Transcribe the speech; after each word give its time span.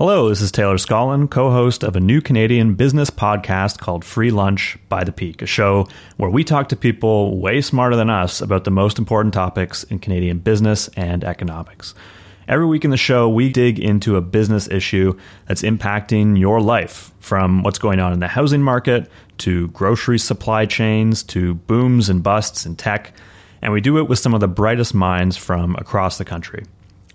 Hello, 0.00 0.30
this 0.30 0.40
is 0.40 0.50
Taylor 0.50 0.78
Scollin, 0.78 1.28
co 1.28 1.50
host 1.50 1.84
of 1.84 1.94
a 1.94 2.00
new 2.00 2.22
Canadian 2.22 2.72
business 2.72 3.10
podcast 3.10 3.80
called 3.80 4.02
Free 4.02 4.30
Lunch 4.30 4.78
by 4.88 5.04
the 5.04 5.12
Peak, 5.12 5.42
a 5.42 5.46
show 5.46 5.88
where 6.16 6.30
we 6.30 6.42
talk 6.42 6.70
to 6.70 6.76
people 6.76 7.38
way 7.38 7.60
smarter 7.60 7.96
than 7.96 8.08
us 8.08 8.40
about 8.40 8.64
the 8.64 8.70
most 8.70 8.98
important 8.98 9.34
topics 9.34 9.82
in 9.84 9.98
Canadian 9.98 10.38
business 10.38 10.88
and 10.96 11.22
economics. 11.22 11.94
Every 12.48 12.64
week 12.64 12.86
in 12.86 12.90
the 12.90 12.96
show, 12.96 13.28
we 13.28 13.50
dig 13.50 13.78
into 13.78 14.16
a 14.16 14.22
business 14.22 14.70
issue 14.70 15.18
that's 15.46 15.60
impacting 15.60 16.38
your 16.38 16.62
life, 16.62 17.12
from 17.18 17.62
what's 17.62 17.78
going 17.78 18.00
on 18.00 18.14
in 18.14 18.20
the 18.20 18.28
housing 18.28 18.62
market 18.62 19.06
to 19.36 19.68
grocery 19.68 20.18
supply 20.18 20.64
chains 20.64 21.22
to 21.24 21.52
booms 21.52 22.08
and 22.08 22.22
busts 22.22 22.64
in 22.64 22.74
tech. 22.74 23.12
And 23.60 23.70
we 23.70 23.82
do 23.82 23.98
it 23.98 24.08
with 24.08 24.18
some 24.18 24.32
of 24.32 24.40
the 24.40 24.48
brightest 24.48 24.94
minds 24.94 25.36
from 25.36 25.76
across 25.76 26.16
the 26.16 26.24
country. 26.24 26.64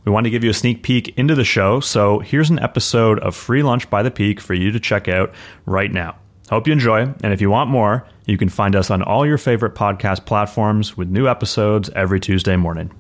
We 0.06 0.12
want 0.12 0.26
to 0.26 0.30
give 0.30 0.44
you 0.44 0.52
a 0.52 0.54
sneak 0.54 0.84
peek 0.84 1.18
into 1.18 1.34
the 1.34 1.44
show, 1.44 1.80
so 1.80 2.20
here's 2.20 2.52
an 2.52 2.60
episode 2.60 3.18
of 3.22 3.36
Free 3.36 3.64
Lunch 3.64 3.90
by 3.90 4.04
the 4.04 4.12
Peak 4.12 4.40
for 4.40 4.54
you 4.54 4.72
to 4.72 4.80
check 4.80 5.08
out 5.08 5.34
right 5.66 5.92
now. 5.92 6.16
Hope 6.48 6.68
you 6.68 6.74
enjoy, 6.74 7.12
and 7.24 7.34
if 7.34 7.42
you 7.42 7.50
want 7.50 7.72
more, 7.72 8.08
you 8.28 8.38
can 8.38 8.50
find 8.50 8.76
us 8.76 8.92
on 8.92 9.02
all 9.02 9.26
your 9.26 9.40
favorite 9.40 9.74
podcast 9.74 10.28
platforms 10.28 10.96
with 10.96 11.10
new 11.10 11.28
episodes 11.28 11.90
every 11.96 12.20
Tuesday 12.20 12.56
morning. 12.56 12.92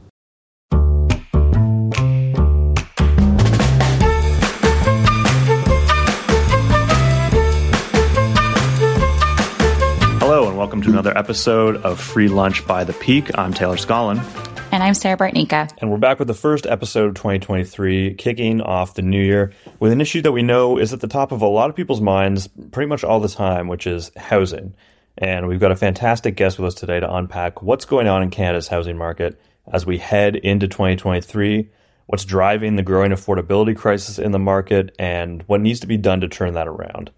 Hello, 10.18 10.48
and 10.48 10.58
welcome 10.58 10.82
to 10.82 10.90
another 10.90 11.16
episode 11.16 11.78
of 11.84 12.02
Free 12.02 12.30
Lunch 12.30 12.66
by 12.66 12.84
the 12.84 12.94
Peak. 12.94 13.30
I'm 13.38 13.54
Taylor 13.54 13.78
Scollin. 13.78 14.55
And 14.72 14.84
I'm 14.84 14.94
Sarah 14.94 15.18
Bartnika. 15.18 15.72
And 15.78 15.90
we're 15.90 15.98
back 15.98 16.20
with 16.20 16.28
the 16.28 16.34
first 16.34 16.66
episode 16.66 17.08
of 17.08 17.16
2023, 17.16 18.16
kicking 18.16 18.62
off 18.62 18.96
the 18.96 19.02
new 19.02 19.22
year 19.22 19.54
with 19.80 19.92
an 19.92 20.02
issue 20.02 20.22
that 20.22 20.32
we 20.32 20.42
know 20.42 20.78
is 20.78 20.92
at 20.92 21.00
the 21.00 21.08
top 21.08 21.32
of 21.32 21.42
a 21.42 21.48
lot 21.48 21.70
of 21.70 21.76
people's 21.76 22.02
minds 22.02 22.50
pretty 22.72 22.88
much 22.88 23.04
all 23.04 23.20
the 23.20 23.30
time, 23.30 23.68
which 23.68 23.88
is 23.88 24.12
housing. 24.18 24.74
And 25.18 25.48
we've 25.48 25.60
got 25.60 25.72
a 25.72 25.76
fantastic 25.76 26.36
guest 26.36 26.60
with 26.60 26.68
us 26.68 26.74
today 26.74 27.00
to 27.00 27.16
unpack 27.16 27.62
what's 27.62 27.86
going 27.86 28.08
on 28.08 28.22
in 28.22 28.30
Canada's 28.30 28.68
housing 28.68 28.98
market 28.98 29.40
as 29.72 29.86
we 29.86 29.98
head 29.98 30.36
into 30.36 30.68
2023, 30.68 31.70
what's 32.08 32.26
driving 32.26 32.76
the 32.76 32.84
growing 32.84 33.12
affordability 33.12 33.76
crisis 33.76 34.20
in 34.20 34.32
the 34.32 34.40
market, 34.40 34.94
and 35.00 35.44
what 35.44 35.62
needs 35.62 35.80
to 35.80 35.88
be 35.88 35.98
done 35.98 36.22
to 36.22 36.28
turn 36.28 36.54
that 36.54 36.68
around. 36.68 37.12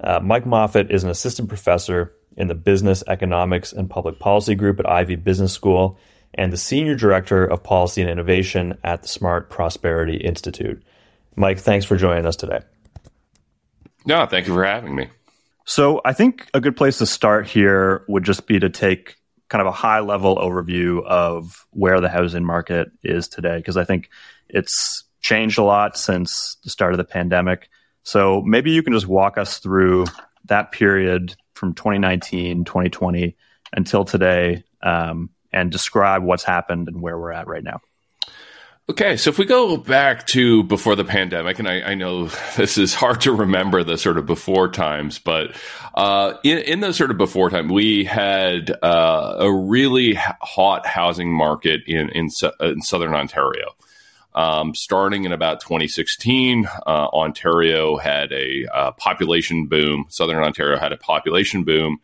Uh, 0.00 0.18
Mike 0.20 0.44
Moffatt 0.44 0.90
is 0.90 1.04
an 1.04 1.10
assistant 1.10 1.48
professor 1.48 2.12
in 2.36 2.48
the 2.48 2.54
Business, 2.54 3.04
Economics, 3.06 3.72
and 3.72 3.88
Public 3.88 4.18
Policy 4.18 4.54
group 4.54 4.80
at 4.80 4.88
Ivey 4.88 5.16
Business 5.16 5.52
School 5.52 5.98
and 6.34 6.52
the 6.52 6.56
Senior 6.56 6.94
Director 6.94 7.44
of 7.44 7.62
Policy 7.62 8.00
and 8.00 8.10
Innovation 8.10 8.78
at 8.84 9.02
the 9.02 9.08
Smart 9.08 9.50
Prosperity 9.50 10.16
Institute. 10.16 10.82
Mike, 11.36 11.58
thanks 11.58 11.84
for 11.84 11.96
joining 11.96 12.26
us 12.26 12.36
today. 12.36 12.60
No, 14.04 14.26
thank 14.26 14.46
you 14.46 14.54
for 14.54 14.64
having 14.64 14.94
me. 14.94 15.08
So, 15.64 16.00
I 16.04 16.12
think 16.12 16.48
a 16.54 16.60
good 16.60 16.76
place 16.76 16.98
to 16.98 17.06
start 17.06 17.46
here 17.46 18.04
would 18.08 18.24
just 18.24 18.46
be 18.46 18.58
to 18.58 18.68
take 18.68 19.16
kind 19.48 19.60
of 19.60 19.68
a 19.68 19.72
high 19.72 20.00
level 20.00 20.36
overview 20.36 21.04
of 21.04 21.66
where 21.70 22.00
the 22.00 22.08
housing 22.08 22.44
market 22.44 22.90
is 23.04 23.28
today, 23.28 23.58
because 23.58 23.76
I 23.76 23.84
think 23.84 24.10
it's 24.48 25.04
changed 25.20 25.58
a 25.58 25.62
lot 25.62 25.96
since 25.96 26.56
the 26.64 26.70
start 26.70 26.92
of 26.92 26.98
the 26.98 27.04
pandemic. 27.04 27.68
So, 28.02 28.42
maybe 28.42 28.72
you 28.72 28.82
can 28.82 28.92
just 28.92 29.06
walk 29.06 29.38
us 29.38 29.58
through 29.58 30.06
that 30.46 30.72
period 30.72 31.36
from 31.54 31.74
2019, 31.74 32.64
2020 32.64 33.36
until 33.72 34.04
today. 34.04 34.64
Um, 34.82 35.30
and 35.52 35.70
describe 35.70 36.22
what's 36.22 36.44
happened 36.44 36.88
and 36.88 37.00
where 37.00 37.18
we're 37.18 37.32
at 37.32 37.46
right 37.46 37.64
now. 37.64 37.80
Okay, 38.90 39.16
so 39.16 39.30
if 39.30 39.38
we 39.38 39.44
go 39.44 39.76
back 39.76 40.26
to 40.28 40.64
before 40.64 40.96
the 40.96 41.04
pandemic, 41.04 41.60
and 41.60 41.68
I, 41.68 41.82
I, 41.82 41.94
know 41.94 42.26
this 42.56 42.76
is 42.76 42.94
hard 42.94 43.20
to 43.22 43.32
remember 43.32 43.84
the 43.84 43.96
sort 43.96 44.18
of 44.18 44.26
before 44.26 44.68
times, 44.68 45.20
but 45.20 45.54
uh, 45.94 46.34
in, 46.42 46.58
in 46.58 46.80
the 46.80 46.92
sort 46.92 47.12
of 47.12 47.16
before 47.16 47.48
time, 47.48 47.68
we 47.68 48.04
had 48.04 48.72
uh, 48.82 49.36
a 49.38 49.52
really 49.52 50.14
hot 50.14 50.84
housing 50.84 51.32
market 51.32 51.82
in 51.86 52.08
in, 52.10 52.28
in 52.60 52.82
southern 52.82 53.14
Ontario. 53.14 53.68
Um, 54.34 54.74
starting 54.74 55.24
in 55.24 55.32
about 55.32 55.60
2016, 55.60 56.66
uh, 56.66 56.88
Ontario 56.88 57.98
had 57.98 58.32
a 58.32 58.66
uh, 58.72 58.92
population 58.92 59.66
boom. 59.66 60.06
Southern 60.08 60.42
Ontario 60.42 60.78
had 60.78 60.92
a 60.92 60.96
population 60.96 61.64
boom 61.64 62.00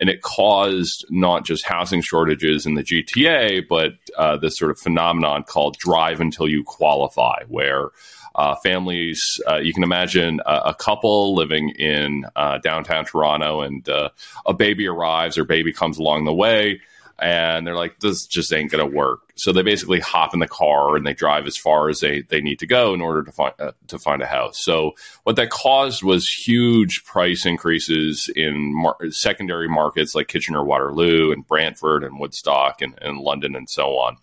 and 0.00 0.10
it 0.10 0.22
caused 0.22 1.06
not 1.10 1.44
just 1.44 1.64
housing 1.64 2.02
shortages 2.02 2.66
in 2.66 2.74
the 2.74 2.82
GTA, 2.82 3.66
but 3.68 3.92
uh, 4.16 4.36
this 4.36 4.56
sort 4.56 4.70
of 4.70 4.78
phenomenon 4.78 5.44
called 5.44 5.76
drive 5.78 6.20
until 6.20 6.48
you 6.48 6.64
qualify, 6.64 7.42
where 7.48 7.90
uh, 8.34 8.56
families, 8.56 9.40
uh, 9.48 9.56
you 9.56 9.72
can 9.72 9.84
imagine 9.84 10.40
a, 10.44 10.62
a 10.66 10.74
couple 10.74 11.34
living 11.34 11.70
in 11.70 12.26
uh, 12.34 12.58
downtown 12.58 13.04
Toronto, 13.04 13.60
and 13.60 13.88
uh, 13.88 14.08
a 14.46 14.52
baby 14.52 14.88
arrives 14.88 15.38
or 15.38 15.44
baby 15.44 15.72
comes 15.72 15.98
along 15.98 16.24
the 16.24 16.34
way 16.34 16.80
and 17.18 17.66
they're 17.66 17.76
like, 17.76 18.00
this 18.00 18.26
just 18.26 18.52
ain't 18.52 18.70
going 18.70 18.88
to 18.88 18.96
work. 18.96 19.32
So 19.36 19.52
they 19.52 19.62
basically 19.62 20.00
hop 20.00 20.34
in 20.34 20.40
the 20.40 20.48
car 20.48 20.96
and 20.96 21.06
they 21.06 21.14
drive 21.14 21.46
as 21.46 21.56
far 21.56 21.88
as 21.88 22.00
they, 22.00 22.22
they 22.22 22.40
need 22.40 22.58
to 22.60 22.66
go 22.66 22.94
in 22.94 23.00
order 23.00 23.22
to 23.22 23.32
find 23.32 23.54
uh, 23.58 23.72
to 23.88 23.98
find 23.98 24.22
a 24.22 24.26
house. 24.26 24.62
So 24.62 24.92
what 25.22 25.36
that 25.36 25.50
caused 25.50 26.02
was 26.02 26.28
huge 26.28 27.04
price 27.04 27.46
increases 27.46 28.28
in 28.34 28.74
mar- 28.74 28.98
secondary 29.10 29.68
markets 29.68 30.14
like 30.14 30.28
Kitchener 30.28 30.64
Waterloo 30.64 31.32
and 31.32 31.46
Brantford 31.46 32.04
and 32.04 32.18
Woodstock 32.18 32.82
and, 32.82 32.98
and 33.00 33.18
London 33.18 33.54
and 33.54 33.68
so 33.68 33.98
on. 33.98 34.16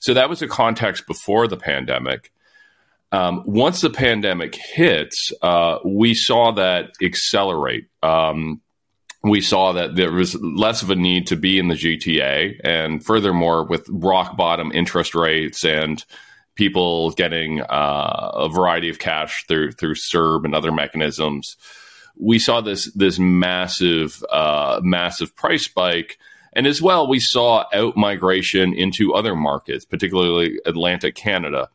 So 0.00 0.14
that 0.14 0.28
was 0.28 0.40
the 0.40 0.48
context 0.48 1.06
before 1.06 1.48
the 1.48 1.56
pandemic. 1.56 2.30
Um, 3.10 3.42
once 3.46 3.80
the 3.80 3.90
pandemic 3.90 4.54
hits, 4.54 5.32
uh, 5.40 5.78
we 5.84 6.14
saw 6.14 6.52
that 6.52 6.90
accelerate. 7.02 7.88
Um, 8.02 8.60
we 9.22 9.40
saw 9.40 9.72
that 9.72 9.96
there 9.96 10.12
was 10.12 10.34
less 10.36 10.82
of 10.82 10.90
a 10.90 10.96
need 10.96 11.26
to 11.26 11.36
be 11.36 11.58
in 11.58 11.68
the 11.68 11.74
GTA. 11.74 12.60
And 12.62 13.04
furthermore, 13.04 13.64
with 13.64 13.88
rock 13.88 14.36
bottom 14.36 14.70
interest 14.72 15.14
rates 15.14 15.64
and 15.64 16.04
people 16.54 17.10
getting 17.12 17.60
uh, 17.62 18.30
a 18.34 18.48
variety 18.48 18.88
of 18.88 18.98
cash 18.98 19.44
through 19.48 19.72
through 19.72 19.94
CERB 19.94 20.44
and 20.44 20.54
other 20.54 20.72
mechanisms, 20.72 21.56
we 22.16 22.38
saw 22.38 22.60
this 22.60 22.92
this 22.94 23.18
massive 23.18 24.22
uh, 24.30 24.80
massive 24.82 25.34
price 25.34 25.64
spike. 25.64 26.18
And 26.54 26.66
as 26.66 26.80
well, 26.80 27.06
we 27.06 27.20
saw 27.20 27.64
out 27.72 27.96
migration 27.96 28.72
into 28.72 29.14
other 29.14 29.36
markets, 29.36 29.84
particularly 29.84 30.58
Atlantic 30.64 31.14
Canada 31.14 31.68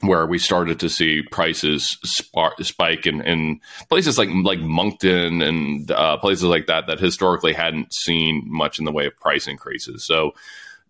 where 0.00 0.26
we 0.26 0.38
started 0.38 0.78
to 0.80 0.88
see 0.88 1.22
prices 1.22 1.98
spark, 2.04 2.54
spike 2.62 3.06
in, 3.06 3.20
in, 3.22 3.60
places 3.88 4.16
like 4.16 4.28
like 4.44 4.60
Moncton 4.60 5.42
and 5.42 5.90
uh, 5.90 6.16
places 6.18 6.44
like 6.44 6.66
that 6.66 6.86
that 6.86 7.00
historically 7.00 7.52
hadn't 7.52 7.92
seen 7.92 8.44
much 8.46 8.78
in 8.78 8.84
the 8.84 8.92
way 8.92 9.06
of 9.06 9.16
price 9.18 9.48
increases. 9.48 10.06
So 10.06 10.32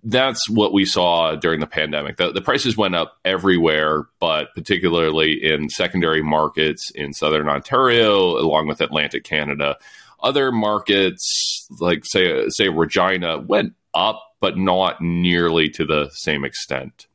that's 0.05 0.49
what 0.49 0.73
we 0.73 0.85
saw 0.85 1.35
during 1.35 1.61
the 1.61 1.67
pandemic. 1.67 2.19
The, 2.19 2.33
the 2.33 2.41
prices 2.41 2.77
went 2.77 2.95
up 2.95 3.19
everywhere, 3.25 4.07
but 4.21 4.55
particularly 4.55 5.43
in 5.43 5.71
secondary 5.71 6.23
markets 6.23 6.91
in 6.95 7.13
southern 7.13 7.49
Ontario, 7.49 8.39
along 8.39 8.69
with 8.69 8.81
Atlantic 8.81 9.25
Canada. 9.25 9.77
Other 10.21 10.53
markets, 10.53 11.67
like 11.81 12.05
say 12.05 12.49
say 12.49 12.69
Regina, 12.69 13.39
went 13.39 13.75
up, 13.95 14.23
but 14.41 14.59
not 14.59 15.01
nearly 15.01 15.71
to 15.71 15.87
the 15.87 16.11
same 16.13 16.45
extent 16.45 17.08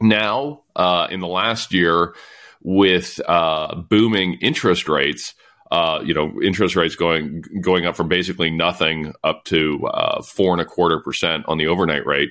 now 0.00 0.62
uh, 0.76 1.06
in 1.10 1.20
the 1.20 1.26
last 1.26 1.72
year 1.72 2.14
with 2.62 3.20
uh, 3.26 3.74
booming 3.74 4.34
interest 4.40 4.88
rates. 4.88 5.34
Uh, 5.70 6.00
you 6.04 6.12
know, 6.12 6.32
interest 6.42 6.74
rates 6.74 6.96
going 6.96 7.44
going 7.60 7.86
up 7.86 7.96
from 7.96 8.08
basically 8.08 8.50
nothing 8.50 9.14
up 9.22 9.44
to 9.44 9.86
uh, 9.86 10.20
four 10.20 10.52
and 10.52 10.60
a 10.60 10.64
quarter 10.64 10.98
percent 10.98 11.44
on 11.46 11.58
the 11.58 11.68
overnight 11.68 12.04
rate. 12.04 12.30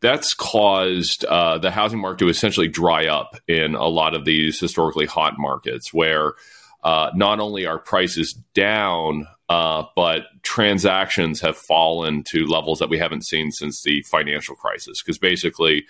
That's 0.00 0.32
caused 0.32 1.26
uh, 1.26 1.58
the 1.58 1.70
housing 1.70 2.00
market 2.00 2.20
to 2.20 2.30
essentially 2.30 2.68
dry 2.68 3.06
up 3.08 3.36
in 3.46 3.74
a 3.74 3.86
lot 3.88 4.14
of 4.14 4.24
these 4.24 4.58
historically 4.58 5.04
hot 5.04 5.34
markets, 5.36 5.92
where 5.92 6.32
uh, 6.82 7.10
not 7.14 7.40
only 7.40 7.66
are 7.66 7.78
prices 7.78 8.32
down, 8.54 9.28
but 9.48 10.22
transactions 10.42 11.42
have 11.42 11.58
fallen 11.58 12.24
to 12.30 12.46
levels 12.46 12.78
that 12.78 12.88
we 12.88 12.98
haven't 12.98 13.26
seen 13.26 13.52
since 13.52 13.82
the 13.82 14.00
financial 14.02 14.56
crisis. 14.56 15.02
Because 15.02 15.18
basically, 15.18 15.84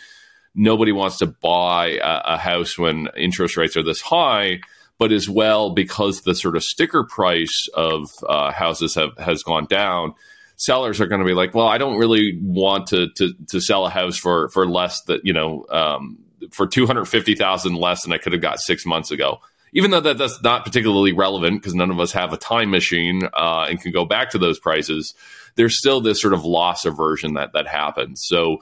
nobody 0.55 0.93
wants 0.93 1.19
to 1.19 1.27
buy 1.27 1.99
a, 2.03 2.35
a 2.35 2.37
house 2.37 2.79
when 2.79 3.09
interest 3.17 3.57
rates 3.57 3.77
are 3.77 3.83
this 3.83 4.01
high 4.01 4.61
but 4.99 5.11
as 5.11 5.29
well 5.29 5.71
because 5.71 6.21
the 6.21 6.35
sort 6.35 6.55
of 6.55 6.63
sticker 6.63 7.05
price 7.05 7.69
of 7.75 8.11
uh, 8.29 8.53
houses 8.53 8.95
have 8.95 9.17
has 9.19 9.43
gone 9.43 9.67
down 9.67 10.15
sellers 10.57 11.01
are 11.01 11.07
going 11.07 11.21
to 11.21 11.27
be 11.27 11.35
like 11.35 11.55
well 11.55 11.67
i 11.67 11.79
don't 11.79 11.99
really 11.99 12.39
want 12.43 12.87
to 12.87 13.09
to, 13.17 13.33
to 13.49 13.61
sell 13.61 13.87
a 13.87 13.91
house 13.91 14.17
for 14.17 14.49
for 14.51 14.69
less 14.69 15.03
that 15.03 15.21
you 15.25 15.33
know 15.33 15.67
um, 15.71 16.19
for 16.51 16.67
250000 16.67 17.75
less 17.75 18.03
than 18.03 18.13
i 18.13 18.19
could 18.19 18.33
have 18.33 18.43
got 18.43 18.61
six 18.61 18.85
months 18.87 19.11
ago. 19.11 19.39
Even 19.75 19.91
though 19.91 20.01
that, 20.01 20.19
that's 20.19 20.43
not 20.43 20.67
particularly 20.67 21.15
relevant 21.15 21.63
because 21.63 21.75
none 21.75 21.91
of 21.91 21.99
us 21.99 22.13
have 22.13 22.35
a 22.35 22.37
time 22.37 22.71
machine 22.71 23.23
uh, 23.33 23.67
and 23.71 23.81
can 23.81 23.91
go 23.91 24.05
back 24.05 24.29
to 24.29 24.37
those 24.37 24.59
prices 24.59 25.15
there's 25.57 25.79
still 25.79 26.01
this 26.01 26.21
sort 26.21 26.35
of 26.35 26.45
loss 26.45 26.85
aversion 26.85 27.35
that 27.35 27.53
that 27.53 27.67
happens. 27.67 28.25
So 28.25 28.59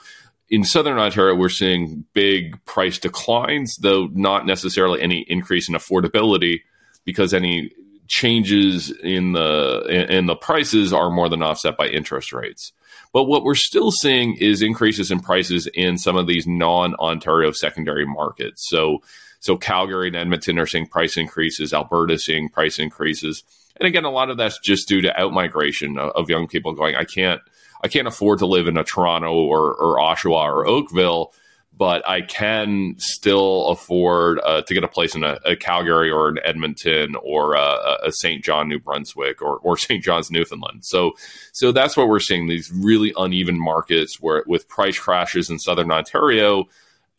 in 0.51 0.65
southern 0.65 0.99
Ontario, 0.99 1.37
we're 1.37 1.49
seeing 1.49 2.05
big 2.13 2.63
price 2.65 2.99
declines, 2.99 3.77
though 3.81 4.09
not 4.13 4.47
necessarily 4.47 5.01
any 5.01 5.25
increase 5.29 5.69
in 5.69 5.77
affordability, 5.77 6.63
because 7.05 7.33
any 7.33 7.71
changes 8.09 8.91
in 8.91 9.33
the 9.33 10.07
in 10.11 10.27
the 10.27 10.35
prices 10.35 10.93
are 10.93 11.11
more 11.11 11.29
than 11.29 11.43
offset 11.43 11.77
by 11.77 11.87
interest 11.87 12.33
rates. 12.33 12.73
But 13.13 13.25
what 13.25 13.45
we're 13.45 13.55
still 13.55 13.93
seeing 13.93 14.37
is 14.37 14.63
increases 14.63 15.13
in 15.13 15.21
prices 15.21 15.69
in 15.73 15.97
some 15.97 16.17
of 16.17 16.27
these 16.27 16.47
non-Ontario 16.47 17.53
secondary 17.53 18.05
markets. 18.05 18.69
So 18.69 18.99
so 19.39 19.57
Calgary 19.57 20.09
and 20.09 20.17
Edmonton 20.17 20.59
are 20.59 20.67
seeing 20.67 20.87
price 20.87 21.17
increases, 21.17 21.73
Alberta 21.73 22.19
seeing 22.19 22.49
price 22.49 22.81
increases. 22.81 23.45
And 23.77 23.87
again, 23.87 24.05
a 24.05 24.11
lot 24.11 24.31
of 24.31 24.37
that's 24.37 24.59
just 24.59 24.89
due 24.89 25.01
to 25.01 25.15
outmigration 25.17 25.99
of, 25.99 26.11
of 26.11 26.29
young 26.29 26.49
people 26.49 26.75
going, 26.75 26.97
I 26.97 27.05
can't 27.05 27.41
I 27.83 27.89
can't 27.89 28.09
afford 28.09 28.41
to 28.41 28.47
live 28.47 28.69
in 28.69 28.77
a 28.77 28.85
Toronto 28.85 29.33
or, 29.33 29.75
or 29.75 29.99
Oshawa 29.99 30.45
or 30.45 30.67
Oakville 30.67 31.33
but 31.81 32.07
I 32.07 32.21
can 32.21 32.97
still 32.99 33.69
afford 33.69 34.39
uh, 34.45 34.61
to 34.61 34.75
get 34.75 34.85
a 34.85 34.89
place 34.89 35.15
in 35.15 35.25
a, 35.25 35.39
a, 35.47 35.57
Calgary 35.57 36.11
or 36.11 36.29
an 36.29 36.39
Edmonton 36.45 37.17
or 37.23 37.55
a, 37.55 37.97
a 38.05 38.13
St. 38.13 38.45
John, 38.45 38.69
New 38.69 38.79
Brunswick, 38.79 39.41
or, 39.41 39.57
or 39.61 39.77
St. 39.79 40.05
John's, 40.05 40.31
Newfoundland. 40.31 40.85
So, 40.85 41.13
so 41.53 41.73
that's 41.73 41.97
what 41.97 42.09
we're 42.09 42.21
seeing 42.21 42.49
these 42.49 42.71
really 42.71 43.15
uneven 43.17 43.59
markets 43.59 44.21
where 44.21 44.45
with 44.47 44.69
price 44.69 44.99
crashes 44.99 45.49
in 45.49 45.59
Southern 45.59 45.91
Ontario 45.91 46.69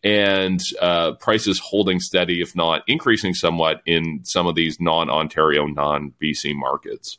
and 0.04 0.62
uh, 0.80 1.14
prices 1.14 1.58
holding 1.58 2.00
steady, 2.00 2.40
if 2.40 2.56
not 2.56 2.84
increasing 2.86 3.34
somewhat, 3.34 3.82
in 3.88 4.20
some 4.26 4.46
of 4.46 4.54
these 4.54 4.80
non-Ontario, 4.80 5.66
non-BC 5.66 6.54
markets. 6.54 7.18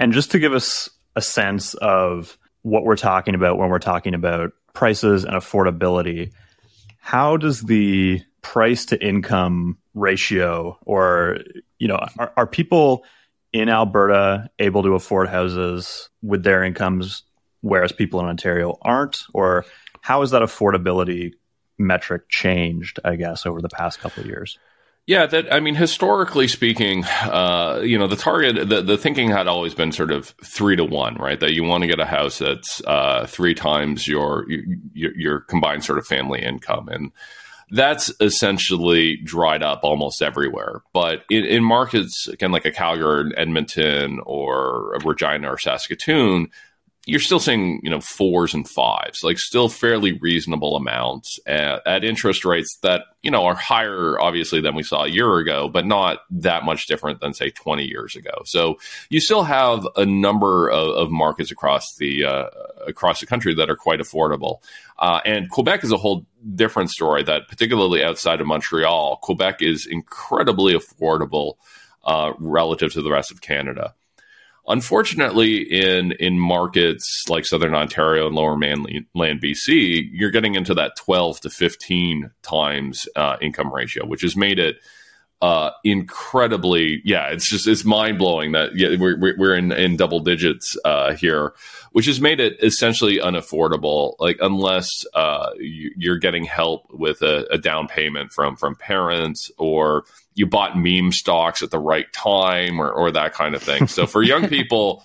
And 0.00 0.12
just 0.12 0.32
to 0.32 0.40
give 0.40 0.52
us 0.52 0.90
a 1.14 1.22
sense 1.22 1.74
of 1.74 2.36
what 2.62 2.84
we're 2.84 2.96
talking 2.96 3.34
about 3.34 3.58
when 3.58 3.70
we're 3.70 3.78
talking 3.78 4.14
about 4.14 4.52
prices 4.72 5.24
and 5.24 5.34
affordability, 5.34 6.32
how 6.98 7.36
does 7.36 7.62
the 7.62 8.22
price 8.42 8.86
to 8.86 9.06
income 9.06 9.78
ratio 9.94 10.78
or 10.86 11.38
you 11.78 11.88
know 11.88 11.98
are, 12.18 12.32
are 12.36 12.46
people 12.46 13.04
in 13.52 13.68
Alberta 13.68 14.48
able 14.58 14.82
to 14.82 14.94
afford 14.94 15.28
houses 15.28 16.08
with 16.22 16.42
their 16.42 16.62
incomes 16.62 17.24
whereas 17.60 17.92
people 17.92 18.20
in 18.20 18.26
Ontario 18.26 18.78
aren't 18.82 19.24
or 19.34 19.64
how 20.00 20.20
has 20.20 20.30
that 20.30 20.42
affordability 20.42 21.32
metric 21.78 22.28
changed 22.28 22.98
I 23.04 23.16
guess 23.16 23.44
over 23.44 23.60
the 23.60 23.68
past 23.68 23.98
couple 23.98 24.22
of 24.22 24.28
years? 24.28 24.58
Yeah, 25.10 25.26
that 25.26 25.52
I 25.52 25.58
mean, 25.58 25.74
historically 25.74 26.46
speaking, 26.46 27.04
uh, 27.04 27.80
you 27.82 27.98
know, 27.98 28.06
the 28.06 28.14
target, 28.14 28.68
the, 28.68 28.80
the 28.80 28.96
thinking 28.96 29.28
had 29.28 29.48
always 29.48 29.74
been 29.74 29.90
sort 29.90 30.12
of 30.12 30.36
three 30.44 30.76
to 30.76 30.84
one, 30.84 31.16
right? 31.16 31.40
That 31.40 31.52
you 31.52 31.64
want 31.64 31.82
to 31.82 31.88
get 31.88 31.98
a 31.98 32.06
house 32.06 32.38
that's 32.38 32.80
uh, 32.86 33.26
three 33.26 33.52
times 33.52 34.06
your, 34.06 34.46
your, 34.92 35.12
your 35.18 35.40
combined 35.40 35.84
sort 35.84 35.98
of 35.98 36.06
family 36.06 36.40
income, 36.40 36.88
and 36.88 37.10
that's 37.72 38.12
essentially 38.20 39.16
dried 39.16 39.64
up 39.64 39.80
almost 39.82 40.22
everywhere. 40.22 40.82
But 40.92 41.24
in, 41.28 41.44
in 41.44 41.64
markets 41.64 42.28
again, 42.28 42.52
like 42.52 42.64
a 42.64 42.70
Calgary, 42.70 43.32
Edmonton, 43.36 44.20
or 44.24 44.96
Regina 45.04 45.50
or 45.50 45.58
Saskatoon, 45.58 46.50
you're 47.06 47.20
still 47.20 47.40
seeing 47.40 47.80
you 47.82 47.90
know 47.90 48.00
fours 48.00 48.52
and 48.52 48.68
fives 48.68 49.20
like 49.22 49.38
still 49.38 49.68
fairly 49.68 50.18
reasonable 50.18 50.76
amounts 50.76 51.38
at, 51.46 51.80
at, 51.86 52.04
interest 52.04 52.44
rates 52.44 52.78
that 52.82 53.02
you 53.22 53.30
know 53.30 53.46
are 53.46 53.54
higher 53.54 54.20
obviously 54.20 54.60
than 54.60 54.74
we 54.74 54.82
saw 54.82 55.04
a 55.04 55.08
year 55.08 55.38
ago 55.38 55.68
but 55.68 55.86
not 55.86 56.18
that 56.30 56.64
much 56.64 56.86
different 56.86 57.20
than 57.20 57.32
say 57.32 57.50
20 57.50 57.84
years 57.84 58.16
ago. 58.16 58.42
So 58.44 58.78
you 59.08 59.20
still 59.20 59.44
have 59.44 59.86
a 59.96 60.04
number 60.04 60.68
of, 60.68 60.88
of 60.90 61.10
markets 61.10 61.50
across 61.50 61.94
the 61.96 62.24
uh, 62.24 62.50
across 62.86 63.20
the 63.20 63.26
country 63.26 63.54
that 63.54 63.70
are 63.70 63.76
quite 63.76 64.00
affordable. 64.00 64.58
Uh, 64.98 65.20
and 65.24 65.50
quebec 65.50 65.82
is 65.82 65.92
a 65.92 65.96
whole 65.96 66.26
different 66.54 66.90
story 66.90 67.22
that 67.22 67.48
particularly 67.48 68.04
outside 68.04 68.40
of 68.40 68.46
montreal 68.46 69.18
quebec 69.22 69.62
is 69.62 69.86
incredibly 69.86 70.74
affordable 70.74 71.54
uh, 72.04 72.32
relative 72.38 72.92
to 72.92 73.02
the 73.02 73.10
rest 73.10 73.30
of 73.30 73.40
canada 73.40 73.94
Unfortunately, 74.68 75.58
in 75.58 76.12
in 76.12 76.38
markets 76.38 77.24
like 77.28 77.44
Southern 77.44 77.74
Ontario 77.74 78.26
and 78.26 78.34
Lower 78.34 78.56
Mainland 78.56 79.06
BC, 79.14 80.08
you're 80.12 80.30
getting 80.30 80.54
into 80.54 80.74
that 80.74 80.96
12 80.96 81.40
to 81.40 81.50
15 81.50 82.30
times 82.42 83.08
uh, 83.16 83.36
income 83.40 83.72
ratio, 83.72 84.06
which 84.06 84.22
has 84.22 84.36
made 84.36 84.58
it 84.58 84.76
uh, 85.42 85.70
incredibly. 85.84 87.00
Yeah, 87.04 87.28
it's 87.28 87.48
just 87.48 87.66
it's 87.66 87.84
mind 87.84 88.18
blowing 88.18 88.52
that 88.52 88.76
yeah, 88.76 88.96
we're 88.98 89.18
we're 89.38 89.54
in 89.54 89.72
in 89.72 89.96
double 89.96 90.20
digits 90.20 90.76
uh, 90.84 91.14
here, 91.14 91.54
which 91.92 92.06
has 92.06 92.20
made 92.20 92.40
it 92.40 92.62
essentially 92.62 93.18
unaffordable. 93.18 94.14
Like 94.18 94.36
unless 94.40 95.06
uh, 95.14 95.50
you, 95.58 96.12
are 96.12 96.18
getting 96.18 96.44
help 96.44 96.86
with 96.90 97.22
a, 97.22 97.46
a 97.50 97.58
down 97.58 97.88
payment 97.88 98.32
from 98.32 98.56
from 98.56 98.76
parents 98.76 99.50
or 99.56 100.04
you 100.40 100.46
bought 100.46 100.76
meme 100.76 101.12
stocks 101.12 101.62
at 101.62 101.70
the 101.70 101.78
right 101.78 102.10
time 102.14 102.80
or, 102.80 102.90
or 102.90 103.10
that 103.12 103.34
kind 103.34 103.54
of 103.54 103.62
thing. 103.62 103.86
So 103.86 104.06
for 104.06 104.22
young 104.22 104.48
people, 104.56 105.04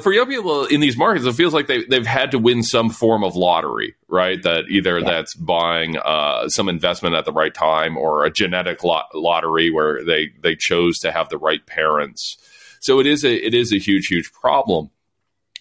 for 0.00 0.12
young 0.12 0.28
people 0.28 0.64
in 0.66 0.80
these 0.80 0.96
markets, 0.96 1.26
it 1.26 1.32
feels 1.34 1.52
like 1.52 1.66
they, 1.66 1.84
they've 1.84 2.06
had 2.06 2.30
to 2.30 2.38
win 2.38 2.62
some 2.62 2.88
form 2.88 3.24
of 3.24 3.34
lottery, 3.34 3.96
right? 4.06 4.40
That 4.44 4.66
either 4.70 5.00
yeah. 5.00 5.10
that's 5.10 5.34
buying 5.34 5.98
uh, 5.98 6.48
some 6.48 6.68
investment 6.68 7.16
at 7.16 7.24
the 7.24 7.32
right 7.32 7.52
time 7.52 7.98
or 7.98 8.24
a 8.24 8.30
genetic 8.30 8.84
lot- 8.84 9.12
lottery 9.12 9.72
where 9.72 10.04
they, 10.04 10.30
they 10.40 10.54
chose 10.54 11.00
to 11.00 11.10
have 11.10 11.28
the 11.30 11.38
right 11.38 11.66
parents. 11.66 12.38
So 12.78 13.00
it 13.00 13.06
is 13.06 13.24
a, 13.24 13.34
it 13.34 13.54
is 13.54 13.72
a 13.72 13.78
huge, 13.78 14.06
huge 14.06 14.32
problem. 14.32 14.90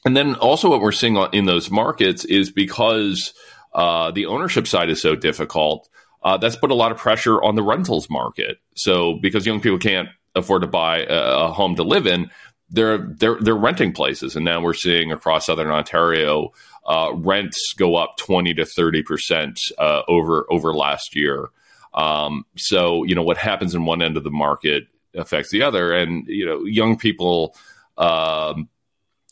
And 0.06 0.16
then 0.16 0.36
also 0.36 0.70
what 0.70 0.82
we're 0.82 0.92
seeing 0.92 1.18
in 1.34 1.46
those 1.46 1.72
markets 1.72 2.26
is 2.26 2.52
because 2.52 3.34
uh, 3.74 4.12
the 4.12 4.28
ownership 4.28 4.68
side 4.68 4.92
is 4.92 5.02
so 5.02 5.16
difficult, 5.16 5.90
uh, 6.24 6.38
that's 6.38 6.56
put 6.56 6.72
a 6.72 6.76
lot 6.76 6.92
of 6.92 6.98
pressure 6.98 7.42
on 7.44 7.56
the 7.56 7.64
rentals 7.64 8.10
market. 8.10 8.58
So 8.76 9.16
because 9.22 9.46
young 9.46 9.60
people 9.60 9.80
can't 9.80 10.10
afford 10.36 10.62
to 10.62 10.68
buy 10.68 11.00
a, 11.04 11.46
a 11.46 11.52
home 11.52 11.76
to 11.76 11.84
live 11.84 12.08
in, 12.08 12.30
they're 12.70 12.98
they're 12.98 13.38
they're 13.40 13.56
renting 13.56 13.94
places, 13.94 14.36
and 14.36 14.44
now 14.44 14.62
we're 14.62 14.74
seeing 14.74 15.12
across 15.12 15.46
southern 15.46 15.70
Ontario 15.70 16.52
uh, 16.86 17.12
rents 17.14 17.74
go 17.78 17.96
up 17.96 18.18
twenty 18.18 18.54
to 18.56 18.66
thirty 18.66 19.04
percent 19.04 19.60
uh, 19.78 20.02
over 20.08 20.46
over 20.50 20.74
last 20.74 21.16
year. 21.16 21.50
Um, 21.94 22.46
so 22.58 23.04
you 23.04 23.16
know 23.16 23.24
what 23.24 23.38
happens 23.38 23.76
in 23.76 23.86
one 23.86 24.02
end 24.02 24.18
of 24.18 24.24
the 24.24 24.32
market 24.32 24.88
affects 25.16 25.52
the 25.52 25.62
other, 25.62 25.94
and 25.94 26.26
you 26.28 26.46
know 26.46 26.64
young 26.66 26.98
people. 26.98 27.56
Um, 27.98 28.70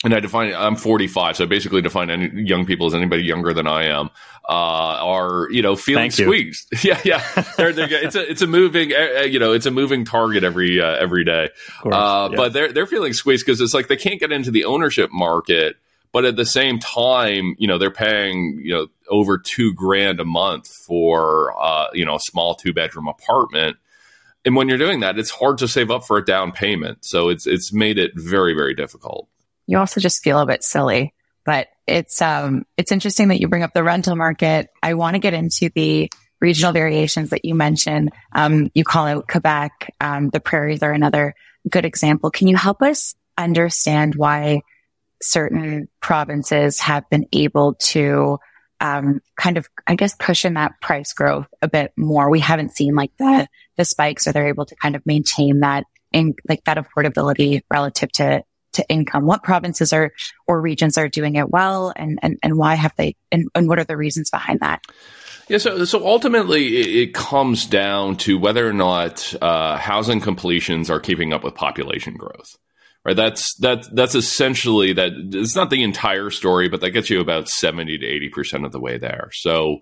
and 0.03 0.13
I 0.15 0.19
define 0.19 0.53
I'm 0.53 0.75
45, 0.75 1.37
so 1.37 1.43
I 1.43 1.47
basically 1.47 1.81
define 1.81 2.09
any 2.09 2.29
young 2.43 2.65
people 2.65 2.87
as 2.87 2.93
anybody 2.93 3.23
younger 3.23 3.53
than 3.53 3.67
I 3.67 3.85
am 3.85 4.09
uh, 4.49 4.97
are 4.99 5.47
you 5.51 5.61
know 5.61 5.75
feeling 5.75 6.11
Thank 6.11 6.27
squeezed. 6.27 6.67
You. 6.83 6.91
yeah, 6.91 7.01
yeah. 7.05 7.43
they're, 7.57 7.73
they're, 7.73 8.03
it's 8.03 8.15
a 8.15 8.29
it's 8.29 8.41
a 8.41 8.47
moving 8.47 8.91
uh, 8.93 9.21
you 9.21 9.39
know 9.39 9.53
it's 9.53 9.65
a 9.65 9.71
moving 9.71 10.05
target 10.05 10.43
every 10.43 10.81
uh, 10.81 10.95
every 10.95 11.23
day. 11.23 11.49
Course, 11.81 11.95
uh, 11.95 12.29
yeah. 12.31 12.35
But 12.35 12.53
they're 12.53 12.71
they're 12.71 12.87
feeling 12.87 13.13
squeezed 13.13 13.45
because 13.45 13.61
it's 13.61 13.73
like 13.73 13.87
they 13.87 13.97
can't 13.97 14.19
get 14.19 14.31
into 14.31 14.51
the 14.51 14.65
ownership 14.65 15.11
market, 15.11 15.77
but 16.11 16.25
at 16.25 16.35
the 16.35 16.45
same 16.45 16.79
time, 16.79 17.55
you 17.59 17.67
know 17.67 17.77
they're 17.77 17.91
paying 17.91 18.59
you 18.63 18.73
know 18.73 18.87
over 19.09 19.37
two 19.37 19.73
grand 19.73 20.19
a 20.19 20.25
month 20.25 20.67
for 20.67 21.53
uh, 21.61 21.87
you 21.93 22.05
know 22.05 22.15
a 22.15 22.19
small 22.19 22.55
two 22.55 22.73
bedroom 22.73 23.07
apartment. 23.07 23.77
And 24.43 24.55
when 24.55 24.67
you're 24.67 24.79
doing 24.79 25.01
that, 25.01 25.19
it's 25.19 25.29
hard 25.29 25.59
to 25.59 25.67
save 25.67 25.91
up 25.91 26.03
for 26.03 26.17
a 26.17 26.25
down 26.25 26.51
payment. 26.51 27.05
So 27.05 27.29
it's 27.29 27.45
it's 27.45 27.71
made 27.71 27.99
it 27.99 28.13
very 28.15 28.55
very 28.55 28.73
difficult 28.73 29.27
you 29.71 29.77
also 29.77 30.01
just 30.01 30.21
feel 30.21 30.39
a 30.39 30.45
bit 30.45 30.63
silly. 30.63 31.13
But 31.45 31.69
it's 31.87 32.21
um 32.21 32.65
it's 32.77 32.91
interesting 32.91 33.29
that 33.29 33.39
you 33.39 33.47
bring 33.47 33.63
up 33.63 33.73
the 33.73 33.83
rental 33.83 34.15
market. 34.15 34.67
I 34.83 34.93
want 34.95 35.15
to 35.15 35.19
get 35.19 35.33
into 35.33 35.71
the 35.73 36.11
regional 36.41 36.73
variations 36.73 37.29
that 37.29 37.45
you 37.45 37.55
mentioned. 37.55 38.11
Um, 38.33 38.69
you 38.73 38.83
call 38.83 39.07
out 39.07 39.27
Quebec. 39.27 39.93
Um, 40.01 40.29
the 40.29 40.39
prairies 40.39 40.83
are 40.83 40.91
another 40.91 41.33
good 41.69 41.85
example. 41.85 42.31
Can 42.31 42.47
you 42.47 42.57
help 42.57 42.81
us 42.81 43.15
understand 43.37 44.15
why 44.15 44.61
certain 45.21 45.87
provinces 46.01 46.79
have 46.79 47.09
been 47.09 47.27
able 47.31 47.75
to 47.75 48.39
um, 48.81 49.21
kind 49.37 49.57
of, 49.57 49.69
I 49.85 49.95
guess, 49.95 50.15
pushing 50.15 50.55
that 50.55 50.81
price 50.81 51.13
growth 51.13 51.47
a 51.61 51.67
bit 51.67 51.93
more. 51.95 52.29
We 52.29 52.39
haven't 52.39 52.75
seen 52.75 52.95
like 52.95 53.11
the 53.17 53.47
the 53.77 53.85
spikes, 53.85 54.27
or 54.27 54.31
they're 54.31 54.47
able 54.47 54.65
to 54.65 54.75
kind 54.75 54.95
of 54.95 55.05
maintain 55.05 55.59
that 55.59 55.85
in 56.11 56.33
like 56.49 56.63
that 56.65 56.77
affordability 56.77 57.61
relative 57.69 58.11
to 58.13 58.43
to 58.73 58.87
income? 58.89 59.25
What 59.25 59.43
provinces 59.43 59.93
are 59.93 60.11
or 60.47 60.61
regions 60.61 60.97
are 60.97 61.09
doing 61.09 61.35
it 61.35 61.49
well, 61.49 61.93
and 61.95 62.19
and, 62.21 62.37
and 62.43 62.57
why 62.57 62.75
have 62.75 62.93
they? 62.97 63.15
And, 63.31 63.47
and 63.55 63.67
what 63.67 63.79
are 63.79 63.83
the 63.83 63.97
reasons 63.97 64.29
behind 64.29 64.59
that? 64.61 64.81
Yeah, 65.47 65.57
so 65.57 65.83
so 65.85 66.05
ultimately, 66.05 67.03
it, 67.03 67.13
comes 67.13 67.65
down 67.65 68.17
to 68.17 68.39
whether 68.39 68.67
or 68.67 68.73
not 68.73 69.33
uh, 69.41 69.77
housing 69.77 70.21
completions 70.21 70.89
are 70.89 70.99
keeping 70.99 71.33
up 71.33 71.43
with 71.43 71.55
population 71.55 72.15
growth. 72.15 72.57
Right, 73.03 73.15
that's 73.15 73.55
that 73.55 73.87
that's 73.93 74.15
essentially 74.15 74.93
that. 74.93 75.11
It's 75.33 75.55
not 75.55 75.69
the 75.69 75.83
entire 75.83 76.29
story, 76.29 76.69
but 76.69 76.81
that 76.81 76.91
gets 76.91 77.09
you 77.09 77.19
about 77.19 77.49
seventy 77.49 77.97
to 77.97 78.05
eighty 78.05 78.29
percent 78.29 78.65
of 78.65 78.71
the 78.71 78.79
way 78.79 78.97
there. 78.97 79.29
So. 79.33 79.79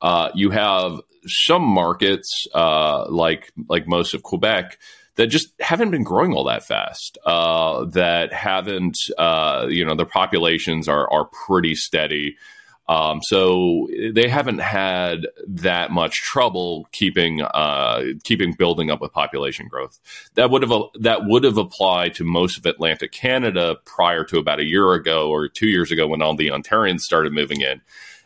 Uh, 0.00 0.32
you 0.34 0.50
have 0.50 1.00
some 1.28 1.62
markets, 1.62 2.48
uh, 2.52 3.08
like 3.08 3.52
like 3.68 3.86
most 3.86 4.14
of 4.14 4.22
Quebec, 4.24 4.76
that 5.16 5.26
just 5.26 5.52
haven't 5.60 5.90
been 5.90 6.04
growing 6.04 6.32
all 6.32 6.44
that 6.44 6.64
fast. 6.64 7.18
Uh, 7.24 7.84
that 7.86 8.32
haven't, 8.32 8.98
uh, 9.18 9.66
you 9.68 9.84
know, 9.84 9.94
their 9.94 10.06
populations 10.06 10.88
are 10.88 11.10
are 11.10 11.26
pretty 11.46 11.74
steady. 11.74 12.36
Um, 12.88 13.20
so 13.22 13.88
they 14.12 14.28
haven't 14.28 14.58
had 14.58 15.28
that 15.46 15.92
much 15.92 16.20
trouble 16.20 16.88
keeping 16.92 17.40
uh, 17.40 18.02
keeping 18.24 18.54
building 18.54 18.90
up 18.90 19.00
with 19.00 19.12
population 19.12 19.68
growth. 19.68 20.00
That 20.34 20.50
would 20.50 20.62
have 20.62 20.72
that 21.00 21.24
would 21.24 21.44
have 21.44 21.58
applied 21.58 22.14
to 22.14 22.24
most 22.24 22.58
of 22.58 22.66
Atlantic 22.66 23.12
Canada 23.12 23.76
prior 23.84 24.24
to 24.24 24.38
about 24.38 24.60
a 24.60 24.64
year 24.64 24.92
ago 24.94 25.30
or 25.30 25.48
two 25.48 25.68
years 25.68 25.92
ago 25.92 26.08
when 26.08 26.22
all 26.22 26.34
the 26.34 26.48
Ontarians 26.48 27.00
started 27.00 27.32
moving 27.32 27.60
in. 27.60 27.80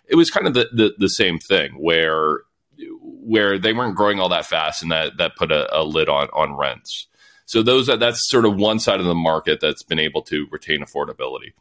It 0.08 0.14
was 0.14 0.30
kind 0.30 0.46
of 0.46 0.54
the, 0.54 0.68
the, 0.72 0.94
the 0.98 1.08
same 1.08 1.38
thing 1.38 1.72
where 1.72 2.42
where 3.00 3.58
they 3.58 3.72
weren't 3.72 3.96
growing 3.96 4.20
all 4.20 4.28
that 4.28 4.46
fast, 4.46 4.82
and 4.82 4.90
that 4.92 5.16
that 5.18 5.36
put 5.36 5.52
a, 5.52 5.74
a 5.76 5.82
lid 5.82 6.08
on 6.08 6.28
on 6.32 6.56
rents. 6.56 7.06
So 7.46 7.62
those 7.62 7.88
are, 7.88 7.96
that's 7.96 8.28
sort 8.28 8.44
of 8.44 8.56
one 8.56 8.80
side 8.80 9.00
of 9.00 9.06
the 9.06 9.14
market 9.14 9.60
that's 9.60 9.84
been 9.84 10.00
able 10.00 10.22
to 10.22 10.46
retain 10.50 10.84
affordability. 10.84 11.52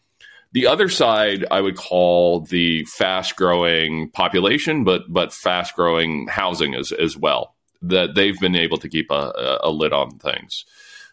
The 0.51 0.67
other 0.67 0.89
side 0.89 1.45
I 1.51 1.61
would 1.61 1.75
call 1.75 2.41
the 2.41 2.85
fast 2.85 3.35
growing 3.35 4.09
population, 4.11 4.83
but 4.83 5.01
but 5.09 5.33
fast 5.33 5.75
growing 5.75 6.27
housing 6.27 6.75
as 6.75 6.91
as 6.91 7.17
well. 7.17 7.55
That 7.81 8.15
they've 8.15 8.39
been 8.39 8.55
able 8.55 8.77
to 8.77 8.89
keep 8.89 9.11
a, 9.11 9.59
a 9.61 9.69
lid 9.69 9.93
on 9.93 10.17
things. 10.17 10.65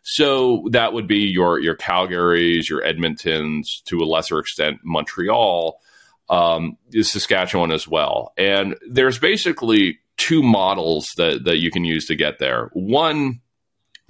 So 0.05 0.67
that 0.71 0.93
would 0.93 1.07
be 1.07 1.27
your 1.27 1.59
your 1.61 1.77
Calgarys, 1.77 2.69
your 2.69 2.83
Edmontons, 2.83 3.83
to 3.85 3.99
a 3.99 4.07
lesser 4.07 4.39
extent 4.39 4.79
Montreal, 4.85 5.81
um, 6.33 6.79
Saskatchewan 6.91 7.71
as 7.71 7.87
well. 7.87 8.33
And 8.39 8.75
there's 8.91 9.19
basically 9.19 9.99
two 10.17 10.43
models 10.43 11.11
that 11.19 11.45
that 11.45 11.59
you 11.59 11.71
can 11.71 11.85
use 11.85 12.07
to 12.07 12.17
get 12.17 12.39
there. 12.39 12.71
One 12.73 13.41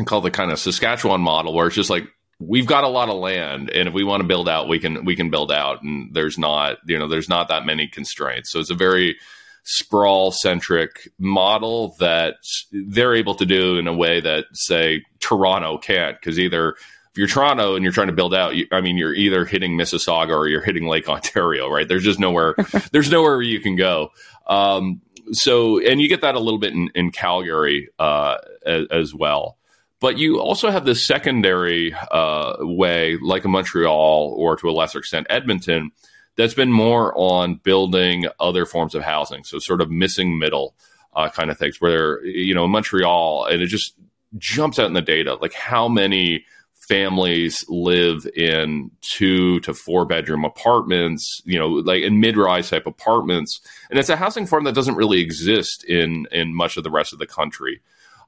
called 0.06 0.24
the 0.24 0.30
kind 0.30 0.52
of 0.52 0.58
Saskatchewan 0.58 1.20
model, 1.20 1.52
where 1.52 1.66
it's 1.66 1.76
just 1.76 1.90
like 1.90 2.04
we've 2.38 2.66
got 2.66 2.84
a 2.84 2.88
lot 2.88 3.08
of 3.08 3.16
land, 3.16 3.70
and 3.70 3.88
if 3.88 3.94
we 3.94 4.04
want 4.04 4.20
to 4.20 4.26
build 4.26 4.48
out, 4.48 4.68
we 4.68 4.78
can 4.78 5.04
we 5.04 5.16
can 5.16 5.30
build 5.30 5.50
out, 5.50 5.82
and 5.82 6.14
there's 6.14 6.38
not 6.38 6.78
you 6.86 6.96
know 6.96 7.08
there's 7.08 7.28
not 7.28 7.48
that 7.48 7.66
many 7.66 7.88
constraints. 7.88 8.52
So 8.52 8.60
it's 8.60 8.70
a 8.70 8.76
very 8.76 9.16
sprawl 9.64 10.30
centric 10.30 11.08
model 11.18 11.96
that 11.98 12.34
they're 12.72 13.14
able 13.14 13.34
to 13.36 13.46
do 13.46 13.78
in 13.78 13.86
a 13.86 13.92
way 13.92 14.20
that 14.20 14.44
say 14.52 15.04
Toronto 15.20 15.78
can't 15.78 16.18
because 16.20 16.38
either 16.38 16.76
if 17.12 17.18
you're 17.18 17.28
Toronto 17.28 17.74
and 17.74 17.84
you're 17.84 17.92
trying 17.92 18.06
to 18.06 18.14
build 18.14 18.34
out, 18.34 18.54
I 18.72 18.80
mean, 18.80 18.96
you're 18.96 19.14
either 19.14 19.44
hitting 19.44 19.76
Mississauga 19.76 20.34
or 20.34 20.48
you're 20.48 20.62
hitting 20.62 20.86
Lake 20.86 21.10
Ontario, 21.10 21.68
right? 21.68 21.86
There's 21.86 22.04
just 22.04 22.18
nowhere, 22.18 22.54
there's 22.92 23.10
nowhere 23.10 23.42
you 23.42 23.60
can 23.60 23.76
go. 23.76 24.12
Um, 24.46 25.02
so, 25.30 25.78
and 25.78 26.00
you 26.00 26.08
get 26.08 26.22
that 26.22 26.36
a 26.36 26.40
little 26.40 26.58
bit 26.58 26.72
in, 26.72 26.90
in 26.94 27.12
Calgary 27.12 27.90
uh, 27.98 28.38
as, 28.64 28.86
as, 28.90 29.14
well. 29.14 29.58
But 30.00 30.16
you 30.16 30.40
also 30.40 30.70
have 30.70 30.86
this 30.86 31.06
secondary 31.06 31.94
uh, 32.10 32.54
way, 32.60 33.18
like 33.20 33.44
a 33.44 33.48
Montreal 33.48 34.34
or 34.36 34.56
to 34.56 34.70
a 34.70 34.72
lesser 34.72 34.98
extent 34.98 35.26
Edmonton, 35.28 35.92
that's 36.36 36.54
been 36.54 36.72
more 36.72 37.12
on 37.14 37.56
building 37.56 38.26
other 38.40 38.64
forms 38.64 38.94
of 38.94 39.02
housing. 39.02 39.44
So, 39.44 39.58
sort 39.58 39.82
of 39.82 39.90
missing 39.90 40.38
middle 40.38 40.74
uh, 41.12 41.28
kind 41.28 41.50
of 41.50 41.58
things, 41.58 41.78
where, 41.78 42.24
you 42.24 42.54
know, 42.54 42.66
Montreal, 42.66 43.44
and 43.44 43.60
it 43.60 43.66
just 43.66 43.94
jumps 44.38 44.78
out 44.78 44.86
in 44.86 44.94
the 44.94 45.02
data, 45.02 45.34
like 45.34 45.52
how 45.52 45.88
many 45.88 46.46
families 46.88 47.64
live 47.68 48.26
in 48.34 48.90
two 49.00 49.60
to 49.60 49.72
four 49.72 50.04
bedroom 50.04 50.44
apartments, 50.44 51.40
you 51.44 51.58
know, 51.58 51.68
like 51.68 52.02
in 52.02 52.20
mid 52.20 52.36
rise 52.36 52.70
type 52.70 52.86
apartments. 52.86 53.60
And 53.90 53.98
it's 53.98 54.08
a 54.08 54.16
housing 54.16 54.46
form 54.46 54.64
that 54.64 54.74
doesn't 54.74 54.96
really 54.96 55.20
exist 55.20 55.84
in, 55.84 56.26
in 56.32 56.54
much 56.54 56.76
of 56.76 56.84
the 56.84 56.90
rest 56.90 57.12
of 57.12 57.18
the 57.18 57.26
country. 57.26 57.80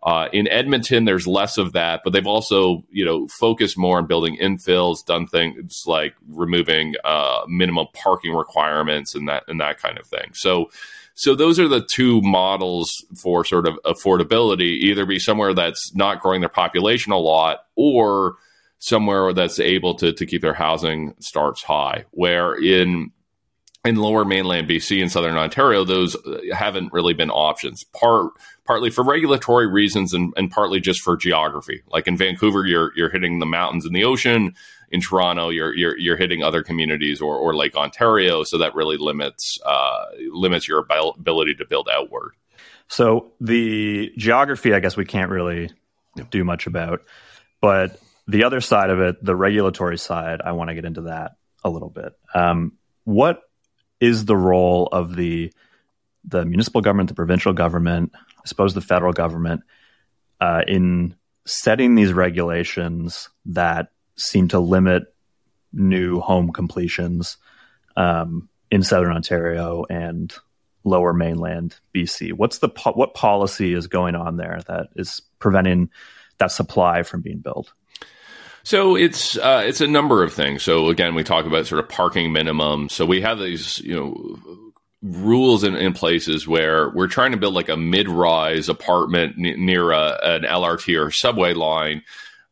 Uh, 0.05 0.29
in 0.35 0.47
Edmonton, 0.49 1.07
there's 1.07 1.27
less 1.27 1.57
of 1.57 1.73
that, 1.73 2.03
but 2.05 2.13
they've 2.13 2.27
also, 2.27 2.85
you 2.91 3.05
know, 3.05 3.27
focused 3.29 3.79
more 3.79 3.97
on 3.97 4.07
building 4.07 4.37
infills, 4.37 5.05
done 5.05 5.27
things 5.27 5.83
like 5.87 6.15
removing 6.29 6.95
uh, 7.05 7.41
minimum 7.49 7.87
parking 7.95 8.35
requirements 8.35 9.15
and 9.15 9.29
that 9.29 9.45
and 9.49 9.61
that 9.61 9.79
kind 9.79 9.99
of 9.99 10.07
thing. 10.07 10.31
So, 10.35 10.71
so 11.15 11.35
those 11.35 11.59
are 11.59 11.69
the 11.69 11.81
two 11.81 12.21
models 12.21 13.03
for 13.17 13.47
sort 13.47 13.67
of 13.67 13.79
affordability. 13.87 14.79
Either 14.83 15.07
be 15.07 15.19
somewhere 15.19 15.55
that's 15.55 15.95
not 15.95 16.21
growing 16.21 16.41
their 16.41 16.51
population 16.51 17.11
a 17.13 17.19
lot, 17.19 17.61
or 17.75 18.37
somewhere 18.85 19.33
that's 19.33 19.59
able 19.59 19.95
to 19.95 20.13
to 20.13 20.27
keep 20.27 20.43
their 20.43 20.53
housing 20.53 21.15
starts 21.19 21.63
high. 21.63 22.05
Where 22.11 22.55
in 22.55 23.11
in 23.83 23.97
lower 23.97 24.27
mainland 24.27 24.69
BC 24.69 25.01
and 25.01 25.11
southern 25.11 25.37
Ontario, 25.37 25.85
those 25.85 26.17
haven't 26.53 26.93
really 26.93 27.15
been 27.15 27.31
options. 27.31 27.85
Part 27.85 28.33
partly 28.67 28.91
for 28.91 29.03
regulatory 29.03 29.67
reasons 29.67 30.13
and, 30.13 30.35
and 30.37 30.51
partly 30.51 30.81
just 30.81 31.01
for 31.01 31.17
geography. 31.17 31.83
Like 31.91 32.07
in 32.07 32.19
Vancouver, 32.19 32.67
you're 32.67 32.93
you're 32.95 33.09
hitting 33.09 33.39
the 33.39 33.47
mountains 33.47 33.87
and 33.87 33.97
the 33.97 34.05
ocean. 34.05 34.55
In 34.91 35.01
Toronto, 35.01 35.49
you're 35.49 35.75
you're, 35.75 35.99
you're 35.99 36.17
hitting 36.19 36.43
other 36.43 36.63
communities 36.63 37.23
or, 37.23 37.37
or 37.37 37.57
Lake 37.57 37.77
Ontario, 37.77 38.45
so 38.45 38.59
that 38.59 38.75
really 38.75 38.99
limits 38.99 39.59
uh, 39.65 40.05
limits 40.31 40.69
your 40.69 40.87
ability 40.91 41.55
to 41.55 41.65
build 41.65 41.89
outward. 41.91 42.33
So 42.89 43.33
the 43.41 44.13
geography, 44.19 44.75
I 44.75 44.81
guess 44.81 44.95
we 44.95 45.07
can't 45.07 45.31
really 45.31 45.71
do 46.31 46.45
much 46.45 46.67
about, 46.67 47.01
but 47.63 47.99
the 48.27 48.45
other 48.45 48.61
side 48.61 48.91
of 48.91 49.01
it, 49.01 49.23
the 49.23 49.37
regulatory 49.37 49.99
side, 49.99 50.41
I 50.43 50.53
want 50.53 50.69
to 50.69 50.75
get 50.75 50.85
into 50.85 51.03
that 51.03 51.33
a 51.63 51.71
little 51.71 51.91
bit. 51.91 52.13
Um, 52.35 52.73
what 53.05 53.43
is 54.01 54.25
the 54.25 54.37
role 54.37 54.89
of 54.91 55.17
the 55.17 55.53
the 56.27 56.45
municipal 56.47 56.81
government, 56.81 57.11
the 57.11 57.15
provincial 57.15 57.53
government, 57.53 58.13
I 58.15 58.47
suppose 58.47 58.73
the 58.73 58.81
federal 58.81 59.13
government, 59.13 59.61
uh, 60.41 60.63
in 60.67 61.15
setting 61.45 61.95
these 61.95 62.15
regulations 62.15 63.29
that 63.45 63.89
seem 64.17 64.49
to 64.49 64.59
limit 64.59 65.15
new 65.73 66.21
home 66.21 66.51
completions 66.51 67.37
um, 67.97 68.49
in 68.71 68.83
southern 68.83 69.13
Ontario 69.13 69.85
and 69.91 70.35
lower 70.85 71.13
mainland 71.13 71.77
BC? 71.95 72.33
What's 72.33 72.59
the 72.59 72.69
po- 72.71 72.93
what 72.93 73.15
policy 73.15 73.75
is 73.75 73.87
going 73.87 74.15
on 74.15 74.37
there 74.37 74.61
that 74.67 74.89
is 74.97 75.21
preventing 75.39 75.91
that 76.39 76.53
supply 76.53 77.03
from 77.03 77.21
being 77.21 77.39
built? 77.39 77.73
So 78.65 78.97
it's 78.97 79.37
uh, 79.37 79.63
it's 79.67 79.83
a 79.83 79.87
number 79.87 80.23
of 80.23 80.33
things. 80.33 80.63
So 80.63 80.89
again, 80.89 81.15
we 81.15 81.23
talk 81.23 81.45
about 81.47 81.67
sort 81.67 81.81
of 81.85 81.89
parking 81.89 82.33
minimum. 82.33 82.89
So 82.89 83.05
we 83.07 83.21
have 83.21 83.39
these 83.39 83.79
you 83.81 83.95
know 83.95 84.63
rules 85.03 85.65
in, 85.65 85.77
in 85.77 85.93
places 85.93 86.49
where 86.49 86.89
we're 86.91 87.07
trying 87.07 87.33
to 87.33 87.37
build 87.37 87.53
like 87.53 87.69
a 87.69 87.77
mid-rise 87.77 88.71
apartment 88.71 89.35
n- 89.39 89.67
near 89.67 89.93
a, 89.93 90.19
an 90.23 90.43
LRT 90.45 90.99
or 90.99 91.11
subway 91.11 91.53
line 91.53 92.03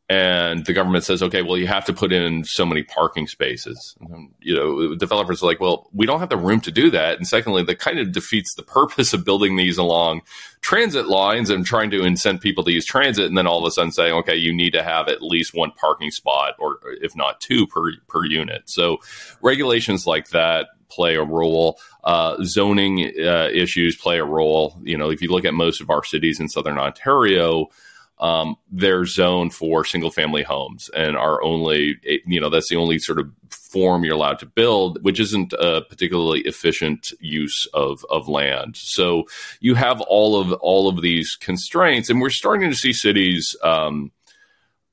and 0.08 0.66
the 0.66 0.72
government 0.72 1.04
says, 1.04 1.22
okay, 1.22 1.42
well, 1.42 1.56
you 1.56 1.66
have 1.66 1.84
to 1.86 1.92
put 1.92 2.12
in 2.12 2.44
so 2.44 2.66
many 2.66 2.82
parking 2.82 3.26
spaces. 3.26 3.96
You 4.40 4.54
know, 4.54 4.94
developers 4.94 5.42
are 5.42 5.46
like, 5.46 5.60
well, 5.60 5.88
we 5.94 6.06
don't 6.06 6.20
have 6.20 6.28
the 6.28 6.36
room 6.36 6.60
to 6.62 6.70
do 6.70 6.90
that. 6.90 7.16
And 7.16 7.26
secondly, 7.26 7.62
that 7.62 7.78
kind 7.78 7.98
of 7.98 8.12
defeats 8.12 8.54
the 8.54 8.62
purpose 8.62 9.12
of 9.14 9.24
building 9.24 9.56
these 9.56 9.78
along 9.78 10.22
transit 10.60 11.06
lines 11.06 11.50
and 11.50 11.64
trying 11.64 11.90
to 11.90 12.00
incent 12.00 12.40
people 12.40 12.62
to 12.64 12.72
use 12.72 12.84
transit. 12.84 13.26
And 13.26 13.38
then 13.38 13.46
all 13.46 13.58
of 13.58 13.64
a 13.64 13.70
sudden 13.70 13.92
saying, 13.92 14.12
okay, 14.12 14.36
you 14.36 14.52
need 14.52 14.72
to 14.72 14.82
have 14.82 15.08
at 15.08 15.22
least 15.22 15.54
one 15.54 15.70
parking 15.72 16.10
spot 16.10 16.54
or 16.58 16.78
if 17.00 17.16
not 17.16 17.40
two 17.40 17.66
per, 17.66 17.92
per 18.08 18.24
unit. 18.24 18.68
So 18.68 18.98
regulations 19.40 20.06
like 20.06 20.28
that 20.30 20.68
play 20.90 21.14
a 21.14 21.24
role. 21.24 21.78
Uh, 22.04 22.36
zoning 22.44 23.12
uh, 23.18 23.48
issues 23.52 23.96
play 23.96 24.18
a 24.18 24.24
role. 24.24 24.78
You 24.82 24.98
know, 24.98 25.10
if 25.10 25.22
you 25.22 25.30
look 25.30 25.44
at 25.44 25.54
most 25.54 25.80
of 25.80 25.88
our 25.88 26.04
cities 26.04 26.38
in 26.38 26.48
Southern 26.48 26.78
Ontario, 26.78 27.70
um, 28.22 28.54
they're 28.70 29.04
zoned 29.04 29.52
for 29.52 29.84
single 29.84 30.12
family 30.12 30.44
homes 30.44 30.88
and 30.94 31.16
are 31.16 31.42
only, 31.42 31.98
you 32.24 32.40
know, 32.40 32.48
that's 32.48 32.68
the 32.68 32.76
only 32.76 33.00
sort 33.00 33.18
of 33.18 33.28
form 33.50 34.04
you're 34.04 34.14
allowed 34.14 34.38
to 34.38 34.46
build, 34.46 35.02
which 35.02 35.18
isn't 35.18 35.52
a 35.54 35.82
particularly 35.82 36.40
efficient 36.42 37.12
use 37.18 37.66
of, 37.74 38.06
of 38.10 38.28
land. 38.28 38.76
So 38.76 39.24
you 39.60 39.74
have 39.74 40.00
all 40.02 40.40
of 40.40 40.52
all 40.52 40.88
of 40.88 41.02
these 41.02 41.34
constraints, 41.34 42.08
and 42.08 42.20
we're 42.20 42.30
starting 42.30 42.70
to 42.70 42.76
see 42.76 42.92
cities 42.92 43.56
um, 43.64 44.12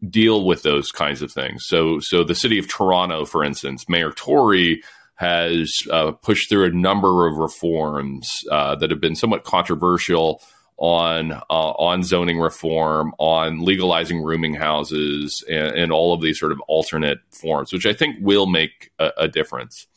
deal 0.09 0.43
with 0.43 0.63
those 0.63 0.91
kinds 0.91 1.21
of 1.21 1.31
things. 1.31 1.65
So 1.67 1.99
so 1.99 2.23
the 2.23 2.33
city 2.33 2.57
of 2.57 2.67
Toronto, 2.67 3.25
for 3.25 3.43
instance, 3.43 3.87
Mayor 3.87 4.11
Tory 4.11 4.81
has 5.15 5.71
uh, 5.91 6.13
pushed 6.13 6.49
through 6.49 6.65
a 6.65 6.71
number 6.71 7.27
of 7.27 7.37
reforms 7.37 8.27
uh, 8.49 8.73
that 8.75 8.89
have 8.89 9.01
been 9.01 9.15
somewhat 9.15 9.43
controversial 9.43 10.41
on 10.79 11.33
uh, 11.33 11.43
on 11.49 12.03
zoning 12.03 12.39
reform, 12.39 13.13
on 13.19 13.59
legalizing 13.59 14.23
rooming 14.23 14.55
houses, 14.55 15.43
and, 15.49 15.75
and, 15.75 15.91
all 15.91 16.13
of 16.13 16.21
these 16.21 16.39
sort 16.39 16.53
of 16.53 16.59
alternate 16.69 17.19
forms, 17.31 17.73
which 17.73 17.85
I 17.85 17.91
think 17.91 18.15
will 18.21 18.45
make 18.45 18.89
a, 18.97 19.11
a 19.17 19.27
difference. 19.27 19.87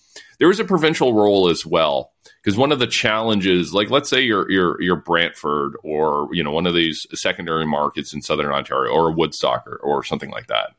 There 0.40 0.50
is 0.50 0.58
a 0.58 0.64
provincial 0.64 1.14
role 1.14 1.48
as 1.48 1.64
well, 1.64 2.10
because 2.42 2.58
one 2.58 2.72
of 2.72 2.80
the 2.80 2.88
challenges, 2.88 3.72
like 3.72 3.90
let's 3.90 4.10
say 4.10 4.22
you're 4.22 4.50
you're 4.50 4.82
you're 4.82 4.96
Brantford 4.96 5.76
or 5.84 6.28
you 6.32 6.42
know 6.42 6.50
one 6.50 6.66
of 6.66 6.74
these 6.74 7.06
secondary 7.14 7.64
markets 7.64 8.12
in 8.12 8.20
Southern 8.20 8.50
Ontario 8.50 8.92
or 8.92 9.12
Woodstock 9.12 9.64
or, 9.68 9.76
or 9.76 10.02
something 10.02 10.30
like 10.30 10.48
that, 10.48 10.70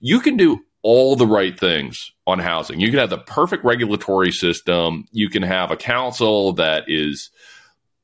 you 0.00 0.20
can 0.20 0.38
do 0.38 0.64
all 0.80 1.14
the 1.14 1.26
right 1.26 1.58
things 1.60 2.10
on 2.26 2.38
housing. 2.38 2.80
You 2.80 2.88
can 2.88 3.00
have 3.00 3.10
the 3.10 3.18
perfect 3.18 3.64
regulatory 3.64 4.32
system. 4.32 5.04
You 5.10 5.28
can 5.28 5.42
have 5.42 5.70
a 5.70 5.76
council 5.76 6.54
that 6.54 6.84
is 6.86 7.30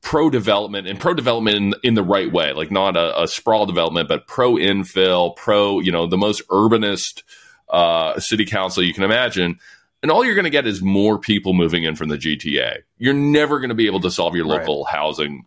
pro 0.03 0.29
development 0.29 0.85
and 0.85 0.99
pro 0.99 1.13
development 1.13 1.57
in, 1.57 1.73
in, 1.81 1.93
the 1.95 2.03
right 2.03 2.31
way, 2.31 2.53
like 2.53 2.69
not 2.69 2.95
a, 2.95 3.23
a 3.23 3.27
sprawl 3.27 3.65
development, 3.65 4.07
but 4.07 4.27
pro 4.27 4.53
infill, 4.55 5.35
pro, 5.35 5.79
you 5.79 5.91
know, 5.91 6.05
the 6.05 6.17
most 6.17 6.47
urbanist 6.49 7.23
uh, 7.69 8.19
city 8.19 8.45
council 8.45 8.83
you 8.83 8.93
can 8.93 9.03
imagine. 9.03 9.57
and 10.03 10.11
all 10.11 10.23
you're 10.23 10.35
going 10.35 10.43
to 10.43 10.51
get 10.51 10.67
is 10.67 10.81
more 10.81 11.17
people 11.17 11.53
moving 11.53 11.85
in 11.85 11.95
from 11.95 12.09
the 12.09 12.17
GTA. 12.17 12.79
You're 12.97 13.13
never 13.13 13.59
going 13.59 13.69
to 13.69 13.75
be 13.75 13.87
able 13.87 14.01
to 14.01 14.11
solve 14.11 14.35
your 14.35 14.45
local 14.45 14.83
right. 14.83 14.93
housing 14.93 15.45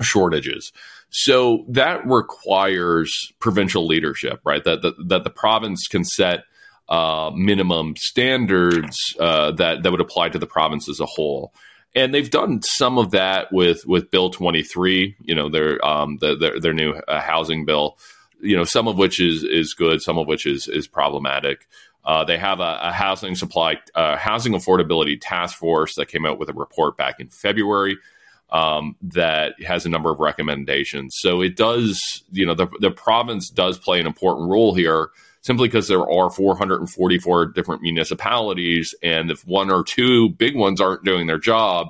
shortages. 0.00 0.70
So 1.10 1.64
that 1.68 2.06
requires 2.06 3.32
provincial 3.40 3.86
leadership, 3.86 4.40
right? 4.44 4.62
That 4.62 4.82
that, 4.82 4.94
that 5.08 5.24
the 5.24 5.30
province 5.30 5.88
can 5.88 6.04
set 6.04 6.44
uh, 6.88 7.30
minimum 7.34 7.94
standards 7.96 8.98
uh, 9.18 9.52
that 9.52 9.82
that 9.82 9.90
would 9.90 10.00
apply 10.00 10.28
to 10.30 10.38
the 10.38 10.46
province 10.46 10.88
as 10.88 11.00
a 11.00 11.06
whole. 11.06 11.52
And 11.94 12.14
they've 12.14 12.30
done 12.30 12.62
some 12.62 12.98
of 12.98 13.12
that 13.12 13.52
with 13.52 13.86
with 13.86 14.10
Bill 14.10 14.30
23, 14.30 15.16
you 15.20 15.34
know, 15.34 15.48
their 15.48 15.84
um, 15.84 16.18
the, 16.20 16.36
their, 16.36 16.60
their 16.60 16.72
new 16.74 16.92
uh, 16.92 17.20
housing 17.20 17.64
bill, 17.64 17.98
you 18.40 18.56
know, 18.56 18.64
some 18.64 18.88
of 18.88 18.98
which 18.98 19.20
is 19.20 19.42
is 19.42 19.74
good, 19.74 20.02
some 20.02 20.18
of 20.18 20.26
which 20.26 20.46
is 20.46 20.68
is 20.68 20.86
problematic. 20.86 21.66
Uh, 22.04 22.24
they 22.24 22.38
have 22.38 22.60
a, 22.60 22.78
a 22.82 22.92
housing 22.92 23.34
supply, 23.34 23.76
uh, 23.94 24.16
housing 24.16 24.52
affordability 24.52 25.18
task 25.20 25.58
force 25.58 25.94
that 25.96 26.06
came 26.06 26.24
out 26.24 26.38
with 26.38 26.48
a 26.48 26.54
report 26.54 26.96
back 26.96 27.20
in 27.20 27.28
February 27.28 27.98
um, 28.50 28.96
that 29.02 29.60
has 29.62 29.84
a 29.84 29.88
number 29.88 30.10
of 30.10 30.20
recommendations. 30.20 31.14
So 31.18 31.42
it 31.42 31.56
does, 31.56 32.22
you 32.30 32.46
know, 32.46 32.54
the, 32.54 32.68
the 32.80 32.90
province 32.90 33.50
does 33.50 33.78
play 33.78 34.00
an 34.00 34.06
important 34.06 34.48
role 34.48 34.74
here 34.74 35.10
simply 35.48 35.66
because 35.66 35.88
there 35.88 36.06
are 36.06 36.28
444 36.28 37.46
different 37.46 37.80
municipalities. 37.80 38.94
And 39.02 39.30
if 39.30 39.46
one 39.46 39.70
or 39.70 39.82
two 39.82 40.28
big 40.28 40.54
ones 40.54 40.78
aren't 40.78 41.06
doing 41.06 41.26
their 41.26 41.38
job, 41.38 41.88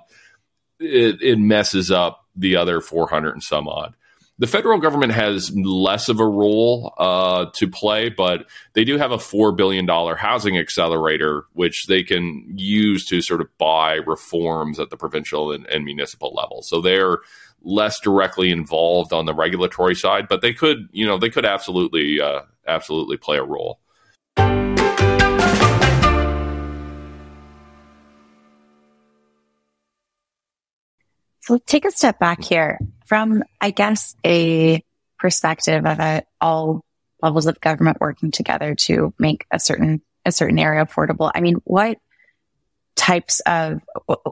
it, 0.78 1.20
it 1.20 1.40
messes 1.40 1.90
up 1.90 2.24
the 2.36 2.54
other 2.54 2.80
400 2.80 3.32
and 3.32 3.42
some 3.42 3.66
odd. 3.66 3.96
The 4.38 4.46
federal 4.46 4.78
government 4.78 5.12
has 5.12 5.50
less 5.56 6.08
of 6.08 6.20
a 6.20 6.24
role 6.24 6.94
uh, 6.98 7.46
to 7.56 7.66
play, 7.66 8.10
but 8.10 8.46
they 8.74 8.84
do 8.84 8.96
have 8.96 9.10
a 9.10 9.16
$4 9.16 9.56
billion 9.56 9.88
housing 9.88 10.56
accelerator, 10.56 11.42
which 11.54 11.86
they 11.88 12.04
can 12.04 12.44
use 12.54 13.06
to 13.06 13.20
sort 13.20 13.40
of 13.40 13.48
buy 13.58 13.94
reforms 13.94 14.78
at 14.78 14.90
the 14.90 14.96
provincial 14.96 15.50
and, 15.50 15.66
and 15.66 15.84
municipal 15.84 16.32
level. 16.32 16.62
So 16.62 16.80
they're 16.80 17.18
less 17.62 17.98
directly 17.98 18.52
involved 18.52 19.12
on 19.12 19.26
the 19.26 19.34
regulatory 19.34 19.96
side, 19.96 20.28
but 20.28 20.42
they 20.42 20.52
could, 20.52 20.88
you 20.92 21.04
know, 21.04 21.18
they 21.18 21.30
could 21.30 21.44
absolutely, 21.44 22.20
uh, 22.20 22.42
absolutely 22.68 23.16
play 23.16 23.38
a 23.38 23.44
role. 23.44 23.80
So 31.40 31.56
take 31.56 31.86
a 31.86 31.90
step 31.90 32.18
back 32.18 32.44
here 32.44 32.78
from, 33.06 33.42
I 33.58 33.70
guess, 33.70 34.14
a 34.24 34.84
perspective 35.18 35.86
of 35.86 35.98
a, 35.98 36.22
all 36.42 36.84
levels 37.22 37.46
of 37.46 37.58
government 37.58 37.96
working 38.02 38.30
together 38.30 38.74
to 38.74 39.14
make 39.18 39.46
a 39.50 39.58
certain, 39.58 40.02
a 40.26 40.30
certain 40.30 40.58
area 40.58 40.84
affordable. 40.84 41.32
I 41.34 41.40
mean, 41.40 41.56
what 41.64 41.96
types 42.96 43.40
of, 43.46 43.80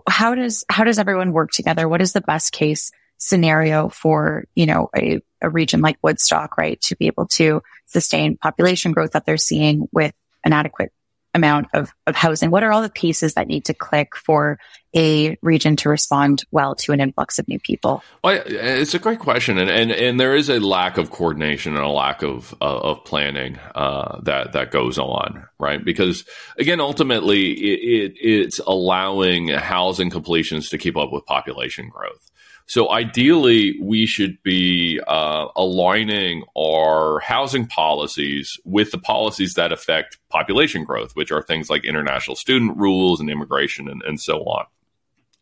how 0.06 0.34
does, 0.34 0.66
how 0.68 0.84
does 0.84 0.98
everyone 0.98 1.32
work 1.32 1.52
together? 1.52 1.88
What 1.88 2.02
is 2.02 2.12
the 2.12 2.20
best 2.20 2.52
case 2.52 2.92
scenario 3.18 3.88
for, 3.88 4.44
you 4.54 4.66
know, 4.66 4.88
a, 4.96 5.20
a 5.42 5.50
region 5.50 5.80
like 5.80 5.96
Woodstock, 6.02 6.56
right? 6.58 6.80
To 6.82 6.96
be 6.96 7.06
able 7.06 7.26
to 7.28 7.62
sustain 7.87 8.37
population 8.37 8.92
growth 8.92 9.12
that 9.12 9.26
they're 9.26 9.37
seeing 9.37 9.88
with 9.92 10.14
an 10.44 10.52
adequate 10.52 10.92
amount 11.37 11.68
of, 11.73 11.94
of 12.08 12.16
housing? 12.16 12.50
What 12.50 12.64
are 12.64 12.73
all 12.73 12.82
the 12.82 12.90
pieces 12.90 13.35
that 13.35 13.46
need 13.46 13.66
to 13.66 13.75
click 13.75 14.16
for 14.16 14.58
a 14.96 15.37
region 15.42 15.76
to 15.76 15.88
respond 15.88 16.42
well 16.50 16.75
to 16.76 16.92
an 16.92 17.00
influx 17.00 17.38
of 17.38 17.46
new 17.46 17.61
people? 17.61 18.02
Well, 18.25 18.42
it's 18.44 18.94
a 18.94 18.99
great 18.99 19.20
question, 19.20 19.58
and 19.58 19.70
and, 19.70 19.92
and 19.92 20.18
there 20.18 20.35
is 20.35 20.49
a 20.49 20.58
lack 20.58 20.99
of 20.99 21.11
coordination 21.11 21.76
and 21.76 21.85
a 21.85 21.88
lack 21.88 22.23
of 22.23 22.54
uh, 22.61 22.78
of 22.78 23.04
planning 23.04 23.58
uh, 23.75 24.20
that 24.23 24.52
that 24.52 24.73
goes 24.73 24.99
on, 24.99 25.46
right? 25.61 25.85
Because 25.85 26.25
again, 26.58 26.80
ultimately, 26.80 27.52
it, 27.52 28.12
it, 28.12 28.18
it's 28.18 28.58
allowing 28.66 29.49
housing 29.49 30.11
completions 30.11 30.70
to 30.70 30.78
keep 30.78 30.96
up 30.96 31.12
with 31.12 31.25
population 31.26 31.88
growth. 31.88 32.30
So 32.66 32.90
ideally, 32.90 33.78
we 33.80 34.06
should 34.06 34.42
be 34.42 35.00
uh, 35.06 35.46
aligning 35.54 36.42
our 36.58 37.20
housing 37.20 37.66
policies 37.66 38.58
with 38.64 38.90
the 38.90 38.99
policies 38.99 39.54
that 39.54 39.73
affect 39.73 40.19
population 40.30 40.82
growth, 40.84 41.12
which 41.14 41.30
are 41.30 41.43
things 41.43 41.71
like 41.71 41.84
international 41.84 42.34
student 42.34 42.76
rules 42.76 43.21
and 43.21 43.30
immigration 43.30 43.88
and, 43.88 44.02
and 44.02 44.21
so 44.21 44.40
on. 44.45 44.67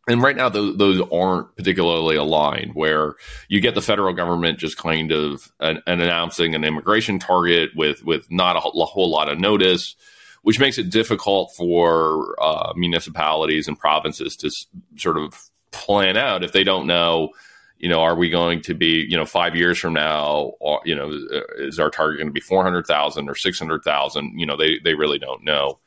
And 0.07 0.23
right 0.23 0.37
now, 0.37 0.51
those, 0.51 0.77
those, 0.77 1.01
aren't 1.11 1.57
particularly 1.57 2.17
aligned, 2.17 2.75
where 2.75 3.15
you 3.49 3.59
get 3.61 3.75
the 3.75 3.81
federal 3.81 4.13
government 4.13 4.59
just 4.59 4.77
kind 4.77 5.11
of 5.11 5.51
an, 5.61 5.81
an 5.87 6.03
announcing 6.03 6.55
an 6.55 6.63
immigration 6.63 7.19
target 7.19 7.71
with, 7.75 8.05
with 8.05 8.31
not 8.31 8.57
a, 8.57 8.61
whole 8.61 9.11
lot 9.11 9.31
of 9.31 9.39
notice 9.41 9.97
which 10.43 10.61
makes 10.61 10.77
it 10.77 10.91
difficult 10.91 11.55
for 11.57 12.37
uh, 12.39 12.75
municipalities 12.77 13.67
and 13.67 13.79
provinces 13.79 14.37
to 14.37 14.49
s- 14.49 14.67
sort 14.95 15.17
of 15.17 15.51
plan 15.75 16.17
out 16.17 16.45
if 16.45 16.53
they 16.53 16.65
don't 16.65 16.87
know 16.87 17.31
you 17.79 17.89
know 17.89 18.01
are 18.01 18.15
we 18.15 18.31
going 18.31 18.63
to 18.63 18.75
be 18.75 19.05
you 19.09 19.17
know 19.17 19.27
5 19.27 19.57
years 19.57 19.79
from 19.79 19.93
now 19.93 20.53
or, 20.61 20.81
you 20.85 20.95
know 20.95 21.13
is 21.59 21.79
our 21.79 21.91
target 21.91 22.19
going 22.19 22.29
to 22.29 22.33
be 22.33 22.41
400,000 22.41 23.29
or 23.29 23.35
600,000 23.35 24.39
you 24.39 24.47
know 24.47 24.57
they 24.57 24.79
they 24.83 24.95
really 24.95 25.19
don't 25.19 25.45
know. 25.45 25.79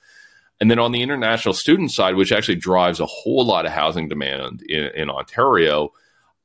And 0.59 0.71
then 0.71 0.79
on 0.79 0.91
the 0.91 1.03
international 1.03 1.53
student 1.53 1.91
side 1.91 2.15
which 2.15 2.31
actually 2.31 2.55
drives 2.55 2.99
a 2.99 3.05
whole 3.05 3.45
lot 3.45 3.65
of 3.65 3.71
housing 3.71 4.07
demand 4.07 4.61
in, 4.63 4.85
in 4.95 5.09
Ontario 5.09 5.91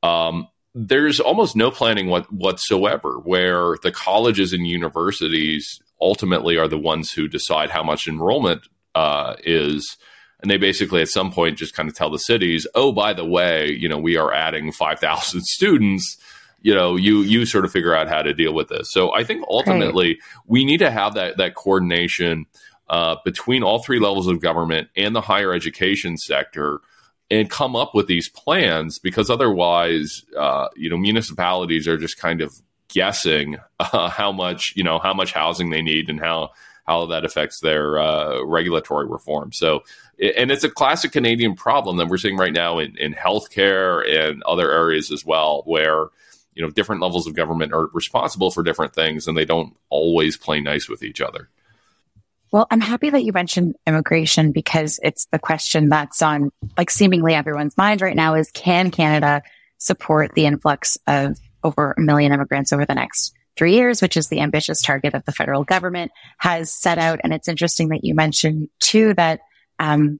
um, 0.01 0.47
there's 0.75 1.19
almost 1.19 1.55
no 1.55 1.69
planning 1.69 2.07
what, 2.07 2.31
whatsoever 2.31 3.19
where 3.19 3.75
the 3.83 3.91
colleges 3.91 4.53
and 4.53 4.65
universities 4.65 5.79
ultimately 6.01 6.57
are 6.57 6.67
the 6.67 6.79
ones 6.79 7.11
who 7.11 7.27
decide 7.27 7.69
how 7.69 7.83
much 7.83 8.07
enrollment 8.07 8.67
uh, 8.95 9.35
is 9.43 9.97
and 10.43 10.51
they 10.51 10.57
basically 10.57 11.01
at 11.01 11.07
some 11.07 11.31
point 11.31 11.57
just 11.57 11.73
kind 11.73 11.89
of 11.89 11.95
tell 11.95 12.11
the 12.11 12.19
cities, 12.19 12.67
"Oh, 12.75 12.91
by 12.91 13.13
the 13.13 13.25
way, 13.25 13.71
you 13.71 13.89
know, 13.89 13.97
we 13.97 14.17
are 14.17 14.31
adding 14.31 14.71
5,000 14.71 15.41
students." 15.45 16.17
You 16.61 16.75
know, 16.75 16.95
you 16.95 17.21
you 17.21 17.45
sort 17.45 17.65
of 17.65 17.71
figure 17.71 17.95
out 17.95 18.07
how 18.07 18.21
to 18.21 18.33
deal 18.33 18.53
with 18.53 18.69
this. 18.69 18.91
So 18.91 19.13
I 19.13 19.23
think 19.23 19.43
ultimately 19.49 20.09
right. 20.09 20.17
we 20.45 20.63
need 20.63 20.77
to 20.77 20.91
have 20.91 21.15
that 21.15 21.37
that 21.37 21.55
coordination 21.55 22.45
uh, 22.89 23.15
between 23.25 23.63
all 23.63 23.81
three 23.81 23.99
levels 23.99 24.27
of 24.27 24.39
government 24.39 24.89
and 24.95 25.15
the 25.15 25.21
higher 25.21 25.53
education 25.53 26.17
sector 26.17 26.81
and 27.31 27.49
come 27.49 27.75
up 27.75 27.95
with 27.95 28.07
these 28.07 28.29
plans 28.29 28.99
because 28.99 29.29
otherwise, 29.29 30.23
uh, 30.37 30.67
you 30.75 30.89
know, 30.89 30.97
municipalities 30.97 31.87
are 31.87 31.97
just 31.97 32.17
kind 32.17 32.41
of 32.41 32.53
guessing 32.89 33.57
uh, 33.79 34.09
how 34.09 34.31
much 34.31 34.73
you 34.75 34.83
know 34.83 34.99
how 34.99 35.13
much 35.13 35.33
housing 35.33 35.69
they 35.69 35.81
need 35.81 36.09
and 36.09 36.19
how 36.19 36.51
how 36.85 37.05
that 37.07 37.25
affects 37.25 37.59
their 37.59 37.99
uh, 37.99 38.43
regulatory 38.43 39.07
reform. 39.07 39.51
So, 39.51 39.83
and 40.19 40.51
it's 40.51 40.63
a 40.63 40.69
classic 40.69 41.11
Canadian 41.11 41.55
problem 41.55 41.97
that 41.97 42.07
we're 42.07 42.17
seeing 42.17 42.37
right 42.37 42.53
now 42.53 42.79
in, 42.79 42.97
in 42.97 43.13
healthcare 43.13 44.03
and 44.07 44.43
other 44.43 44.71
areas 44.71 45.11
as 45.11 45.25
well, 45.25 45.63
where 45.65 46.07
you 46.53 46.61
know 46.61 46.69
different 46.69 47.01
levels 47.01 47.25
of 47.25 47.35
government 47.35 47.73
are 47.73 47.87
responsible 47.93 48.51
for 48.51 48.63
different 48.63 48.93
things, 48.93 49.27
and 49.27 49.37
they 49.37 49.45
don't 49.45 49.75
always 49.89 50.37
play 50.37 50.59
nice 50.59 50.89
with 50.89 51.03
each 51.03 51.21
other. 51.21 51.49
Well, 52.51 52.67
I'm 52.69 52.81
happy 52.81 53.09
that 53.09 53.23
you 53.23 53.33
mentioned 53.33 53.75
immigration 53.87 54.51
because 54.51 54.99
it's 55.01 55.25
the 55.31 55.39
question 55.39 55.89
that's 55.89 56.21
on 56.21 56.51
like 56.77 56.91
seemingly 56.91 57.33
everyone's 57.33 57.75
mind 57.77 58.01
right 58.01 58.15
now 58.15 58.35
is 58.35 58.51
can 58.51 58.91
Canada 58.91 59.41
support 59.79 60.33
the 60.35 60.45
influx 60.45 60.97
of 61.07 61.39
over 61.63 61.95
a 61.97 62.01
million 62.01 62.31
immigrants 62.31 62.71
over 62.71 62.85
the 62.85 62.93
next 62.93 63.33
three 63.57 63.73
years, 63.73 64.01
which 64.01 64.17
is 64.17 64.29
the 64.29 64.39
ambitious 64.41 64.81
target 64.81 65.13
that 65.13 65.25
the 65.25 65.31
federal 65.31 65.63
government 65.63 66.11
has 66.37 66.73
set 66.73 66.97
out. 66.97 67.19
And 67.23 67.33
it's 67.33 67.47
interesting 67.47 67.89
that 67.89 68.03
you 68.03 68.15
mentioned 68.15 68.69
too 68.79 69.13
that, 69.15 69.41
um, 69.79 70.19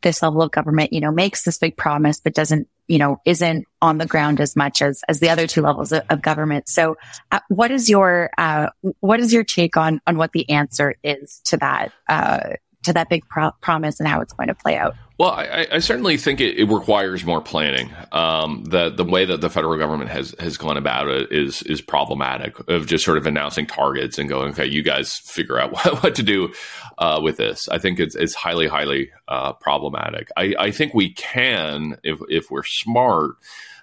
this 0.00 0.22
level 0.22 0.42
of 0.42 0.50
government, 0.50 0.92
you 0.92 1.00
know, 1.00 1.12
makes 1.12 1.44
this 1.44 1.58
big 1.58 1.76
promise, 1.76 2.20
but 2.20 2.34
doesn't, 2.34 2.68
you 2.88 2.98
know, 2.98 3.20
isn't 3.24 3.66
on 3.82 3.98
the 3.98 4.06
ground 4.06 4.40
as 4.40 4.56
much 4.56 4.80
as, 4.80 5.02
as 5.08 5.20
the 5.20 5.28
other 5.28 5.46
two 5.46 5.60
levels 5.60 5.92
of, 5.92 6.02
of 6.08 6.22
government. 6.22 6.68
So, 6.68 6.96
uh, 7.30 7.40
what 7.48 7.70
is 7.70 7.90
your, 7.90 8.30
uh, 8.38 8.68
what 9.00 9.20
is 9.20 9.32
your 9.32 9.44
take 9.44 9.76
on, 9.76 10.00
on 10.06 10.16
what 10.16 10.32
the 10.32 10.48
answer 10.48 10.94
is 11.02 11.40
to 11.46 11.56
that, 11.58 11.92
uh, 12.08 12.54
to 12.84 12.92
that 12.92 13.08
big 13.08 13.28
pro- 13.28 13.52
promise 13.60 14.00
and 14.00 14.08
how 14.08 14.20
it's 14.20 14.32
going 14.32 14.48
to 14.48 14.54
play 14.54 14.76
out? 14.76 14.94
Well, 15.22 15.30
I, 15.30 15.68
I 15.70 15.78
certainly 15.78 16.16
think 16.16 16.40
it, 16.40 16.58
it, 16.58 16.64
requires 16.64 17.24
more 17.24 17.40
planning. 17.40 17.92
Um, 18.10 18.64
the 18.64 18.90
the 18.90 19.04
way 19.04 19.24
that 19.24 19.40
the 19.40 19.48
federal 19.48 19.78
government 19.78 20.10
has 20.10 20.34
has 20.40 20.56
gone 20.56 20.76
about 20.76 21.06
it 21.06 21.30
is 21.30 21.62
is 21.62 21.80
problematic. 21.80 22.58
Of 22.68 22.88
just 22.88 23.04
sort 23.04 23.18
of 23.18 23.26
announcing 23.28 23.64
targets 23.64 24.18
and 24.18 24.28
going, 24.28 24.50
okay, 24.50 24.66
you 24.66 24.82
guys 24.82 25.14
figure 25.18 25.60
out 25.60 25.70
what, 25.84 26.02
what 26.02 26.16
to 26.16 26.24
do 26.24 26.52
uh, 26.98 27.20
with 27.22 27.36
this. 27.36 27.68
I 27.68 27.78
think 27.78 28.00
it's 28.00 28.16
it's 28.16 28.34
highly 28.34 28.66
highly 28.66 29.12
uh, 29.28 29.52
problematic. 29.52 30.26
I, 30.36 30.56
I 30.58 30.70
think 30.72 30.92
we 30.92 31.12
can 31.12 31.98
if 32.02 32.18
if 32.28 32.50
we're 32.50 32.64
smart. 32.64 33.36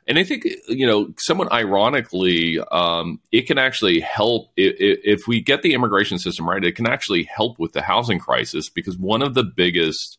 And 0.10 0.20
I 0.20 0.26
think, 0.26 0.46
you 0.68 0.88
know, 0.88 1.14
somewhat 1.20 1.54
ironically, 1.54 2.60
um, 2.72 3.22
it 3.32 3.48
can 3.48 3.60
actually 3.60 4.02
help 4.02 4.50
if, 4.58 4.76
if 5.06 5.28
we 5.28 5.40
get 5.40 5.62
the 5.62 5.74
immigration 5.74 6.18
system 6.20 6.50
right. 6.50 6.66
It 6.66 6.76
can 6.76 6.88
actually 6.88 7.24
help 7.24 7.60
with 7.60 7.72
the 7.72 7.82
housing 7.82 8.20
crisis 8.20 8.70
because 8.70 8.98
one 8.98 9.22
of 9.22 9.36
the 9.36 9.44
biggest 9.46 10.19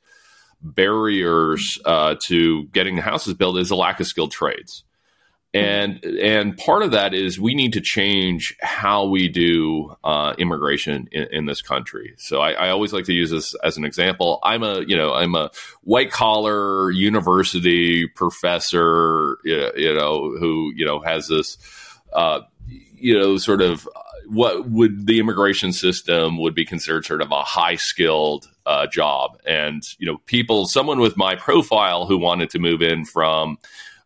barriers 0.62 1.78
uh, 1.84 2.16
to 2.26 2.64
getting 2.66 2.96
the 2.96 3.02
houses 3.02 3.34
built 3.34 3.58
is 3.58 3.70
a 3.70 3.76
lack 3.76 4.00
of 4.00 4.06
skilled 4.06 4.32
trades. 4.32 4.84
and 5.52 6.04
and 6.04 6.56
part 6.56 6.82
of 6.84 6.92
that 6.92 7.12
is 7.12 7.40
we 7.40 7.56
need 7.56 7.72
to 7.72 7.80
change 7.80 8.56
how 8.60 9.06
we 9.06 9.26
do 9.26 9.96
uh, 10.04 10.32
immigration 10.38 11.08
in, 11.10 11.26
in, 11.32 11.46
this 11.46 11.60
country. 11.60 12.14
So 12.18 12.40
I, 12.40 12.52
I, 12.52 12.68
always 12.70 12.92
like 12.92 13.06
to 13.06 13.12
use 13.12 13.32
this 13.32 13.52
as 13.64 13.76
an 13.76 13.84
example. 13.84 14.38
I'm 14.44 14.62
a 14.62 14.82
you 14.82 14.96
know 14.96 15.12
I'm 15.12 15.34
a 15.34 15.50
white 15.82 16.12
collar 16.12 16.92
university 16.92 18.06
professor, 18.06 19.38
you 19.42 19.92
know, 19.92 20.36
who 20.38 20.72
you 20.76 20.86
know 20.86 21.00
has 21.00 21.26
this 21.26 21.58
uh, 22.12 22.42
you 22.68 23.18
know 23.18 23.36
sort 23.36 23.60
of 23.60 23.88
what 24.28 24.70
would 24.70 25.06
the 25.06 25.18
immigration 25.18 25.72
system 25.72 26.38
would 26.38 26.54
be 26.54 26.64
considered 26.64 27.04
sort 27.04 27.22
of 27.22 27.32
a 27.32 27.42
high 27.42 27.74
skilled 27.74 28.46
uh, 28.70 28.86
job, 28.86 29.36
and 29.44 29.82
you 29.98 30.06
know 30.06 30.18
people 30.26 30.66
someone 30.66 31.00
with 31.00 31.16
my 31.16 31.34
profile 31.34 32.06
who 32.06 32.16
wanted 32.16 32.50
to 32.50 32.58
move 32.60 32.82
in 32.82 33.04
from 33.04 33.58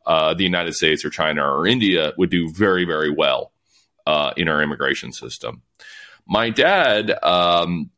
uh, 0.07 0.33
the 0.33 0.44
United 0.44 0.74
States 0.74 1.05
or 1.05 1.11
China 1.11 1.42
or 1.44 1.66
India 1.66 2.12
would 2.16 2.31
do 2.31 2.50
very, 2.50 2.85
very 2.85 3.11
well 3.11 3.53
uh, 4.07 4.33
in 4.37 4.48
our 4.48 4.62
immigration 4.62 5.12
system. 5.12 5.62
My 6.27 6.48
dad 6.48 7.22
um, 7.22 7.90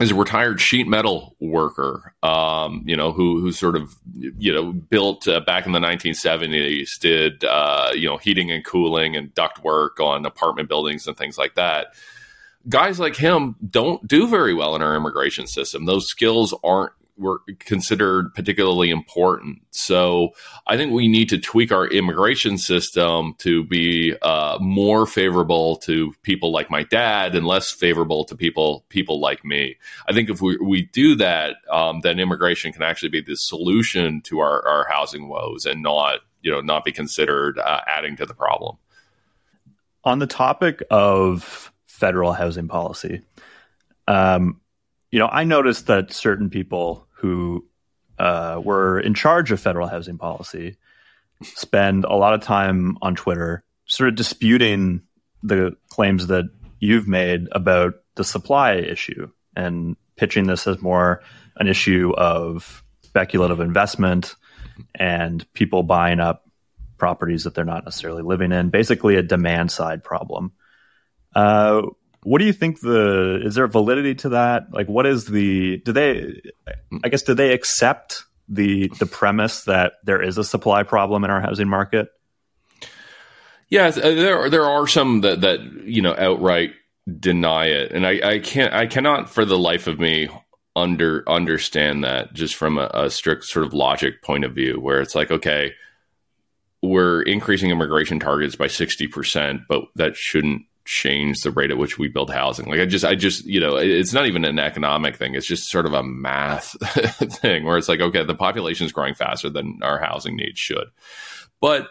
is 0.00 0.10
a 0.10 0.14
retired 0.16 0.60
sheet 0.60 0.88
metal 0.88 1.36
worker, 1.38 2.12
um, 2.24 2.82
you 2.86 2.96
know, 2.96 3.12
who 3.12 3.40
who 3.40 3.52
sort 3.52 3.76
of 3.76 3.94
you 4.16 4.52
know 4.52 4.72
built 4.72 5.28
uh, 5.28 5.40
back 5.40 5.64
in 5.64 5.72
the 5.72 5.78
1970s, 5.78 6.98
did 6.98 7.44
uh, 7.44 7.90
you 7.94 8.08
know 8.08 8.16
heating 8.16 8.50
and 8.50 8.64
cooling 8.64 9.14
and 9.14 9.32
duct 9.34 9.62
work 9.62 10.00
on 10.00 10.26
apartment 10.26 10.68
buildings 10.68 11.06
and 11.06 11.16
things 11.16 11.38
like 11.38 11.54
that. 11.54 11.94
Guys 12.68 13.00
like 13.00 13.16
him 13.16 13.56
don't 13.68 14.06
do 14.06 14.28
very 14.28 14.54
well 14.54 14.76
in 14.76 14.82
our 14.82 14.94
immigration 14.94 15.46
system. 15.46 15.86
Those 15.86 16.08
skills 16.08 16.54
aren't 16.62 16.92
were 17.20 17.40
considered 17.58 18.34
particularly 18.34 18.90
important. 18.90 19.60
So 19.70 20.30
I 20.66 20.76
think 20.76 20.92
we 20.92 21.06
need 21.06 21.28
to 21.28 21.38
tweak 21.38 21.70
our 21.70 21.86
immigration 21.86 22.56
system 22.58 23.34
to 23.38 23.62
be 23.64 24.14
uh, 24.22 24.56
more 24.60 25.06
favorable 25.06 25.76
to 25.76 26.12
people 26.22 26.50
like 26.50 26.70
my 26.70 26.82
dad 26.84 27.36
and 27.36 27.46
less 27.46 27.70
favorable 27.70 28.24
to 28.24 28.34
people 28.34 28.84
people 28.88 29.20
like 29.20 29.44
me. 29.44 29.76
I 30.08 30.12
think 30.12 30.30
if 30.30 30.40
we, 30.40 30.56
we 30.56 30.82
do 30.86 31.14
that, 31.16 31.56
um, 31.70 32.00
then 32.00 32.18
immigration 32.18 32.72
can 32.72 32.82
actually 32.82 33.10
be 33.10 33.20
the 33.20 33.36
solution 33.36 34.22
to 34.22 34.40
our, 34.40 34.66
our 34.66 34.86
housing 34.88 35.28
woes 35.28 35.66
and 35.66 35.82
not 35.82 36.20
you 36.42 36.50
know 36.50 36.62
not 36.62 36.84
be 36.84 36.92
considered 36.92 37.58
uh, 37.58 37.80
adding 37.86 38.16
to 38.16 38.26
the 38.26 38.34
problem. 38.34 38.76
On 40.04 40.18
the 40.18 40.26
topic 40.26 40.82
of 40.90 41.70
federal 42.00 42.32
housing 42.32 42.66
policy, 42.66 43.20
um, 44.08 44.60
you 45.10 45.18
know, 45.18 45.28
I 45.28 45.44
noticed 45.44 45.86
that 45.86 46.12
certain 46.12 46.50
people 46.50 47.06
who 47.12 47.66
uh, 48.18 48.60
were 48.62 48.98
in 48.98 49.14
charge 49.14 49.52
of 49.52 49.60
federal 49.60 49.86
housing 49.86 50.18
policy 50.18 50.76
spend 51.42 52.04
a 52.04 52.14
lot 52.14 52.34
of 52.34 52.40
time 52.40 52.96
on 53.02 53.14
Twitter 53.14 53.62
sort 53.86 54.08
of 54.08 54.14
disputing 54.14 55.02
the 55.42 55.76
claims 55.88 56.26
that 56.28 56.44
you've 56.78 57.08
made 57.08 57.48
about 57.52 57.94
the 58.14 58.24
supply 58.24 58.74
issue 58.74 59.30
and 59.56 59.96
pitching 60.16 60.46
this 60.46 60.66
as 60.66 60.80
more 60.80 61.22
an 61.56 61.66
issue 61.66 62.12
of 62.16 62.82
speculative 63.02 63.60
investment 63.60 64.34
and 64.94 65.50
people 65.52 65.82
buying 65.82 66.20
up 66.20 66.48
properties 66.98 67.44
that 67.44 67.54
they're 67.54 67.64
not 67.64 67.84
necessarily 67.84 68.22
living 68.22 68.52
in, 68.52 68.70
basically 68.70 69.16
a 69.16 69.22
demand 69.22 69.70
side 69.70 70.04
problem. 70.04 70.52
Uh, 71.34 71.82
what 72.22 72.38
do 72.38 72.44
you 72.44 72.52
think 72.52 72.80
the 72.80 73.40
is 73.44 73.54
there 73.54 73.66
validity 73.66 74.14
to 74.16 74.30
that? 74.30 74.72
Like 74.72 74.88
what 74.88 75.06
is 75.06 75.26
the 75.26 75.78
do 75.78 75.92
they 75.92 76.40
i 77.02 77.08
guess 77.08 77.22
do 77.22 77.34
they 77.34 77.52
accept 77.52 78.24
the 78.48 78.88
the 78.98 79.06
premise 79.06 79.64
that 79.64 79.94
there 80.04 80.20
is 80.20 80.36
a 80.36 80.44
supply 80.44 80.82
problem 80.82 81.24
in 81.24 81.30
our 81.30 81.40
housing 81.40 81.68
market? 81.68 82.08
Yes, 83.68 83.94
there 83.94 84.50
there 84.50 84.64
are 84.64 84.86
some 84.86 85.22
that 85.22 85.40
that 85.42 85.60
you 85.84 86.02
know 86.02 86.14
outright 86.16 86.72
deny 87.18 87.66
it. 87.66 87.92
And 87.92 88.06
i 88.06 88.20
i 88.22 88.38
can't 88.38 88.74
i 88.74 88.86
cannot 88.86 89.30
for 89.30 89.44
the 89.44 89.58
life 89.58 89.86
of 89.86 89.98
me 89.98 90.28
under 90.76 91.28
understand 91.28 92.04
that 92.04 92.32
just 92.32 92.54
from 92.54 92.78
a, 92.78 92.90
a 92.94 93.10
strict 93.10 93.44
sort 93.44 93.66
of 93.66 93.72
logic 93.72 94.22
point 94.22 94.44
of 94.44 94.54
view 94.54 94.78
where 94.80 95.00
it's 95.00 95.14
like 95.14 95.30
okay 95.30 95.72
we're 96.82 97.22
increasing 97.22 97.70
immigration 97.70 98.20
targets 98.20 98.56
by 98.56 98.66
60% 98.66 99.64
but 99.68 99.82
that 99.96 100.16
shouldn't 100.16 100.62
change 100.84 101.40
the 101.40 101.50
rate 101.50 101.70
at 101.70 101.78
which 101.78 101.98
we 101.98 102.08
build 102.08 102.30
housing. 102.30 102.66
Like 102.66 102.80
I 102.80 102.86
just, 102.86 103.04
I 103.04 103.14
just, 103.14 103.44
you 103.44 103.60
know, 103.60 103.76
it's 103.76 104.12
not 104.12 104.26
even 104.26 104.44
an 104.44 104.58
economic 104.58 105.16
thing. 105.16 105.34
It's 105.34 105.46
just 105.46 105.70
sort 105.70 105.86
of 105.86 105.92
a 105.92 106.02
math 106.02 106.76
thing 107.40 107.64
where 107.64 107.78
it's 107.78 107.88
like, 107.88 108.00
okay, 108.00 108.24
the 108.24 108.34
population 108.34 108.86
is 108.86 108.92
growing 108.92 109.14
faster 109.14 109.50
than 109.50 109.80
our 109.82 109.98
housing 109.98 110.36
needs 110.36 110.58
should. 110.58 110.88
But 111.60 111.90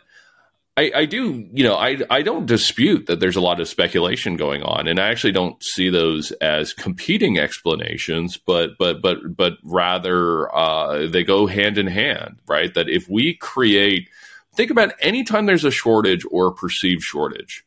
I, 0.80 0.92
I 0.96 1.06
do, 1.06 1.46
you 1.52 1.66
know, 1.66 1.76
I, 1.76 1.98
I 2.10 2.22
don't 2.22 2.46
dispute 2.46 3.08
that 3.08 3.20
there's 3.20 3.36
a 3.36 3.42
lot 3.42 3.60
of 3.60 3.68
speculation 3.68 4.38
going 4.38 4.64
on, 4.64 4.88
and 4.88 4.98
I 4.98 5.10
actually 5.10 5.34
don't 5.34 5.62
see 5.62 5.90
those 5.90 6.32
as 6.34 6.72
competing 6.72 7.38
explanations, 7.38 8.38
but 8.38 8.78
but 8.80 9.02
but 9.02 9.36
but 9.36 9.58
rather 9.66 10.54
uh, 10.56 11.08
they 11.08 11.26
go 11.26 11.48
hand 11.48 11.78
in 11.78 11.88
hand, 11.88 12.40
right? 12.48 12.74
That 12.76 12.88
if 12.88 13.10
we 13.10 13.34
create, 13.34 14.10
think 14.56 14.72
about 14.72 14.94
any 15.02 15.26
time 15.26 15.48
there's 15.48 15.66
a 15.66 15.72
shortage 15.72 16.24
or 16.32 16.48
a 16.48 16.54
perceived 16.54 17.02
shortage, 17.02 17.66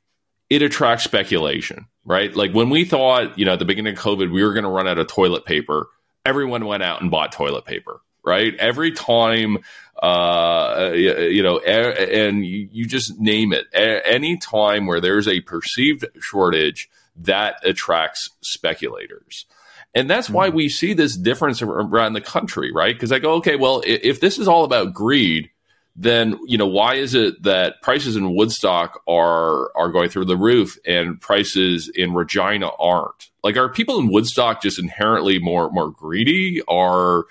it 0.52 0.60
attracts 0.60 1.02
speculation, 1.02 1.86
right? 2.04 2.36
Like 2.36 2.52
when 2.52 2.68
we 2.68 2.84
thought, 2.84 3.38
you 3.38 3.46
know, 3.46 3.54
at 3.54 3.58
the 3.58 3.64
beginning 3.64 3.94
of 3.94 3.98
COVID, 3.98 4.30
we 4.30 4.44
were 4.44 4.52
going 4.52 4.64
to 4.64 4.68
run 4.68 4.86
out 4.86 4.98
of 4.98 5.06
toilet 5.06 5.46
paper, 5.46 5.88
everyone 6.26 6.66
went 6.66 6.82
out 6.82 7.00
and 7.00 7.10
bought 7.10 7.32
toilet 7.32 7.64
paper, 7.64 8.02
right? 8.22 8.54
Every 8.58 8.92
time, 8.92 9.60
uh, 10.02 10.90
you 10.94 11.42
know, 11.42 11.58
and 11.60 12.44
you 12.44 12.84
just 12.84 13.18
name 13.18 13.54
it, 13.54 13.66
any 13.72 14.36
time 14.36 14.86
where 14.86 15.00
there's 15.00 15.26
a 15.26 15.40
perceived 15.40 16.04
shortage, 16.20 16.90
that 17.16 17.56
attracts 17.64 18.28
speculators. 18.42 19.46
And 19.94 20.08
that's 20.10 20.28
why 20.28 20.50
hmm. 20.50 20.56
we 20.56 20.68
see 20.68 20.92
this 20.92 21.16
difference 21.16 21.62
around 21.62 22.12
the 22.12 22.20
country, 22.20 22.72
right? 22.72 22.94
Because 22.94 23.10
I 23.10 23.20
go, 23.20 23.36
okay, 23.36 23.56
well, 23.56 23.82
if 23.86 24.20
this 24.20 24.38
is 24.38 24.48
all 24.48 24.64
about 24.64 24.92
greed, 24.92 25.48
then 25.94 26.38
you 26.46 26.56
know 26.56 26.66
why 26.66 26.94
is 26.94 27.14
it 27.14 27.42
that 27.42 27.82
prices 27.82 28.16
in 28.16 28.34
Woodstock 28.34 29.02
are 29.06 29.76
are 29.76 29.90
going 29.90 30.08
through 30.08 30.24
the 30.24 30.36
roof 30.36 30.78
and 30.86 31.20
prices 31.20 31.90
in 31.94 32.14
Regina 32.14 32.70
aren't? 32.78 33.30
Like, 33.44 33.56
are 33.56 33.68
people 33.68 33.98
in 33.98 34.10
Woodstock 34.10 34.62
just 34.62 34.78
inherently 34.78 35.38
more 35.38 35.70
more 35.70 35.90
greedy? 35.90 36.62
Are 36.66 37.26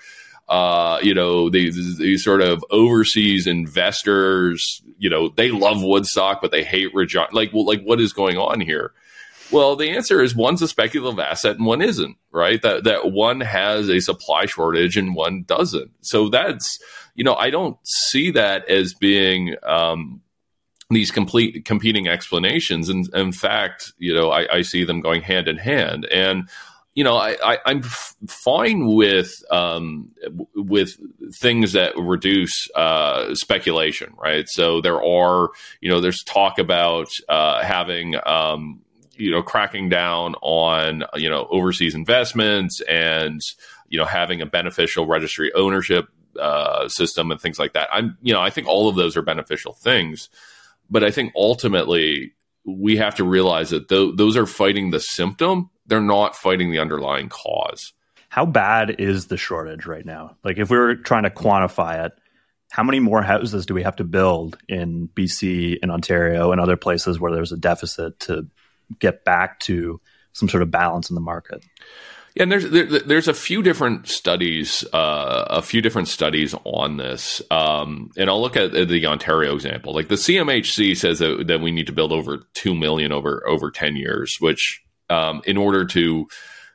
uh, 0.48 1.00
you 1.02 1.14
know 1.14 1.50
these, 1.50 1.98
these 1.98 2.22
sort 2.22 2.40
of 2.40 2.64
overseas 2.70 3.46
investors? 3.46 4.82
You 4.98 5.10
know 5.10 5.28
they 5.28 5.50
love 5.50 5.82
Woodstock, 5.82 6.40
but 6.40 6.52
they 6.52 6.62
hate 6.62 6.94
Regina. 6.94 7.28
Like, 7.32 7.52
well, 7.52 7.66
like 7.66 7.82
what 7.82 8.00
is 8.00 8.12
going 8.12 8.36
on 8.36 8.60
here? 8.60 8.92
Well, 9.52 9.76
the 9.76 9.90
answer 9.90 10.22
is 10.22 10.34
one's 10.34 10.62
a 10.62 10.68
speculative 10.68 11.20
asset 11.20 11.56
and 11.56 11.66
one 11.66 11.82
isn't, 11.82 12.16
right? 12.30 12.60
That 12.62 12.84
that 12.84 13.12
one 13.12 13.40
has 13.40 13.90
a 13.90 14.00
supply 14.00 14.46
shortage 14.46 14.96
and 14.96 15.14
one 15.14 15.42
doesn't. 15.42 15.90
So 16.00 16.30
that's 16.30 16.78
you 17.14 17.24
know, 17.24 17.34
I 17.34 17.50
don't 17.50 17.76
see 17.84 18.30
that 18.30 18.68
as 18.68 18.94
being 18.94 19.54
um, 19.62 20.22
these 20.90 21.10
complete 21.10 21.64
competing 21.64 22.08
explanations. 22.08 22.88
And 22.88 23.12
in 23.14 23.32
fact, 23.32 23.92
you 23.98 24.14
know, 24.14 24.30
I, 24.30 24.56
I, 24.56 24.62
see 24.62 24.84
them 24.84 25.00
going 25.00 25.22
hand 25.22 25.48
in 25.48 25.58
hand. 25.58 26.06
And 26.06 26.48
you 26.94 27.04
know, 27.04 27.16
I, 27.16 27.58
am 27.66 27.78
f- 27.78 28.16
fine 28.28 28.86
with 28.86 29.30
um, 29.50 30.10
with 30.54 30.96
things 31.34 31.72
that 31.72 31.96
reduce 31.96 32.70
uh, 32.74 33.34
speculation, 33.34 34.12
right? 34.18 34.46
So 34.48 34.82
there 34.82 35.02
are, 35.02 35.48
you 35.80 35.88
know, 35.88 36.00
there's 36.00 36.22
talk 36.22 36.58
about 36.58 37.08
uh, 37.28 37.62
having. 37.62 38.16
Um, 38.26 38.80
you 39.22 39.30
know, 39.30 39.42
cracking 39.42 39.88
down 39.88 40.34
on 40.42 41.04
you 41.14 41.30
know 41.30 41.46
overseas 41.50 41.94
investments 41.94 42.80
and 42.82 43.40
you 43.88 43.98
know 43.98 44.04
having 44.04 44.40
a 44.40 44.46
beneficial 44.46 45.06
registry 45.06 45.52
ownership 45.54 46.08
uh, 46.40 46.88
system 46.88 47.30
and 47.30 47.40
things 47.40 47.58
like 47.58 47.74
that. 47.74 47.88
I'm, 47.92 48.16
you 48.22 48.32
know, 48.32 48.40
I 48.40 48.50
think 48.50 48.66
all 48.66 48.88
of 48.88 48.96
those 48.96 49.16
are 49.16 49.22
beneficial 49.22 49.74
things, 49.74 50.28
but 50.90 51.04
I 51.04 51.10
think 51.10 51.32
ultimately 51.36 52.32
we 52.64 52.96
have 52.96 53.14
to 53.16 53.24
realize 53.24 53.70
that 53.70 53.88
th- 53.88 54.16
those 54.16 54.36
are 54.36 54.46
fighting 54.46 54.90
the 54.90 55.00
symptom. 55.00 55.70
They're 55.86 56.00
not 56.00 56.36
fighting 56.36 56.70
the 56.70 56.78
underlying 56.78 57.28
cause. 57.28 57.92
How 58.28 58.46
bad 58.46 58.96
is 58.98 59.26
the 59.26 59.36
shortage 59.36 59.84
right 59.84 60.06
now? 60.06 60.36
Like, 60.42 60.58
if 60.58 60.70
we 60.70 60.78
were 60.78 60.94
trying 60.94 61.24
to 61.24 61.30
quantify 61.30 62.06
it, 62.06 62.12
how 62.70 62.82
many 62.82 62.98
more 62.98 63.20
houses 63.20 63.66
do 63.66 63.74
we 63.74 63.82
have 63.82 63.96
to 63.96 64.04
build 64.04 64.56
in 64.66 65.08
BC 65.08 65.78
and 65.82 65.92
Ontario 65.92 66.52
and 66.52 66.60
other 66.60 66.76
places 66.76 67.20
where 67.20 67.30
there's 67.30 67.52
a 67.52 67.58
deficit 67.58 68.18
to 68.20 68.46
get 68.98 69.24
back 69.24 69.60
to 69.60 70.00
some 70.32 70.48
sort 70.48 70.62
of 70.62 70.70
balance 70.70 71.10
in 71.10 71.14
the 71.14 71.20
market? 71.20 71.64
Yeah, 72.34 72.44
and 72.44 72.52
there's 72.52 72.70
there, 72.70 72.86
there's 72.86 73.28
a 73.28 73.34
few 73.34 73.62
different 73.62 74.08
studies, 74.08 74.84
uh, 74.94 75.44
a 75.50 75.60
few 75.60 75.82
different 75.82 76.08
studies 76.08 76.54
on 76.64 76.96
this, 76.96 77.42
um, 77.50 78.10
and 78.16 78.30
I'll 78.30 78.40
look 78.40 78.56
at 78.56 78.72
the 78.72 79.06
Ontario 79.06 79.54
example. 79.54 79.94
Like 79.94 80.08
the 80.08 80.14
CMHC 80.14 80.96
says 80.96 81.18
that, 81.18 81.46
that 81.48 81.60
we 81.60 81.72
need 81.72 81.88
to 81.88 81.92
build 81.92 82.10
over 82.10 82.46
two 82.54 82.74
million 82.74 83.12
over 83.12 83.46
over 83.46 83.70
ten 83.70 83.96
years, 83.96 84.36
which 84.40 84.82
um, 85.10 85.42
in 85.44 85.58
order 85.58 85.84
to 85.84 86.26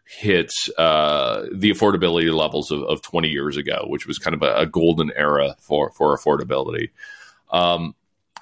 hit 0.08 0.54
uh, 0.78 1.44
the 1.52 1.72
affordability 1.72 2.34
levels 2.34 2.72
of, 2.72 2.82
of, 2.84 3.02
20 3.02 3.28
years 3.28 3.58
ago, 3.58 3.84
which 3.88 4.08
was 4.08 4.18
kind 4.18 4.34
of 4.34 4.42
a, 4.42 4.56
a 4.56 4.66
golden 4.66 5.12
era 5.16 5.56
for 5.60 5.92
for 5.92 6.16
affordability. 6.16 6.92
Um, 7.52 7.96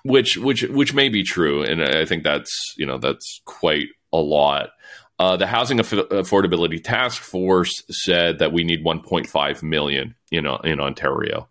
which 0.05 0.37
which 0.37 0.61
which 0.63 0.93
may 0.93 1.09
be 1.09 1.23
true, 1.23 1.63
and 1.63 1.83
I 1.83 2.05
think 2.05 2.23
that's 2.23 2.75
you 2.77 2.85
know 2.85 2.99
that's 2.99 3.41
quite 3.45 3.87
a 4.13 4.17
lot. 4.17 4.69
Uh, 5.17 5.35
the 5.35 5.47
Housing 5.47 5.79
Aff- 5.79 5.91
Affordability 5.91 6.83
Task 6.83 7.21
Force 7.21 7.83
said 7.89 8.39
that 8.39 8.51
we 8.51 8.63
need 8.63 8.83
1.5 8.85 9.63
million 9.63 10.15
in 10.31 10.45
in 10.63 10.79
Ontario. 10.79 11.49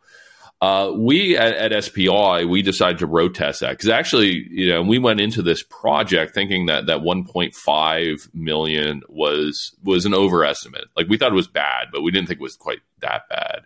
Uh, 0.61 0.93
we 0.95 1.37
at, 1.37 1.73
at, 1.73 1.85
SPI 1.85 2.45
we 2.45 2.63
decided 2.63 2.99
to 2.99 3.07
road 3.07 3.35
test 3.35 3.61
that 3.61 3.71
because 3.71 3.89
actually, 3.89 4.47
you 4.51 4.71
know, 4.71 4.83
we 4.83 4.99
went 4.99 5.21
into 5.21 5.43
this 5.43 5.63
project 5.65 6.33
thinking 6.33 6.67
that 6.67 6.87
that 6.87 7.01
1.5 7.01 8.35
million 8.35 9.03
was 9.09 9.75
was 9.83 10.07
an 10.07 10.15
overestimate. 10.15 10.85
Like 10.97 11.09
we 11.09 11.19
thought 11.19 11.33
it 11.33 11.35
was 11.35 11.49
bad, 11.49 11.89
but 11.93 12.03
we 12.03 12.13
didn't 12.13 12.29
think 12.29 12.41
it 12.41 12.43
was 12.43 12.57
quite 12.57 12.79
that 13.01 13.29
bad. 13.29 13.63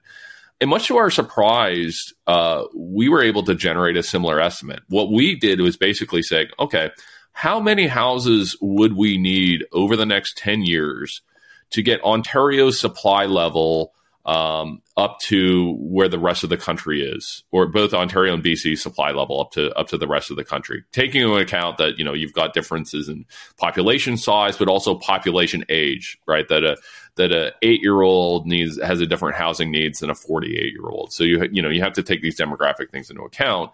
And 0.61 0.71
much 0.71 0.89
to 0.89 0.97
our 0.97 1.11
surprise, 1.11 2.13
uh, 2.27 2.65
we 2.75 3.09
were 3.09 3.23
able 3.23 3.45
to 3.45 3.55
generate 3.55 3.97
a 3.97 4.03
similar 4.03 4.41
estimate. 4.41 4.81
What 4.89 5.13
we 5.13 5.37
did 5.37 5.61
was 5.61 5.77
basically 5.77 6.23
say, 6.23 6.49
okay, 6.59 6.91
how 7.33 7.61
many 7.61 7.87
houses 7.87 8.57
would 8.61 8.97
we 8.97 9.19
need 9.19 9.65
over 9.73 9.95
the 9.95 10.07
next 10.07 10.37
10 10.39 10.63
years 10.63 11.23
to 11.71 11.83
get 11.83 12.03
Ontario's 12.03 12.81
supply 12.81 13.27
level 13.27 13.93
um, 14.29 14.83
up 14.99 15.19
to 15.21 15.75
where 15.81 16.07
the 16.07 16.19
rest 16.19 16.45
of 16.45 16.51
the 16.51 16.59
country 16.59 17.03
is, 17.03 17.45
or 17.51 17.67
both 17.67 17.95
Ontario 17.95 18.35
and 18.35 18.45
BC 18.45 18.77
supply 18.79 19.11
level 19.11 19.41
up 19.41 19.53
to 19.53 19.73
up 19.73 19.89
to 19.89 19.97
the 19.97 20.07
rest 20.07 20.31
of 20.31 20.37
the 20.37 20.45
country, 20.45 20.85
taking 20.93 21.23
into 21.23 21.37
account 21.37 21.79
that 21.79 21.99
you 21.99 22.05
know 22.05 22.13
you've 22.13 22.35
got 22.35 22.53
differences 22.53 23.09
in 23.09 23.25
population 23.57 24.19
size, 24.19 24.59
but 24.59 24.69
also 24.69 24.95
population 24.95 25.65
age, 25.71 26.19
right? 26.27 26.47
That 26.49 26.63
a 26.63 26.77
that 27.15 27.33
a 27.33 27.55
eight 27.63 27.81
year 27.81 28.03
old 28.03 28.47
needs 28.47 28.79
has 28.83 29.01
a 29.01 29.07
different 29.07 29.37
housing 29.37 29.71
needs 29.71 30.01
than 30.01 30.11
a 30.11 30.15
forty 30.15 30.59
eight 30.59 30.75
year 30.75 30.91
old. 30.91 31.11
So 31.11 31.25
you 31.25 31.49
you 31.51 31.63
know 31.63 31.71
you 31.71 31.81
have 31.81 31.95
to 31.95 32.03
take 32.03 32.21
these 32.21 32.39
demographic 32.39 32.91
things 32.91 33.09
into 33.09 33.23
account. 33.23 33.71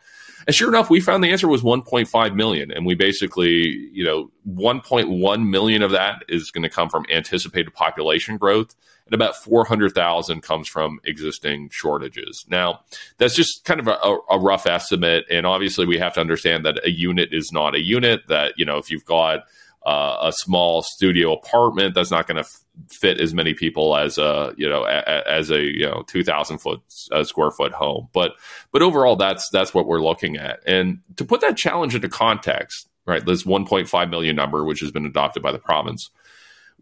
And 0.47 0.55
sure 0.55 0.69
enough, 0.69 0.91
we 0.91 1.01
found 1.01 1.25
the 1.25 1.31
answer 1.31 1.49
was 1.49 1.63
1.5 1.63 2.35
million. 2.35 2.71
And 2.71 2.85
we 2.85 2.95
basically, 2.95 3.89
you 3.93 4.05
know, 4.05 4.31
1.1 4.49 5.49
million 5.49 5.83
of 5.83 5.91
that 5.93 6.23
is 6.29 6.51
going 6.51 6.63
to 6.63 6.69
come 6.69 6.89
from 6.89 7.07
anticipated 7.11 7.73
population 7.75 8.37
growth 8.37 8.75
and 9.07 9.15
about 9.15 9.37
400,000 9.37 10.43
comes 10.43 10.69
from 10.69 10.99
existing 11.05 11.69
shortages. 11.71 12.47
Now, 12.49 12.81
that's 13.19 13.35
just 13.35 13.65
kind 13.65 13.81
of 13.81 13.89
a, 13.89 14.17
a, 14.31 14.39
rough 14.39 14.67
estimate. 14.67 15.27
And 15.31 15.47
obviously, 15.47 15.87
we 15.87 15.99
have 15.99 16.15
to 16.15 16.21
understand 16.21 16.65
that 16.65 16.85
a 16.85 16.91
unit 16.91 17.29
is 17.33 17.53
not 17.53 17.75
a 17.75 17.81
unit, 17.81 18.23
that, 18.29 18.55
you 18.57 18.65
know, 18.65 18.79
if 18.79 18.91
you've 18.91 19.05
got 19.05 19.41
uh, 19.85 20.17
a 20.23 20.33
small 20.33 20.83
studio 20.83 21.35
apartment, 21.35 21.95
that's 21.95 22.11
not 22.11 22.27
going 22.27 22.43
to 22.43 22.49
fit 22.91 23.21
as 23.21 23.35
many 23.35 23.55
people 23.55 23.97
as 23.97 24.19
a, 24.19 24.53
you 24.57 24.69
know, 24.69 24.85
a, 24.85 25.29
as 25.29 25.51
a, 25.51 25.61
you 25.61 25.87
know, 25.87 26.03
2000 26.07 26.59
foot 26.59 26.81
uh, 27.13 27.25
square 27.25 27.51
foot 27.51 27.73
home. 27.73 28.09
But, 28.13 28.33
but 28.73 28.83
overall, 28.83 29.17
that's, 29.17 29.49
that's 29.51 29.73
what 29.73 29.87
we're 29.87 30.03
looking 30.03 30.37
at. 30.37 30.61
And 30.67 31.01
to 31.17 31.25
put 31.25 31.41
that 31.41 31.57
challenge 31.57 31.95
into 31.95 32.09
context, 32.09 32.89
right, 33.07 33.25
this 33.25 33.45
1.5 33.45 34.11
million 34.11 34.37
number, 34.37 34.65
which 34.65 34.81
has 34.81 34.91
been 34.91 35.07
adopted 35.07 35.43
by 35.43 35.53
the 35.53 35.59
province, 35.59 36.11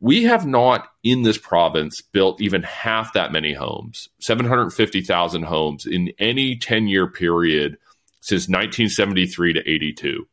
we 0.01 0.25
have 0.25 0.47
not 0.47 0.89
in 1.05 1.23
this 1.23 1.39
province 1.39 2.01
built 2.01 2.41
even 2.41 2.65
half 2.65 3.13
that 3.13 3.31
many 3.31 3.53
homes, 3.53 4.09
750,000 4.21 5.45
homes 5.45 5.87
in 5.87 6.13
any 6.19 6.57
10 6.57 6.89
year 6.89 7.07
period 7.07 7.79
since 8.21 8.49
1973 8.49 9.53
to 9.53 9.61
82. 9.61 10.27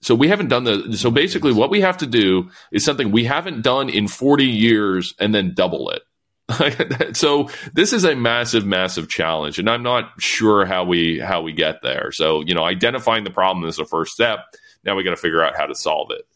So 0.00 0.14
we 0.14 0.28
haven't 0.28 0.48
done 0.48 0.64
the, 0.64 0.96
so 0.96 1.10
basically 1.10 1.52
what 1.52 1.70
we 1.70 1.80
have 1.80 1.98
to 1.98 2.06
do 2.06 2.50
is 2.70 2.84
something 2.84 3.10
we 3.10 3.24
haven't 3.24 3.62
done 3.62 3.88
in 3.88 4.06
40 4.06 4.44
years 4.44 5.14
and 5.18 5.34
then 5.34 5.54
double 5.54 5.90
it. 5.90 6.02
so 7.16 7.50
this 7.74 7.92
is 7.92 8.04
a 8.04 8.16
massive 8.16 8.64
massive 8.64 9.06
challenge 9.06 9.58
and 9.58 9.68
i'm 9.68 9.82
not 9.82 10.12
sure 10.18 10.64
how 10.64 10.82
we 10.82 11.18
how 11.18 11.42
we 11.42 11.52
get 11.52 11.82
there 11.82 12.10
so 12.10 12.40
you 12.40 12.54
know 12.54 12.64
identifying 12.64 13.22
the 13.22 13.30
problem 13.30 13.68
is 13.68 13.76
the 13.76 13.84
first 13.84 14.12
step 14.12 14.46
now 14.82 14.96
we 14.96 15.04
got 15.04 15.10
to 15.10 15.16
figure 15.16 15.44
out 15.44 15.54
how 15.58 15.66
to 15.66 15.74
solve 15.74 16.10
it 16.10 16.26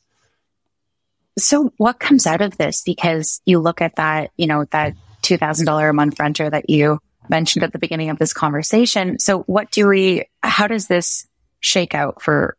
so 1.39 1.73
what 1.77 1.99
comes 1.99 2.27
out 2.27 2.41
of 2.41 2.57
this? 2.57 2.83
Because 2.83 3.41
you 3.45 3.59
look 3.59 3.81
at 3.81 3.97
that, 3.97 4.31
you 4.37 4.47
know, 4.47 4.65
that 4.71 4.95
$2,000 5.23 5.89
a 5.89 5.93
month 5.93 6.19
renter 6.21 6.51
that 6.51 6.69
you 6.69 6.99
mentioned 7.29 7.63
at 7.63 7.73
the 7.73 7.79
beginning 7.79 8.11
of 8.11 8.19
this 8.19 8.33
conversation. 8.33 9.19
So 9.19 9.41
what 9.43 9.71
do 9.71 9.89
we, 9.89 10.29
how 10.43 10.67
does 10.67 10.89
this 10.89 11.27
shake 11.61 11.95
out 11.95 12.21
for 12.21 12.57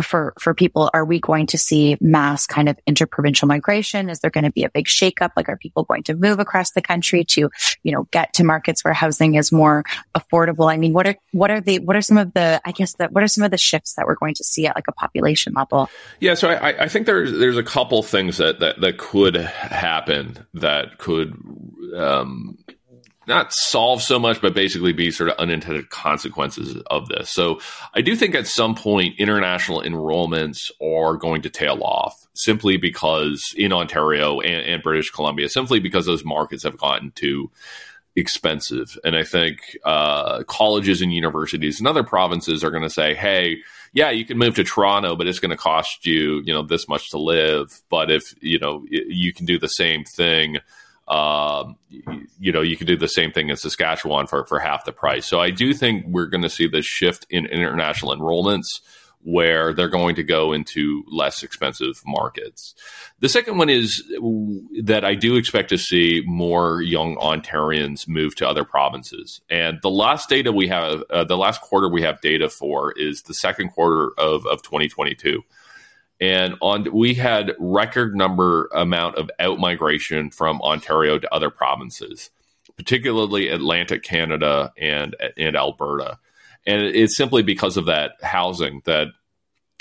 for 0.00 0.32
for 0.38 0.54
people 0.54 0.90
are 0.94 1.04
we 1.04 1.20
going 1.20 1.46
to 1.48 1.58
see 1.58 1.96
mass 2.00 2.46
kind 2.46 2.68
of 2.68 2.78
interprovincial 2.86 3.46
migration? 3.46 4.08
Is 4.08 4.20
there 4.20 4.30
going 4.30 4.44
to 4.44 4.52
be 4.52 4.64
a 4.64 4.70
big 4.70 4.86
shakeup? 4.86 5.30
Like 5.36 5.48
are 5.48 5.56
people 5.56 5.84
going 5.84 6.02
to 6.04 6.14
move 6.14 6.38
across 6.38 6.70
the 6.70 6.80
country 6.80 7.24
to 7.24 7.50
you 7.82 7.92
know 7.92 8.06
get 8.10 8.32
to 8.34 8.44
markets 8.44 8.84
where 8.84 8.94
housing 8.94 9.34
is 9.34 9.52
more 9.52 9.84
affordable? 10.16 10.72
I 10.72 10.76
mean 10.76 10.92
what 10.92 11.06
are 11.06 11.16
what 11.32 11.50
are 11.50 11.60
the 11.60 11.80
what 11.80 11.96
are 11.96 12.02
some 12.02 12.18
of 12.18 12.32
the 12.32 12.60
i 12.64 12.72
guess 12.72 12.94
that 12.94 13.12
what 13.12 13.22
are 13.22 13.28
some 13.28 13.44
of 13.44 13.50
the 13.50 13.58
shifts 13.58 13.94
that 13.94 14.06
we're 14.06 14.14
going 14.14 14.34
to 14.34 14.44
see 14.44 14.66
at 14.66 14.74
like 14.74 14.88
a 14.88 14.92
population 14.92 15.52
level? 15.54 15.90
Yeah 16.20 16.34
so 16.34 16.48
i 16.48 16.84
i 16.84 16.88
think 16.88 17.06
there's 17.06 17.32
there's 17.38 17.58
a 17.58 17.62
couple 17.62 18.02
things 18.02 18.38
that 18.38 18.60
that, 18.60 18.80
that 18.80 18.98
could 18.98 19.36
happen 19.36 20.46
that 20.54 20.98
could 20.98 21.34
um 21.96 22.56
not 23.26 23.52
solve 23.52 24.02
so 24.02 24.18
much, 24.18 24.40
but 24.40 24.54
basically 24.54 24.92
be 24.92 25.10
sort 25.10 25.30
of 25.30 25.36
unintended 25.38 25.90
consequences 25.90 26.80
of 26.86 27.08
this. 27.08 27.30
So 27.30 27.60
I 27.94 28.00
do 28.00 28.16
think 28.16 28.34
at 28.34 28.46
some 28.46 28.74
point 28.74 29.18
international 29.18 29.82
enrollments 29.82 30.70
are 30.82 31.16
going 31.16 31.42
to 31.42 31.50
tail 31.50 31.82
off 31.82 32.14
simply 32.34 32.76
because 32.76 33.54
in 33.56 33.72
Ontario 33.72 34.40
and, 34.40 34.66
and 34.66 34.82
British 34.82 35.10
Columbia, 35.10 35.48
simply 35.48 35.80
because 35.80 36.06
those 36.06 36.24
markets 36.24 36.64
have 36.64 36.78
gotten 36.78 37.12
too 37.12 37.50
expensive. 38.16 38.98
And 39.04 39.16
I 39.16 39.24
think 39.24 39.60
uh, 39.84 40.42
colleges 40.44 41.00
and 41.00 41.12
universities 41.12 41.78
and 41.78 41.88
other 41.88 42.02
provinces 42.02 42.62
are 42.62 42.70
going 42.70 42.82
to 42.82 42.90
say, 42.90 43.14
hey, 43.14 43.58
yeah, 43.94 44.10
you 44.10 44.24
can 44.24 44.38
move 44.38 44.54
to 44.56 44.64
Toronto, 44.64 45.16
but 45.16 45.26
it's 45.26 45.38
going 45.38 45.50
to 45.50 45.56
cost 45.56 46.06
you, 46.06 46.42
you 46.44 46.52
know, 46.52 46.62
this 46.62 46.88
much 46.88 47.10
to 47.10 47.18
live. 47.18 47.82
But 47.90 48.10
if, 48.10 48.34
you 48.42 48.58
know, 48.58 48.84
you 48.88 49.32
can 49.32 49.46
do 49.46 49.58
the 49.58 49.68
same 49.68 50.04
thing 50.04 50.58
um, 51.12 51.76
you 52.40 52.52
know, 52.52 52.62
you 52.62 52.76
could 52.76 52.86
do 52.86 52.96
the 52.96 53.08
same 53.08 53.32
thing 53.32 53.50
in 53.50 53.56
Saskatchewan 53.56 54.26
for, 54.26 54.46
for 54.46 54.58
half 54.58 54.86
the 54.86 54.92
price. 54.92 55.26
So 55.26 55.40
I 55.40 55.50
do 55.50 55.74
think 55.74 56.06
we're 56.06 56.26
going 56.26 56.42
to 56.42 56.48
see 56.48 56.66
this 56.66 56.86
shift 56.86 57.26
in 57.28 57.44
international 57.46 58.16
enrollments 58.16 58.80
where 59.24 59.74
they're 59.74 59.88
going 59.88 60.16
to 60.16 60.22
go 60.22 60.52
into 60.52 61.04
less 61.06 61.42
expensive 61.42 62.00
markets. 62.04 62.74
The 63.20 63.28
second 63.28 63.58
one 63.58 63.68
is 63.68 64.02
that 64.82 65.04
I 65.04 65.14
do 65.14 65.36
expect 65.36 65.68
to 65.68 65.78
see 65.78 66.22
more 66.26 66.80
young 66.80 67.16
Ontarians 67.16 68.08
move 68.08 68.34
to 68.36 68.48
other 68.48 68.64
provinces. 68.64 69.40
And 69.50 69.78
the 69.82 69.90
last 69.90 70.30
data 70.30 70.50
we 70.50 70.66
have, 70.68 71.04
uh, 71.10 71.24
the 71.24 71.36
last 71.36 71.60
quarter 71.60 71.88
we 71.88 72.02
have 72.02 72.20
data 72.22 72.48
for 72.48 72.92
is 72.92 73.22
the 73.22 73.34
second 73.34 73.68
quarter 73.68 74.12
of, 74.18 74.46
of 74.46 74.62
2022 74.62 75.42
and 76.22 76.54
on 76.60 76.86
we 76.92 77.14
had 77.14 77.52
record 77.58 78.14
number 78.14 78.70
amount 78.72 79.16
of 79.16 79.28
out 79.40 79.58
migration 79.58 80.30
from 80.30 80.62
Ontario 80.62 81.18
to 81.18 81.34
other 81.34 81.50
provinces, 81.50 82.30
particularly 82.76 83.48
Atlantic 83.48 84.04
Canada 84.04 84.72
and 84.78 85.16
and 85.36 85.56
Alberta, 85.56 86.20
and 86.64 86.80
it's 86.82 87.16
simply 87.16 87.42
because 87.42 87.76
of 87.76 87.86
that 87.86 88.12
housing 88.22 88.82
that 88.84 89.08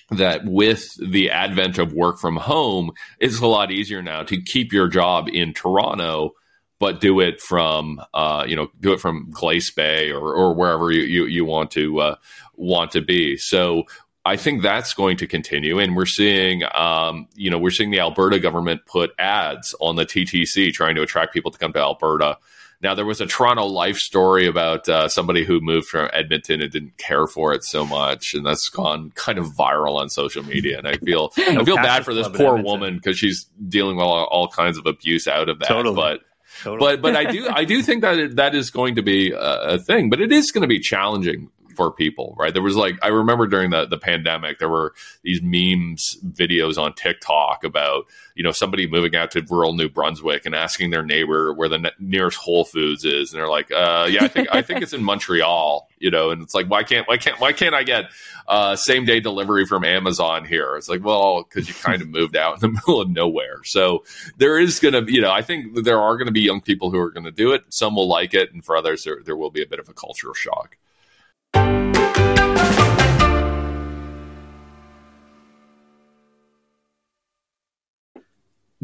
that 0.09 0.43
with 0.43 0.95
the 0.99 1.29
advent 1.29 1.77
of 1.77 1.93
work 1.93 2.17
from 2.17 2.37
home, 2.37 2.91
it's 3.19 3.39
a 3.39 3.45
lot 3.45 3.71
easier 3.71 4.01
now 4.01 4.23
to 4.23 4.41
keep 4.41 4.73
your 4.73 4.87
job 4.87 5.29
in 5.31 5.53
Toronto 5.53 6.33
but 6.79 6.99
do 6.99 7.19
it 7.19 7.39
from 7.39 8.01
uh, 8.15 8.43
you 8.47 8.55
know 8.55 8.67
do 8.79 8.91
it 8.91 8.99
from 8.99 9.29
Glace 9.29 9.69
Bay 9.69 10.11
or, 10.11 10.33
or 10.33 10.55
wherever 10.55 10.91
you, 10.91 11.03
you, 11.03 11.25
you 11.25 11.45
want 11.45 11.69
to 11.69 11.99
uh, 11.99 12.15
want 12.55 12.89
to 12.93 13.01
be. 13.01 13.37
So 13.37 13.83
I 14.23 14.35
think 14.35 14.61
that's 14.61 14.93
going 14.93 15.17
to 15.17 15.27
continue, 15.27 15.79
and 15.79 15.95
we're 15.95 16.05
seeing, 16.05 16.63
um, 16.75 17.27
you 17.35 17.49
know, 17.49 17.57
we're 17.57 17.71
seeing 17.71 17.89
the 17.89 17.99
Alberta 17.99 18.39
government 18.39 18.85
put 18.85 19.11
ads 19.17 19.73
on 19.79 19.95
the 19.95 20.05
TTC 20.05 20.71
trying 20.73 20.95
to 20.95 21.01
attract 21.01 21.33
people 21.33 21.49
to 21.49 21.57
come 21.57 21.73
to 21.73 21.79
Alberta. 21.79 22.37
Now, 22.83 22.95
there 22.95 23.05
was 23.05 23.21
a 23.21 23.25
Toronto 23.25 23.65
Life 23.65 23.97
story 23.97 24.47
about 24.47 24.89
uh, 24.89 25.07
somebody 25.07 25.43
who 25.43 25.59
moved 25.59 25.87
from 25.87 26.09
Edmonton 26.13 26.61
and 26.61 26.71
didn't 26.71 26.97
care 26.97 27.27
for 27.27 27.53
it 27.53 27.63
so 27.63 27.85
much, 27.85 28.33
and 28.33 28.45
that's 28.45 28.69
gone 28.69 29.11
kind 29.15 29.37
of 29.37 29.45
viral 29.47 29.97
on 29.97 30.09
social 30.09 30.43
media. 30.43 30.77
And 30.77 30.87
I 30.87 30.97
feel 30.97 31.31
I 31.37 31.63
feel 31.63 31.75
bad 31.75 32.05
for 32.05 32.13
this 32.13 32.27
poor 32.29 32.61
woman 32.61 32.95
because 32.95 33.17
she's 33.17 33.47
dealing 33.67 33.97
with 33.97 34.05
all, 34.05 34.25
all, 34.25 34.47
kinds 34.47 34.77
of 34.77 34.85
abuse 34.87 35.27
out 35.27 35.49
of 35.49 35.59
that. 35.59 35.67
Totally. 35.67 35.95
But 35.95 36.21
Totally. 36.63 36.97
But 36.97 37.01
but 37.01 37.15
I 37.15 37.31
do 37.31 37.47
I 37.53 37.65
do 37.65 37.81
think 37.81 38.01
that 38.01 38.35
that 38.35 38.55
is 38.55 38.69
going 38.69 38.95
to 38.95 39.01
be 39.01 39.31
a, 39.31 39.61
a, 39.61 39.79
thing, 39.79 40.09
but 40.09 40.19
it 40.21 40.31
is 40.31 40.51
going 40.51 40.63
to 40.63 40.67
be 40.67 40.79
challenging 40.79 41.49
for 41.75 41.91
people, 41.91 42.35
right? 42.37 42.53
There 42.53 42.61
was 42.61 42.75
like 42.75 42.97
I 43.01 43.07
remember 43.07 43.47
during 43.47 43.69
the 43.69 43.85
the 43.85 43.97
pandemic, 43.97 44.59
there 44.59 44.69
were 44.69 44.93
these 45.23 45.41
memes 45.41 46.17
videos 46.25 46.77
on 46.77 46.93
TikTok 46.93 47.63
about 47.63 48.05
you 48.35 48.43
know 48.43 48.51
somebody 48.51 48.87
moving 48.87 49.15
out 49.15 49.31
to 49.31 49.45
rural 49.49 49.73
New 49.73 49.89
Brunswick 49.89 50.45
and 50.45 50.55
asking 50.55 50.89
their 50.89 51.03
neighbor 51.03 51.53
where 51.53 51.69
the 51.69 51.79
ne- 51.79 51.91
nearest 51.99 52.37
Whole 52.37 52.65
Foods 52.65 53.05
is, 53.05 53.33
and 53.33 53.39
they're 53.39 53.49
like, 53.49 53.71
uh, 53.71 54.07
"Yeah, 54.09 54.23
I 54.23 54.27
think 54.27 54.47
I 54.51 54.61
think 54.61 54.81
it's 54.81 54.93
in 54.93 55.03
Montreal," 55.03 55.87
you 55.99 56.11
know, 56.11 56.31
and 56.31 56.41
it's 56.41 56.53
like, 56.55 56.67
why 56.67 56.83
can't 56.83 57.07
why 57.07 57.17
can't 57.17 57.39
why 57.39 57.53
can't 57.53 57.75
I 57.75 57.83
get 57.83 58.11
uh, 58.47 58.75
same 58.75 59.05
day 59.05 59.19
delivery 59.19 59.65
from 59.65 59.83
Amazon 59.83 60.45
here? 60.45 60.75
It's 60.75 60.89
like, 60.89 61.03
well, 61.03 61.43
because 61.43 61.67
you 61.67 61.73
kind 61.75 62.01
of 62.01 62.09
moved 62.09 62.35
out 62.35 62.55
in 62.55 62.59
the 62.59 62.67
middle 62.87 63.01
of 63.01 63.09
nowhere. 63.09 63.63
So 63.63 64.03
there 64.37 64.59
is 64.59 64.79
going 64.79 64.93
to, 64.93 65.11
you 65.11 65.21
know, 65.21 65.31
I 65.31 65.41
think 65.41 65.83
there 65.83 65.99
are 66.01 66.17
going 66.17 66.27
to 66.27 66.33
be 66.33 66.41
young 66.41 66.61
people 66.61 66.91
who 66.91 66.99
are 66.99 67.11
going 67.11 67.25
to 67.25 67.31
do 67.31 67.51
it. 67.51 67.63
Some 67.69 67.95
will 67.95 68.07
like 68.07 68.33
it, 68.33 68.53
and 68.53 68.63
for 68.63 68.75
others, 68.75 69.03
there, 69.03 69.19
there 69.23 69.37
will 69.37 69.51
be 69.51 69.61
a 69.61 69.67
bit 69.67 69.79
of 69.79 69.89
a 69.89 69.93
cultural 69.93 70.33
shock. 70.33 70.77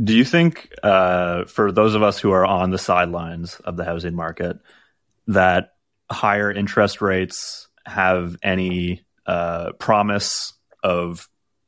Do 0.02 0.16
you 0.16 0.24
think, 0.24 0.72
uh, 0.84 1.46
for 1.46 1.72
those 1.72 1.96
of 1.96 2.04
us 2.04 2.20
who 2.20 2.32
are 2.32 2.46
on 2.46 2.70
the 2.70 2.78
sidelines 2.78 3.60
of 3.62 3.78
the 3.78 3.86
housing 3.86 4.14
market, 4.14 4.60
that 5.28 5.74
higher 6.10 6.52
interest 6.52 7.02
rates 7.02 7.68
have 7.86 8.38
any 8.44 9.02
uh, 9.26 9.72
promise 9.74 10.54
of 10.84 11.28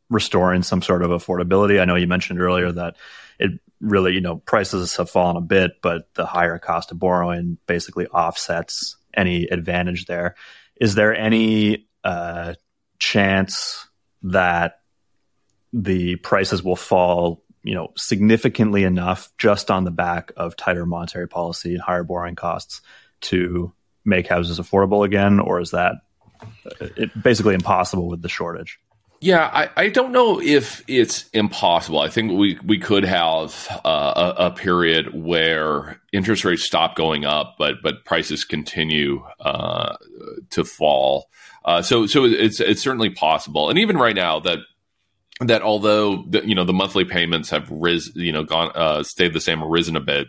restoring 0.10 0.62
some 0.62 0.82
sort 0.84 1.02
of 1.02 1.10
affordability? 1.10 1.82
I 1.82 1.86
know 1.86 1.96
you 1.96 2.08
mentioned 2.08 2.40
earlier 2.40 2.72
that 2.72 2.98
it 3.40 3.52
really, 3.82 4.14
you 4.14 4.22
know, 4.22 4.38
prices 4.38 4.96
have 4.98 5.10
fallen 5.10 5.38
a 5.38 5.42
bit, 5.42 5.82
but 5.82 6.14
the 6.14 6.26
higher 6.26 6.60
cost 6.60 6.92
of 6.92 7.00
borrowing 7.00 7.58
basically 7.66 8.06
offsets 8.08 8.96
any 9.14 9.46
advantage 9.46 10.06
there. 10.06 10.36
Is 10.80 10.94
there 10.96 11.16
any 11.16 11.88
uh, 12.04 12.54
chance 13.00 13.88
that 14.24 14.82
the 15.74 16.18
prices 16.18 16.64
will 16.64 16.76
fall, 16.76 17.44
you 17.64 17.76
know, 17.76 17.92
significantly 17.96 18.84
enough 18.84 19.32
just 19.38 19.70
on 19.70 19.84
the 19.84 19.92
back 19.92 20.32
of 20.38 20.56
tighter 20.56 20.86
monetary 20.86 21.28
policy 21.28 21.74
and 21.74 21.82
higher 21.82 22.04
borrowing 22.04 22.36
costs 22.36 22.82
to 23.22 23.74
make 24.06 24.28
houses 24.28 24.60
affordable 24.60 25.06
again, 25.06 25.40
or 25.40 25.60
is 25.60 25.72
that 25.72 25.96
uh, 26.42 26.88
it, 26.96 27.22
basically 27.22 27.54
impossible 27.54 28.08
with 28.08 28.22
the 28.22 28.30
shortage? 28.30 28.80
Yeah, 29.22 29.50
I, 29.52 29.70
I 29.76 29.90
don't 29.90 30.14
know 30.14 30.40
if 30.40 30.82
it's 30.88 31.30
impossible. 31.32 32.00
I 32.00 32.08
think 32.08 32.32
we, 32.32 32.58
we 32.64 32.80
could 32.80 33.04
have 33.04 33.68
uh, 33.84 34.34
a, 34.38 34.46
a, 34.46 34.52
period 34.52 35.14
where 35.14 36.00
interest 36.14 36.46
rates 36.46 36.64
stop 36.64 36.96
going 36.96 37.26
up, 37.26 37.56
but 37.60 37.82
but 37.84 38.06
prices 38.06 38.46
continue 38.46 39.22
uh, 39.42 39.98
to 40.52 40.64
fall. 40.64 41.30
Uh, 41.66 41.82
so 41.82 42.08
so 42.08 42.24
it's 42.24 42.62
it's 42.62 42.82
certainly 42.82 43.10
possible, 43.10 43.70
and 43.70 43.78
even 43.78 43.98
right 43.98 44.16
now 44.16 44.40
that 44.40 44.60
that 45.40 45.62
although 45.62 46.24
the, 46.28 46.46
you 46.46 46.56
know 46.56 46.66
the 46.66 46.74
monthly 46.74 47.06
payments 47.06 47.50
have 47.50 47.70
risen, 47.72 48.14
you 48.16 48.32
know, 48.32 48.44
gone 48.44 48.72
uh, 48.76 49.04
stayed 49.04 49.34
the 49.34 49.42
same 49.42 49.64
or 49.64 49.70
risen 49.70 49.96
a 49.96 50.02
bit, 50.02 50.28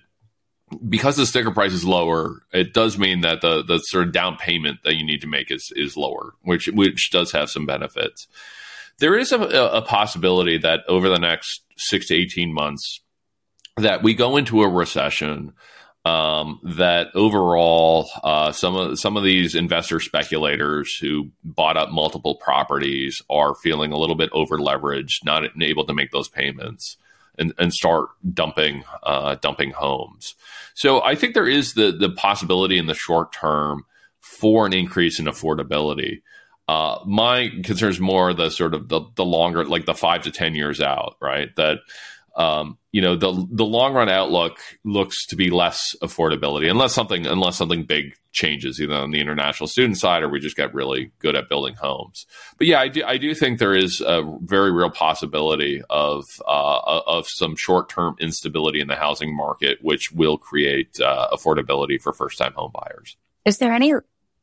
because 0.88 1.16
the 1.16 1.27
sticker 1.27 1.51
price 1.51 1.73
is 1.73 1.85
lower, 1.85 2.42
it 2.53 2.73
does 2.73 2.96
mean 2.96 3.23
that 3.23 3.40
the 3.40 3.62
the 3.64 3.79
sort 3.79 4.07
of 4.07 4.12
down 4.12 4.37
payment 4.37 4.79
that 4.85 4.94
you 4.94 5.05
need 5.05 5.20
to 5.23 5.27
make 5.27 5.51
is 5.51 5.73
is 5.75 5.96
lower, 5.96 6.35
which 6.42 6.68
which 6.68 7.11
does 7.11 7.33
have 7.33 7.51
some 7.51 7.66
benefits. 7.66 8.29
There 8.99 9.18
is 9.18 9.33
a, 9.33 9.40
a 9.40 9.83
possibility 9.83 10.59
that 10.59 10.81
over 10.87 11.09
the 11.09 11.18
next 11.18 11.62
six 11.77 12.09
to 12.09 12.14
eighteen 12.14 12.53
months, 12.53 13.01
that 13.77 14.03
we 14.03 14.14
go 14.14 14.37
into 14.37 14.62
a 14.62 14.68
recession. 14.68 15.55
Um, 16.07 16.61
that 16.65 17.09
overall, 17.15 18.09
uh, 18.25 18.53
some 18.53 18.75
of 18.75 18.99
some 18.99 19.19
of 19.19 19.23
these 19.23 19.55
investor 19.55 20.01
speculators 20.01 20.97
who 20.97 21.31
bought 21.45 21.77
up 21.77 21.91
multiple 21.91 22.37
properties 22.37 23.21
are 23.29 23.55
feeling 23.55 23.93
a 23.93 23.99
little 23.99 24.17
bit 24.17 24.31
over 24.33 24.57
leveraged, 24.57 25.27
not 25.27 25.43
able 25.61 25.85
to 25.85 25.93
make 25.93 26.11
those 26.11 26.29
payments 26.29 26.97
and, 27.39 27.53
and 27.59 27.75
start 27.75 28.09
dumping 28.33 28.85
uh, 29.03 29.35
dumping 29.43 29.73
homes. 29.73 30.37
So 30.73 31.03
I 31.03 31.15
think 31.17 31.35
there 31.35 31.47
is 31.47 31.75
the 31.75 31.93
the 31.93 32.09
possibility 32.09 32.79
in 32.79 32.87
the 32.87 32.95
short 32.95 33.33
term 33.33 33.85
for 34.21 34.65
an 34.65 34.73
increase 34.73 35.19
in 35.19 35.27
affordability. 35.27 36.23
Uh, 36.67 37.01
my 37.05 37.51
concern 37.65 37.91
is 37.91 37.99
more 37.99 38.33
the 38.33 38.49
sort 38.49 38.75
of 38.75 38.89
the, 38.89 39.01
the 39.17 39.25
longer, 39.25 39.65
like 39.65 39.87
the 39.87 39.95
five 39.95 40.23
to 40.23 40.31
ten 40.31 40.55
years 40.55 40.81
out, 40.81 41.17
right? 41.21 41.55
That 41.57 41.79
um, 42.37 42.79
you 42.93 43.01
know 43.01 43.16
the 43.16 43.47
the 43.51 43.64
long 43.64 43.95
run 43.95 44.09
outlook 44.09 44.59
looks 44.85 45.27
to 45.27 45.37
be 45.37 45.51
less 45.51 45.95
affordability 46.03 46.71
unless 46.71 46.95
something 46.95 47.27
unless 47.27 47.57
something 47.57 47.85
big 47.85 48.14
changes 48.33 48.81
either 48.81 48.95
on 48.95 49.11
the 49.11 49.21
international 49.21 49.66
student 49.66 49.99
side 49.99 50.23
or 50.23 50.29
we 50.29 50.40
just 50.40 50.57
get 50.57 50.73
really 50.73 51.11
good 51.19 51.35
at 51.35 51.49
building 51.49 51.75
homes. 51.75 52.27
But 52.59 52.66
yeah, 52.66 52.81
I 52.81 52.88
do 52.88 53.05
I 53.05 53.16
do 53.16 53.35
think 53.35 53.59
there 53.59 53.75
is 53.75 54.01
a 54.01 54.23
very 54.43 54.73
real 54.73 54.90
possibility 54.90 55.83
of 55.90 56.25
uh, 56.47 57.01
of 57.07 57.27
some 57.29 57.57
short 57.57 57.88
term 57.88 58.16
instability 58.21 58.81
in 58.81 58.88
the 58.88 58.97
housing 58.97 59.35
market, 59.35 59.79
which 59.83 60.12
will 60.12 60.38
create 60.38 61.01
uh, 61.01 61.29
affordability 61.33 62.01
for 62.01 62.12
first 62.12 62.38
time 62.38 62.53
home 62.55 62.73
buyers. 62.73 63.16
Is 63.45 63.59
there 63.59 63.73
any 63.73 63.95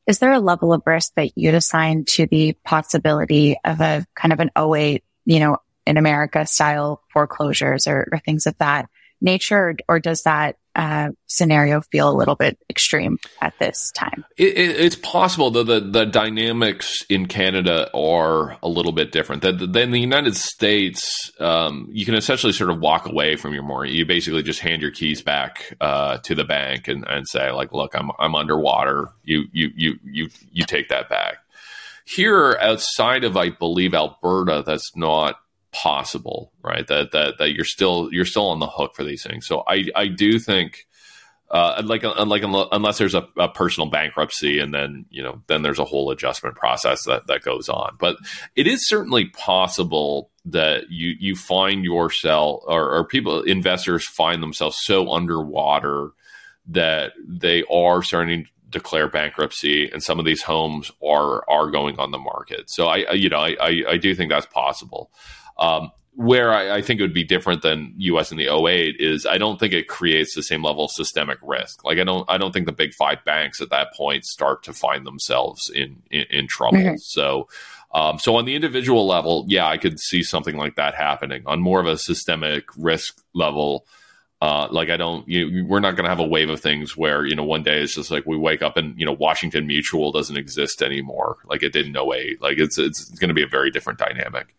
is 0.07 0.19
there 0.19 0.31
a 0.31 0.39
level 0.39 0.71
of 0.71 0.81
risk 0.85 1.13
that 1.15 1.37
you'd 1.37 1.53
assign 1.53 2.05
to 2.05 2.25
the 2.27 2.53
possibility 2.63 3.57
of 3.65 3.81
a 3.81 4.05
kind 4.15 4.31
of 4.31 4.39
an 4.39 4.49
08, 4.57 5.03
you 5.25 5.39
know, 5.41 5.57
in 5.87 5.97
America 5.97 6.45
style 6.45 7.01
foreclosures 7.11 7.87
or, 7.87 8.07
or 8.11 8.19
things 8.19 8.45
of 8.45 8.57
that 8.59 8.89
nature, 9.19 9.69
or, 9.69 9.75
or 9.89 9.99
does 9.99 10.21
that 10.23 10.57
uh, 10.75 11.09
scenario 11.25 11.81
feel 11.81 12.07
a 12.07 12.13
little 12.13 12.35
bit 12.35 12.55
extreme 12.69 13.17
at 13.41 13.51
this 13.59 13.91
time? 13.95 14.23
It, 14.37 14.55
it, 14.55 14.79
it's 14.79 14.95
possible, 14.95 15.49
though 15.49 15.63
the, 15.63 15.79
the 15.79 16.05
dynamics 16.05 17.03
in 17.09 17.25
Canada 17.25 17.89
are 17.95 18.59
a 18.61 18.67
little 18.67 18.91
bit 18.91 19.11
different. 19.11 19.41
Than, 19.41 19.71
than 19.71 19.89
the 19.89 19.99
United 19.99 20.35
States, 20.35 21.31
um, 21.39 21.89
you 21.91 22.05
can 22.05 22.13
essentially 22.13 22.53
sort 22.53 22.69
of 22.69 22.79
walk 22.79 23.07
away 23.07 23.37
from 23.37 23.55
your 23.55 23.63
mortgage. 23.63 23.95
You 23.95 24.05
basically 24.05 24.43
just 24.43 24.59
hand 24.59 24.83
your 24.83 24.91
keys 24.91 25.23
back 25.23 25.73
uh, 25.81 26.19
to 26.19 26.35
the 26.35 26.45
bank 26.45 26.87
and, 26.87 27.03
and 27.07 27.27
say, 27.27 27.49
like, 27.51 27.73
look, 27.73 27.95
I'm 27.95 28.11
I'm 28.19 28.35
underwater. 28.35 29.09
You 29.23 29.45
you 29.51 29.71
you 29.75 29.99
you 30.03 30.29
you 30.51 30.63
take 30.63 30.89
that 30.89 31.09
back. 31.09 31.37
Here, 32.05 32.55
outside 32.61 33.23
of 33.23 33.35
I 33.35 33.49
believe 33.49 33.95
Alberta, 33.95 34.63
that's 34.63 34.95
not 34.95 35.39
possible, 35.83 36.51
right? 36.63 36.87
That 36.87 37.11
that 37.11 37.37
that 37.37 37.53
you're 37.53 37.65
still 37.65 38.09
you're 38.11 38.25
still 38.25 38.49
on 38.49 38.59
the 38.59 38.67
hook 38.67 38.95
for 38.95 39.03
these 39.03 39.23
things. 39.23 39.45
So 39.47 39.63
I 39.67 39.85
I 39.95 40.07
do 40.07 40.39
think. 40.39 40.85
Uh, 41.49 41.81
like, 41.85 42.03
like 42.03 42.43
unless 42.43 42.97
there's 42.97 43.15
a, 43.15 43.25
a, 43.37 43.47
personal 43.47 43.89
bankruptcy, 43.89 44.59
and 44.59 44.73
then 44.73 45.05
you 45.09 45.23
know, 45.23 45.41
then 45.47 45.61
there's 45.61 45.79
a 45.79 45.85
whole 45.85 46.11
adjustment 46.11 46.57
process 46.57 47.05
that, 47.05 47.25
that 47.27 47.41
goes 47.41 47.69
on. 47.69 47.95
But 47.97 48.17
it 48.57 48.67
is 48.67 48.85
certainly 48.85 49.27
possible 49.27 50.29
that 50.43 50.91
you 50.91 51.15
you 51.17 51.37
find 51.37 51.85
yourself 51.85 52.63
or, 52.67 52.93
or 52.93 53.05
people 53.05 53.43
investors 53.43 54.05
find 54.05 54.43
themselves 54.43 54.77
so 54.81 55.09
underwater 55.09 56.09
that 56.67 57.13
they 57.25 57.63
are 57.71 58.03
starting 58.03 58.43
to 58.43 58.49
declare 58.69 59.07
bankruptcy, 59.07 59.89
and 59.89 60.03
some 60.03 60.19
of 60.19 60.25
these 60.25 60.41
homes 60.41 60.91
are 61.03 61.49
are 61.49 61.69
going 61.71 61.97
on 61.99 62.11
the 62.11 62.17
market. 62.17 62.69
So 62.69 62.87
I, 62.87 63.05
I 63.09 63.13
you 63.13 63.29
know 63.29 63.39
I, 63.39 63.55
I, 63.59 63.83
I 63.91 63.97
do 63.97 64.13
think 64.15 64.29
that's 64.29 64.45
possible. 64.45 65.11
Um, 65.59 65.91
where 66.17 66.51
I, 66.51 66.77
I, 66.77 66.81
think 66.81 66.99
it 66.99 67.03
would 67.03 67.13
be 67.13 67.23
different 67.23 67.61
than 67.61 67.93
US 67.97 68.31
in 68.31 68.39
the 68.39 68.47
08 68.47 68.95
is 68.99 69.27
I 69.27 69.37
don't 69.37 69.59
think 69.59 69.73
it 69.73 69.87
creates 69.87 70.33
the 70.33 70.41
same 70.41 70.63
level 70.63 70.85
of 70.85 70.91
systemic 70.91 71.37
risk. 71.43 71.85
Like 71.85 71.99
I 71.99 72.03
don't 72.03 72.27
I 72.27 72.39
don't 72.39 72.51
think 72.51 72.65
the 72.65 72.71
big 72.71 72.95
five 72.95 73.23
banks 73.23 73.61
at 73.61 73.69
that 73.69 73.93
point 73.93 74.25
start 74.25 74.63
to 74.63 74.73
find 74.73 75.05
themselves 75.05 75.69
in 75.69 76.01
in, 76.09 76.25
in 76.31 76.47
trouble. 76.47 76.79
Mm-hmm. 76.79 76.97
So 76.97 77.47
um, 77.93 78.19
so 78.19 78.35
on 78.35 78.45
the 78.45 78.55
individual 78.55 79.07
level, 79.07 79.45
yeah, 79.47 79.67
I 79.67 79.77
could 79.77 79.99
see 79.99 80.23
something 80.23 80.57
like 80.57 80.75
that 80.75 80.95
happening. 80.95 81.43
On 81.45 81.61
more 81.61 81.79
of 81.79 81.87
a 81.87 81.97
systemic 81.97 82.65
risk 82.77 83.21
level, 83.33 83.85
uh, 84.41 84.67
like 84.71 84.89
I 84.89 84.97
don't, 84.97 85.27
you, 85.27 85.65
we're 85.65 85.79
not 85.79 85.95
going 85.95 86.03
to 86.03 86.09
have 86.09 86.19
a 86.19 86.27
wave 86.27 86.49
of 86.49 86.59
things 86.59 86.97
where 86.97 87.25
you 87.25 87.35
know 87.35 87.43
one 87.43 87.63
day 87.63 87.81
it's 87.81 87.95
just 87.95 88.11
like 88.11 88.25
we 88.25 88.37
wake 88.37 88.61
up 88.61 88.75
and 88.75 88.99
you 88.99 89.05
know 89.05 89.13
Washington 89.13 89.67
Mutual 89.67 90.11
doesn't 90.11 90.37
exist 90.37 90.81
anymore, 90.81 91.37
like 91.45 91.63
it 91.63 91.73
did 91.73 91.87
in 91.87 91.95
08. 91.95 92.41
Like 92.41 92.57
it's 92.57 92.77
it's 92.77 93.05
going 93.05 93.29
to 93.29 93.33
be 93.33 93.43
a 93.43 93.47
very 93.47 93.71
different 93.71 93.99
dynamic. 93.99 94.53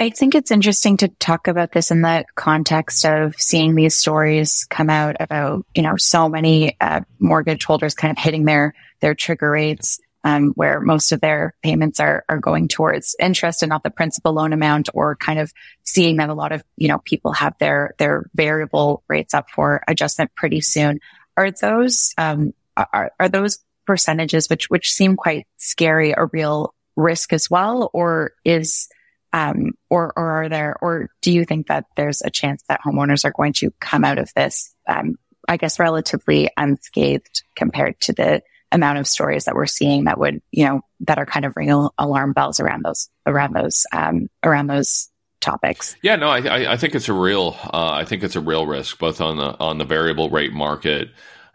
I 0.00 0.10
think 0.10 0.34
it's 0.34 0.50
interesting 0.50 0.96
to 0.98 1.08
talk 1.08 1.46
about 1.46 1.70
this 1.70 1.90
in 1.92 2.02
the 2.02 2.24
context 2.34 3.04
of 3.04 3.34
seeing 3.36 3.74
these 3.74 3.94
stories 3.94 4.66
come 4.68 4.90
out 4.90 5.16
about, 5.20 5.64
you 5.74 5.82
know, 5.82 5.96
so 5.96 6.28
many 6.28 6.76
uh, 6.80 7.02
mortgage 7.20 7.64
holders 7.64 7.94
kind 7.94 8.10
of 8.10 8.22
hitting 8.22 8.44
their, 8.44 8.74
their 9.00 9.14
trigger 9.14 9.50
rates, 9.50 10.00
um, 10.24 10.52
where 10.56 10.80
most 10.80 11.12
of 11.12 11.20
their 11.20 11.54
payments 11.62 12.00
are, 12.00 12.24
are 12.28 12.40
going 12.40 12.66
towards 12.66 13.14
interest 13.20 13.62
and 13.62 13.70
not 13.70 13.84
the 13.84 13.90
principal 13.90 14.32
loan 14.32 14.52
amount 14.52 14.88
or 14.92 15.14
kind 15.14 15.38
of 15.38 15.52
seeing 15.84 16.16
that 16.16 16.30
a 16.30 16.34
lot 16.34 16.50
of, 16.50 16.64
you 16.76 16.88
know, 16.88 16.98
people 16.98 17.32
have 17.32 17.54
their, 17.60 17.94
their 17.98 18.28
variable 18.34 19.04
rates 19.06 19.34
up 19.34 19.48
for 19.50 19.84
adjustment 19.86 20.34
pretty 20.34 20.60
soon. 20.60 20.98
Are 21.36 21.52
those, 21.52 22.12
um, 22.18 22.54
are, 22.76 23.12
are 23.20 23.28
those 23.28 23.60
percentages, 23.86 24.50
which, 24.50 24.68
which 24.68 24.92
seem 24.92 25.14
quite 25.14 25.46
scary, 25.58 26.12
a 26.12 26.26
real 26.32 26.74
risk 26.96 27.32
as 27.32 27.48
well? 27.48 27.88
Or 27.92 28.32
is, 28.44 28.88
um, 29.36 29.72
or, 29.90 30.14
or 30.16 30.44
are 30.44 30.48
there, 30.48 30.76
or 30.80 31.10
do 31.20 31.30
you 31.30 31.44
think 31.44 31.66
that 31.66 31.84
there's 31.94 32.22
a 32.22 32.30
chance 32.30 32.64
that 32.70 32.80
homeowners 32.80 33.26
are 33.26 33.34
going 33.36 33.52
to 33.52 33.70
come 33.80 34.02
out 34.02 34.16
of 34.16 34.30
this, 34.34 34.74
um, 34.88 35.16
I 35.46 35.58
guess, 35.58 35.78
relatively 35.78 36.48
unscathed 36.56 37.42
compared 37.54 38.00
to 38.00 38.14
the 38.14 38.40
amount 38.72 38.98
of 38.98 39.06
stories 39.06 39.44
that 39.44 39.54
we're 39.54 39.66
seeing 39.66 40.04
that 40.04 40.18
would, 40.18 40.40
you 40.52 40.64
know, 40.64 40.80
that 41.00 41.18
are 41.18 41.26
kind 41.26 41.44
of 41.44 41.52
ringing 41.54 41.86
alarm 41.98 42.32
bells 42.32 42.60
around 42.60 42.82
those, 42.82 43.10
around 43.26 43.52
those, 43.54 43.84
um, 43.92 44.28
around 44.42 44.68
those 44.68 45.10
topics. 45.42 45.96
Yeah, 46.00 46.16
no, 46.16 46.30
I, 46.30 46.72
I 46.72 46.76
think 46.78 46.94
it's 46.94 47.10
a 47.10 47.12
real, 47.12 47.58
uh, 47.62 47.90
I 47.92 48.06
think 48.06 48.22
it's 48.22 48.36
a 48.36 48.40
real 48.40 48.66
risk 48.66 48.98
both 48.98 49.20
on 49.20 49.36
the 49.36 49.54
on 49.60 49.76
the 49.76 49.84
variable 49.84 50.30
rate 50.30 50.54
market 50.54 51.10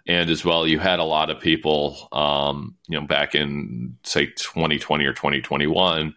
and 0.08 0.30
as 0.30 0.46
well. 0.46 0.68
You 0.68 0.78
had 0.78 1.00
a 1.00 1.04
lot 1.04 1.32
of 1.32 1.40
people, 1.40 2.10
um, 2.12 2.76
you 2.88 3.00
know, 3.00 3.08
back 3.08 3.34
in 3.34 3.98
say 4.04 4.28
2020 4.28 5.04
or 5.04 5.14
2021 5.14 6.14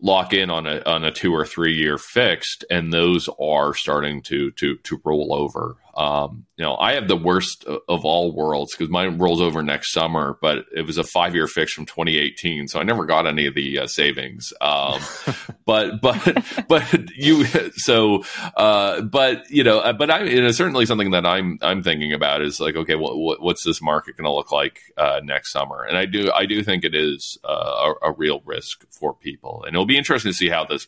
lock 0.00 0.32
in 0.32 0.50
on 0.50 0.66
a 0.66 0.82
on 0.84 1.04
a 1.04 1.10
two 1.10 1.34
or 1.34 1.44
three 1.44 1.74
year 1.74 1.98
fixed, 1.98 2.64
and 2.70 2.92
those 2.92 3.28
are 3.40 3.74
starting 3.74 4.22
to 4.22 4.50
to 4.52 4.76
to 4.76 5.00
roll 5.04 5.32
over. 5.32 5.76
Um, 5.94 6.46
you 6.56 6.64
know, 6.64 6.76
I 6.76 6.92
have 6.92 7.08
the 7.08 7.16
worst 7.16 7.64
of 7.64 8.04
all 8.04 8.32
worlds 8.32 8.72
because 8.72 8.88
mine 8.88 9.18
rolls 9.18 9.40
over 9.40 9.62
next 9.62 9.92
summer, 9.92 10.38
but 10.40 10.66
it 10.74 10.86
was 10.86 10.98
a 10.98 11.04
five 11.04 11.34
year 11.34 11.46
fix 11.46 11.72
from 11.72 11.86
2018, 11.86 12.68
so 12.68 12.78
I 12.78 12.84
never 12.84 13.04
got 13.04 13.26
any 13.26 13.46
of 13.46 13.54
the 13.54 13.80
uh, 13.80 13.86
savings. 13.86 14.52
Um, 14.60 15.00
but 15.66 16.00
but 16.00 16.44
but 16.68 17.10
you 17.16 17.44
so 17.72 18.22
uh, 18.56 19.02
but 19.02 19.50
you 19.50 19.64
know, 19.64 19.80
uh, 19.80 19.92
but 19.92 20.10
I 20.10 20.22
it 20.22 20.44
is 20.44 20.56
certainly 20.56 20.86
something 20.86 21.10
that 21.12 21.26
I'm 21.26 21.58
I'm 21.62 21.82
thinking 21.82 22.12
about 22.12 22.42
is 22.42 22.60
like, 22.60 22.76
okay, 22.76 22.94
what, 22.94 23.16
what 23.16 23.42
what's 23.42 23.64
this 23.64 23.82
market 23.82 24.16
going 24.16 24.26
to 24.26 24.32
look 24.32 24.52
like 24.52 24.80
uh, 24.96 25.20
next 25.22 25.52
summer? 25.52 25.82
And 25.84 25.96
I 25.96 26.06
do 26.06 26.30
I 26.32 26.46
do 26.46 26.62
think 26.62 26.84
it 26.84 26.94
is 26.94 27.38
uh, 27.44 27.92
a, 28.02 28.10
a 28.10 28.12
real 28.12 28.40
risk 28.44 28.84
for 28.90 29.14
people, 29.14 29.64
and 29.64 29.74
it'll 29.74 29.86
be 29.86 29.98
interesting 29.98 30.30
to 30.30 30.36
see 30.36 30.48
how 30.48 30.64
this 30.64 30.86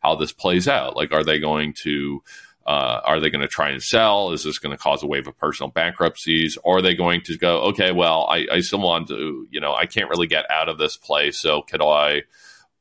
how 0.00 0.14
this 0.14 0.32
plays 0.32 0.68
out. 0.68 0.96
Like, 0.96 1.12
are 1.12 1.24
they 1.24 1.38
going 1.38 1.74
to 1.82 2.22
uh, 2.68 3.00
are 3.02 3.18
they 3.18 3.30
going 3.30 3.40
to 3.40 3.48
try 3.48 3.70
and 3.70 3.82
sell? 3.82 4.30
Is 4.32 4.44
this 4.44 4.58
going 4.58 4.76
to 4.76 4.82
cause 4.82 5.02
a 5.02 5.06
wave 5.06 5.26
of 5.26 5.38
personal 5.38 5.70
bankruptcies? 5.70 6.58
Or 6.62 6.78
are 6.78 6.82
they 6.82 6.94
going 6.94 7.22
to 7.22 7.38
go, 7.38 7.62
okay, 7.62 7.92
well, 7.92 8.26
I, 8.30 8.46
I 8.52 8.60
still 8.60 8.80
want 8.80 9.08
to, 9.08 9.46
you 9.50 9.58
know, 9.58 9.74
I 9.74 9.86
can't 9.86 10.10
really 10.10 10.26
get 10.26 10.44
out 10.50 10.68
of 10.68 10.76
this 10.76 10.94
place. 10.94 11.40
So 11.40 11.62
could 11.62 11.80
I 11.80 12.24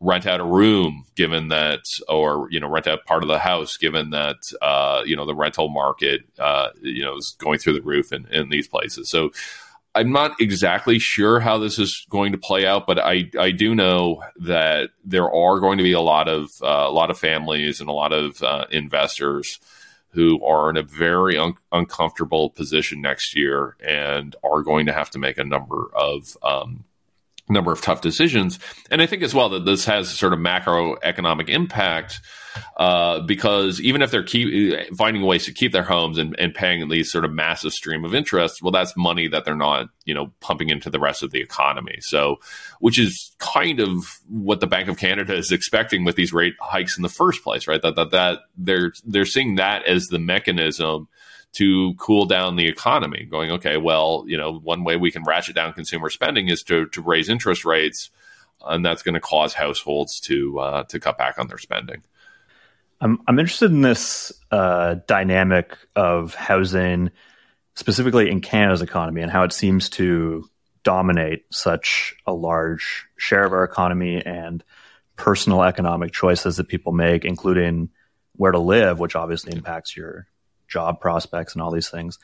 rent 0.02 0.28
out 0.28 0.42
a 0.42 0.46
room 0.46 1.06
given 1.16 1.48
that, 1.48 1.86
or, 2.10 2.50
you 2.52 2.60
know, 2.60 2.68
rent 2.68 2.86
out 2.86 3.06
part 3.06 3.24
of 3.24 3.30
the 3.30 3.40
house 3.40 3.78
given 3.78 4.10
that, 4.10 4.36
uh, 4.62 5.04
you 5.06 5.16
know, 5.16 5.26
the 5.26 5.34
rental 5.34 5.70
market, 5.70 6.20
uh, 6.38 6.68
you 6.82 7.06
know, 7.06 7.16
is 7.16 7.38
going 7.40 7.58
through 7.58 7.76
the 7.76 7.82
roof 7.82 8.12
in, 8.12 8.28
in 8.28 8.50
these 8.50 8.68
places. 8.68 9.10
So, 9.10 9.32
I'm 9.98 10.12
not 10.12 10.40
exactly 10.40 11.00
sure 11.00 11.40
how 11.40 11.58
this 11.58 11.80
is 11.80 12.06
going 12.10 12.32
to 12.32 12.38
play 12.38 12.68
out, 12.68 12.86
but 12.86 13.00
I, 13.00 13.32
I 13.40 13.50
do 13.50 13.74
know 13.74 14.24
that 14.42 14.92
there 15.04 15.34
are 15.34 15.60
going 15.60 15.80
to 15.80 15.84
be 15.84 15.94
a 15.94 16.02
lot 16.02 16.28
of 16.28 16.52
uh, 16.62 16.86
a 16.88 16.92
lot 16.92 17.10
of 17.10 17.18
families 17.18 17.82
and 17.82 17.90
a 17.90 17.94
lot 17.94 18.14
of 18.14 18.44
uh, 18.44 18.66
investors 18.72 19.60
who 20.12 20.44
are 20.46 20.70
in 20.70 20.78
a 20.78 20.84
very 20.84 21.38
un- 21.38 21.56
uncomfortable 21.72 22.52
position 22.52 23.02
next 23.02 23.36
year 23.36 23.76
and 23.84 24.36
are 24.44 24.62
going 24.62 24.86
to 24.86 24.94
have 24.94 25.10
to 25.10 25.20
make 25.20 25.40
a 25.40 25.44
number 25.44 25.90
of 25.96 26.38
um, 26.44 26.86
number 27.50 27.72
of 27.72 27.82
tough 27.82 28.02
decisions. 28.02 28.60
And 28.92 29.02
I 29.02 29.08
think 29.08 29.24
as 29.24 29.34
well 29.34 29.50
that 29.50 29.66
this 29.66 29.86
has 29.86 30.10
sort 30.10 30.34
of 30.34 30.40
macroeconomic 30.40 31.50
impact 31.50 32.22
uh, 32.78 33.22
because 33.22 33.82
even 33.82 34.02
if 34.02 34.12
they're 34.12 34.24
keep, 34.24 34.96
finding 34.96 35.24
ways 35.24 35.46
to 35.46 35.54
keep 35.54 35.72
their 35.72 35.84
homes 35.84 36.18
and, 36.18 36.36
and 36.40 36.54
paying 36.54 36.88
these 36.90 37.12
sort 37.12 37.26
of 37.26 37.32
massive 37.32 37.74
stream 37.74 38.06
of 38.06 38.14
interest, 38.14 38.62
well, 38.62 38.72
that's 38.72 38.96
money 38.96 39.28
that 39.28 39.46
they're 39.46 39.56
not, 39.56 39.88
you 40.06 40.14
know, 40.14 40.32
pumping 40.40 40.70
into 40.70 40.90
the 40.90 41.00
rest 41.00 41.24
of 41.24 41.32
the 41.32 41.42
economy. 41.42 41.98
So, 42.02 42.40
which 42.80 43.00
is 43.00 43.36
kind 43.40 43.80
of 43.80 44.20
what 44.28 44.60
the 44.60 44.68
Bank 44.68 44.90
of 44.90 44.98
Canada 44.98 45.36
is 45.36 45.52
expecting 45.52 46.04
with 46.04 46.16
these 46.16 46.34
rate 46.34 46.56
hikes 46.60 46.98
in 46.98 47.04
the 47.04 47.10
first 47.10 47.44
place, 47.44 47.68
right? 47.68 47.82
That 47.82 47.96
that 47.96 48.12
that 48.12 48.40
they're 48.58 48.94
they're 49.06 49.26
seeing 49.26 49.56
that 49.56 49.86
as 49.86 50.08
the 50.08 50.20
mechanism 50.20 51.08
to 51.54 51.96
cool 51.96 52.26
down 52.26 52.56
the 52.56 52.68
economy, 52.68 53.28
going, 53.30 53.52
okay, 53.52 53.78
well, 53.78 54.24
you 54.28 54.38
know, 54.38 54.54
one 54.60 54.84
way 54.84 54.96
we 54.96 55.12
can 55.12 55.24
ratchet 55.24 55.56
down 55.56 55.74
consumer 55.74 56.10
spending 56.10 56.50
is 56.50 56.62
to, 56.64 56.86
to 56.88 57.02
raise 57.02 57.30
interest 57.30 57.66
rates, 57.66 58.12
and 58.66 58.86
that's 58.86 59.02
going 59.02 59.16
to 59.16 59.20
cause 59.20 59.54
households 59.54 60.20
to 60.20 60.60
uh, 60.60 60.84
to 60.84 61.00
cut 61.00 61.18
back 61.18 61.40
on 61.40 61.48
their 61.48 61.58
spending. 61.58 62.04
I'm 63.00 63.20
I'm 63.28 63.40
interested 63.40 63.72
in 63.72 63.82
this 63.82 64.32
uh, 64.52 64.96
dynamic 65.08 65.78
of 65.96 66.34
housing, 66.34 67.12
specifically 67.76 68.30
in 68.30 68.42
Canada's 68.42 68.82
economy, 68.82 69.22
and 69.22 69.32
how 69.32 69.44
it 69.44 69.54
seems 69.54 69.90
to 69.92 70.50
dominate 70.84 71.46
such 71.52 72.16
a 72.26 72.34
large 72.34 73.06
share 73.18 73.44
of 73.44 73.54
our 73.54 73.64
economy 73.64 74.26
and 74.26 74.64
personal 75.16 75.64
economic 75.64 76.12
choices 76.12 76.58
that 76.58 76.68
people 76.68 76.92
make, 76.92 77.26
including 77.26 77.90
where 78.36 78.52
to 78.52 78.60
live, 78.60 79.00
which 79.00 79.16
obviously 79.16 79.54
impacts 79.54 79.98
your 79.98 80.28
job 80.68 81.00
prospects 81.02 81.54
and 81.54 81.62
all 81.62 81.72
these 81.72 81.90
things. 81.90 82.20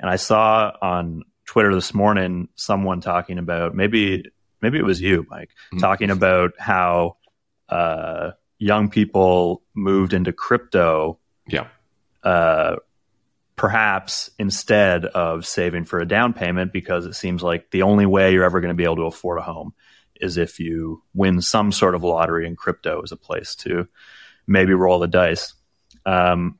And 0.00 0.08
I 0.08 0.16
saw 0.16 0.72
on 0.80 1.24
Twitter 1.44 1.74
this 1.74 1.94
morning 1.94 2.48
someone 2.54 3.00
talking 3.00 3.38
about 3.38 3.74
maybe 3.74 4.24
maybe 4.60 4.78
it 4.78 4.84
was 4.84 5.00
you, 5.00 5.26
Mike, 5.28 5.50
mm-hmm. 5.50 5.78
talking 5.78 6.10
about 6.10 6.52
how 6.58 7.16
uh, 7.68 8.32
young 8.58 8.88
people 8.88 9.62
moved 9.74 10.12
into 10.12 10.32
crypto. 10.32 11.18
Yeah. 11.46 11.68
Uh, 12.22 12.76
perhaps 13.56 14.30
instead 14.38 15.06
of 15.06 15.46
saving 15.46 15.84
for 15.84 15.98
a 15.98 16.06
down 16.06 16.32
payment, 16.32 16.72
because 16.72 17.06
it 17.06 17.14
seems 17.14 17.42
like 17.42 17.70
the 17.70 17.82
only 17.82 18.06
way 18.06 18.32
you're 18.32 18.44
ever 18.44 18.60
going 18.60 18.68
to 18.68 18.74
be 18.74 18.84
able 18.84 18.96
to 18.96 19.02
afford 19.02 19.38
a 19.38 19.42
home 19.42 19.72
is 20.20 20.36
if 20.36 20.58
you 20.58 21.02
win 21.14 21.40
some 21.40 21.72
sort 21.72 21.94
of 21.94 22.02
lottery 22.02 22.46
and 22.46 22.56
crypto 22.56 23.02
is 23.02 23.12
a 23.12 23.16
place 23.16 23.54
to 23.54 23.86
maybe 24.46 24.72
roll 24.72 24.98
the 24.98 25.08
dice. 25.08 25.54
Um, 26.04 26.58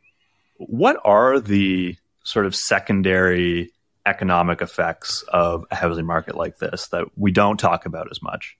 what 0.56 0.98
are 1.04 1.38
the 1.40 1.96
sort 2.24 2.46
of 2.46 2.54
secondary 2.54 3.72
economic 4.04 4.62
effects 4.62 5.22
of 5.28 5.64
a 5.70 5.74
housing 5.74 6.06
market 6.06 6.36
like 6.36 6.58
this 6.58 6.88
that 6.88 7.06
we 7.16 7.30
don't 7.30 7.58
talk 7.58 7.86
about 7.86 8.08
as 8.10 8.22
much? 8.22 8.56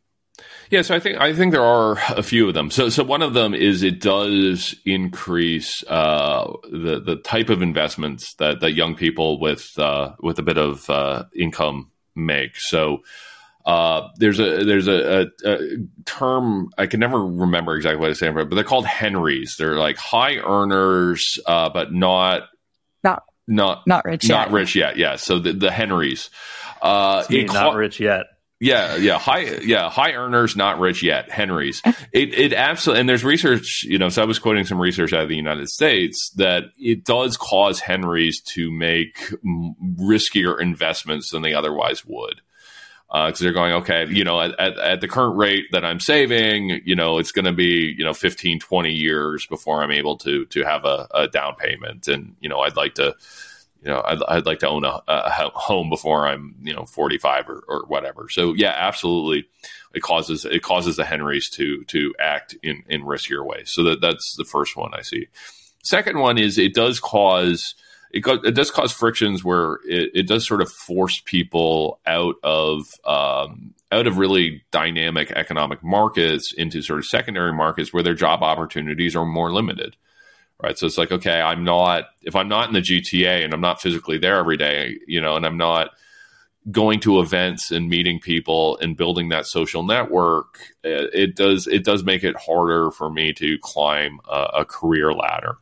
Yeah, 0.71 0.83
so 0.83 0.95
I 0.95 1.01
think 1.01 1.19
I 1.19 1.33
think 1.33 1.53
there 1.53 1.65
are 1.65 1.99
a 2.11 2.23
few 2.23 2.49
of 2.49 2.55
them. 2.55 2.71
So, 2.71 2.89
so 2.89 3.05
one 3.05 3.23
of 3.23 3.35
them 3.35 3.55
is 3.55 3.83
it 3.83 4.01
does 4.01 4.75
increase 4.85 5.85
uh, 5.85 6.53
the 6.65 7.01
the 7.01 7.17
type 7.17 7.51
of 7.51 7.63
investments 7.63 8.35
that, 8.35 8.61
that 8.61 8.73
young 8.73 8.97
people 8.97 9.39
with 9.39 9.79
uh, 9.79 10.13
with 10.21 10.39
a 10.39 10.43
bit 10.43 10.59
of 10.59 10.89
uh, 10.91 11.25
income 11.35 11.91
make. 12.15 12.57
So, 12.57 13.03
uh, 13.65 14.09
there's 14.17 14.41
a 14.41 14.65
there's 14.65 14.89
a, 14.89 15.31
a, 15.45 15.51
a, 15.51 15.59
term 16.05 16.71
I 16.77 16.87
can 16.87 17.01
never 17.01 17.25
remember 17.25 17.75
exactly 17.77 18.01
what 18.01 18.11
it's 18.11 18.21
saying, 18.21 18.35
but 18.35 18.51
they're 18.51 18.65
called 18.65 18.87
Henrys. 18.87 19.57
They're 19.59 19.79
like 19.79 19.97
high 19.97 20.37
earners, 20.37 21.39
uh, 21.47 21.71
but 21.71 21.93
not 21.93 22.49
not 23.03 23.23
not 23.47 23.87
not 23.87 24.05
rich 24.05 24.29
not 24.29 24.49
yet. 24.49 24.55
rich 24.55 24.77
yet. 24.77 24.97
Yeah, 24.97 25.17
so 25.17 25.39
the, 25.39 25.53
the 25.53 25.71
Henrys. 25.71 26.31
Uh, 26.83 27.25
not 27.31 27.75
rich 27.77 28.01
yet. 28.01 28.27
Yeah, 28.59 28.97
yeah, 28.97 29.19
high, 29.19 29.59
yeah, 29.63 29.91
high 29.91 30.13
earners, 30.13 30.57
not 30.57 30.79
rich 30.79 31.03
yet. 31.03 31.31
Henrys. 31.31 31.83
It, 32.13 32.33
it 32.33 32.53
absolutely, 32.55 33.01
and 33.01 33.09
there's 33.09 33.25
research, 33.25 33.85
you 33.85 33.99
know. 33.99 34.09
So 34.09 34.23
I 34.23 34.25
was 34.25 34.39
quoting 34.39 34.65
some 34.65 34.81
research 34.81 35.13
out 35.13 35.23
of 35.23 35.29
the 35.29 35.37
United 35.37 35.69
States 35.69 36.31
that 36.37 36.65
it 36.79 37.05
does 37.05 37.37
cause 37.37 37.81
Henrys 37.81 38.41
to 38.55 38.71
make 38.71 39.35
riskier 39.99 40.59
investments 40.59 41.31
than 41.31 41.43
they 41.43 41.53
otherwise 41.53 42.07
would 42.07 42.41
because 43.09 43.41
uh, 43.41 43.45
they're 43.45 43.53
going, 43.53 43.73
okay, 43.73 44.07
you 44.09 44.25
know, 44.25 44.41
at, 44.41 44.59
at, 44.59 44.79
at, 44.79 45.01
the 45.01 45.07
current 45.07 45.37
rate 45.37 45.67
that 45.71 45.85
I'm 45.85 46.01
saving, 46.01 46.81
you 46.85 46.97
know, 46.97 47.19
it's 47.19 47.31
going 47.31 47.45
to 47.45 47.53
be, 47.53 47.95
you 47.97 48.05
know, 48.05 48.13
15, 48.13 48.59
20 48.59 48.93
years 48.93 49.47
before 49.47 49.83
I'm 49.83 49.93
able 49.93 50.17
to, 50.19 50.45
to 50.47 50.65
have 50.65 50.85
a, 50.85 51.07
a 51.15 51.29
down 51.29 51.55
payment. 51.55 52.09
And, 52.09 52.35
you 52.41 52.49
know, 52.49 52.61
I'd 52.61 52.75
like 52.75 52.95
to, 52.97 53.15
you 53.87 53.93
know, 53.93 54.03
I'd, 54.05 54.21
I'd 54.27 54.47
like 54.47 54.59
to 54.59 54.69
own 54.69 54.85
a, 54.85 55.01
a, 55.07 55.51
home 55.55 55.89
before 55.89 56.27
I'm, 56.27 56.57
you 56.61 56.75
know, 56.75 56.87
45 56.87 57.49
or, 57.49 57.65
or 57.69 57.85
whatever. 57.87 58.27
So 58.29 58.53
yeah, 58.53 58.75
absolutely. 58.77 59.49
It 59.95 60.03
causes, 60.03 60.45
it 60.45 60.65
causes 60.65 60.97
the 60.97 61.05
Henrys 61.05 61.49
to, 61.51 61.85
to 61.85 62.13
act 62.19 62.57
in, 62.65 62.83
in 62.89 63.03
riskier 63.03 63.47
ways. 63.47 63.71
So 63.71 63.85
that, 63.85 64.01
that's 64.01 64.35
the 64.37 64.45
first 64.45 64.77
one 64.77 64.93
I 64.93 65.03
see. 65.03 65.29
Second 65.85 66.19
one 66.19 66.37
is 66.37 66.59
it 66.59 66.75
does 66.75 66.99
cause, 66.99 67.77
it, 68.11 68.21
go, 68.21 68.33
it 68.33 68.57
does 68.57 68.73
cause 68.73 68.91
frictions 68.91 69.45
where 69.45 69.75
it, 69.85 70.11
it, 70.15 70.27
does 70.27 70.45
sort 70.45 70.63
of 70.63 70.73
force 70.73 71.23
people 71.25 72.01
out 72.07 72.35
of 72.43 72.89
um, 73.05 73.73
out 73.93 74.09
of 74.09 74.19
really 74.19 74.65
dynamic 74.73 75.31
economic 75.31 75.85
markets 75.85 76.53
into 76.53 76.83
sort 76.83 76.99
of 76.99 77.05
secondary 77.05 77.53
markets 77.53 77.93
where 77.93 78.03
their 78.03 78.15
job 78.15 78.43
opportunities 78.43 79.15
are 79.15 79.25
more 79.25 79.53
limited 79.53 79.97
right? 80.63 80.79
So 80.79 80.87
it's 80.87 80.99
like 80.99 81.13
okay 81.13 81.41
i'm 81.41 81.65
not 81.65 82.05
if 82.23 82.35
i'm 82.35 82.49
not 82.49 82.69
in 82.69 82.75
the 82.75 82.81
gta 82.81 83.45
and 83.45 83.53
i'm 83.53 83.61
not 83.61 83.81
physically 83.81 84.19
there 84.19 84.37
every 84.37 84.57
day 84.57 84.97
you 85.07 85.21
know 85.21 85.37
and 85.37 85.47
i'm 85.47 85.57
not 85.57 85.91
going 86.71 86.99
to 87.01 87.21
events 87.21 87.71
and 87.71 87.89
meeting 87.89 88.19
people 88.19 88.77
and 88.79 88.97
building 88.97 89.29
that 89.29 89.47
social 89.47 89.85
network 89.85 90.59
it, 90.83 91.37
does 91.37 91.67
it 91.69 91.85
does 91.85 92.03
make 92.03 92.25
it 92.25 92.37
harder 92.37 92.91
for 92.91 93.09
me 93.11 93.33
to 93.33 93.57
climb 93.63 94.19
a, 94.29 94.49
a 94.55 94.65
career 94.65 95.13
ladder 95.13 95.59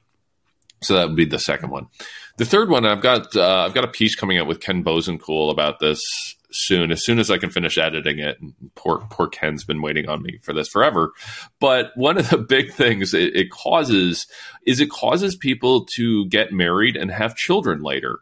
so 0.84 0.94
that 0.94 1.08
would 1.08 1.16
be 1.16 1.24
the 1.24 1.38
second 1.38 1.70
one 1.70 1.88
the 2.36 2.44
third 2.44 2.68
one, 2.68 2.84
I've 2.84 3.00
got 3.00 3.34
uh, 3.36 3.64
I've 3.64 3.74
got 3.74 3.84
a 3.84 3.88
piece 3.88 4.16
coming 4.16 4.38
out 4.38 4.46
with 4.46 4.60
Ken 4.60 4.82
Boessenkool 4.82 5.50
about 5.52 5.78
this 5.78 6.02
soon. 6.50 6.90
As 6.90 7.04
soon 7.04 7.18
as 7.18 7.30
I 7.30 7.38
can 7.38 7.50
finish 7.50 7.78
editing 7.78 8.18
it, 8.18 8.40
And 8.40 8.54
poor 8.74 9.06
poor 9.10 9.28
Ken's 9.28 9.64
been 9.64 9.82
waiting 9.82 10.08
on 10.08 10.22
me 10.22 10.38
for 10.42 10.52
this 10.52 10.68
forever. 10.68 11.12
But 11.60 11.92
one 11.94 12.18
of 12.18 12.30
the 12.30 12.38
big 12.48 12.72
things 12.72 13.14
it, 13.14 13.36
it 13.36 13.50
causes 13.50 14.26
is 14.66 14.80
it 14.80 14.90
causes 14.90 15.36
people 15.36 15.86
to 15.96 16.26
get 16.28 16.52
married 16.52 16.96
and 16.96 17.10
have 17.10 17.36
children 17.36 17.82
later, 17.82 18.18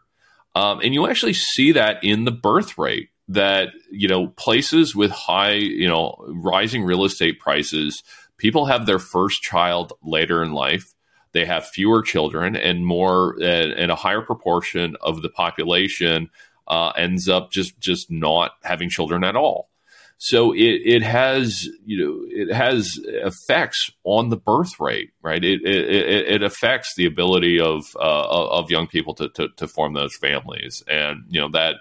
um, 0.53 0.79
and 0.81 0.93
you 0.93 1.07
actually 1.07 1.33
see 1.33 1.71
that 1.71 2.03
in 2.03 2.25
the 2.25 2.31
birth 2.31 2.77
rate. 2.77 3.09
That 3.29 3.69
you 3.89 4.09
know 4.09 4.27
places 4.27 4.95
with 4.95 5.09
high 5.09 5.53
you 5.53 5.87
know 5.87 6.17
rising 6.27 6.83
real 6.83 7.05
estate 7.05 7.39
prices, 7.39 8.03
people 8.37 8.65
have 8.65 8.85
their 8.85 8.99
first 8.99 9.41
child 9.41 9.93
later 10.03 10.43
in 10.43 10.51
life 10.51 10.92
they 11.33 11.45
have 11.45 11.67
fewer 11.67 12.01
children 12.01 12.55
and 12.55 12.85
more 12.85 13.35
and, 13.41 13.91
a 13.91 13.95
higher 13.95 14.21
proportion 14.21 14.95
of 15.01 15.21
the 15.21 15.29
population 15.29 16.29
uh, 16.67 16.91
ends 16.95 17.27
up 17.27 17.51
just 17.51 17.79
just 17.79 18.09
not 18.09 18.51
having 18.63 18.89
children 18.89 19.23
at 19.23 19.35
all. 19.35 19.69
So 20.17 20.53
it, 20.53 20.81
it 20.85 21.03
has, 21.03 21.67
you 21.85 21.97
know, 21.97 22.25
it 22.25 22.53
has 22.53 22.97
effects 23.03 23.91
on 24.05 24.29
the 24.29 24.37
birth 24.37 24.79
rate, 24.79 25.11
right? 25.21 25.43
It, 25.43 25.65
it, 25.65 26.35
it 26.35 26.43
affects 26.43 26.93
the 26.95 27.05
ability 27.05 27.59
of, 27.59 27.83
uh, 27.97 28.47
of 28.49 28.71
young 28.71 28.87
people 28.87 29.15
to, 29.15 29.27
to, 29.29 29.49
to 29.57 29.67
form 29.67 29.93
those 29.93 30.15
families. 30.15 30.81
And, 30.87 31.25
you 31.27 31.41
know, 31.41 31.49
that, 31.49 31.75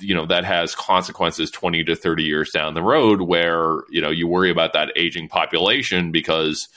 you 0.00 0.14
know 0.14 0.26
that 0.26 0.44
has 0.44 0.74
consequences 0.74 1.50
20 1.50 1.84
to 1.84 1.94
30 1.94 2.22
years 2.22 2.50
down 2.50 2.72
the 2.72 2.82
road 2.82 3.22
where 3.22 3.80
you 3.90 4.00
know 4.00 4.10
you 4.10 4.26
worry 4.26 4.50
about 4.50 4.72
that 4.72 4.90
aging 4.96 5.28
population 5.28 6.12
because 6.12 6.68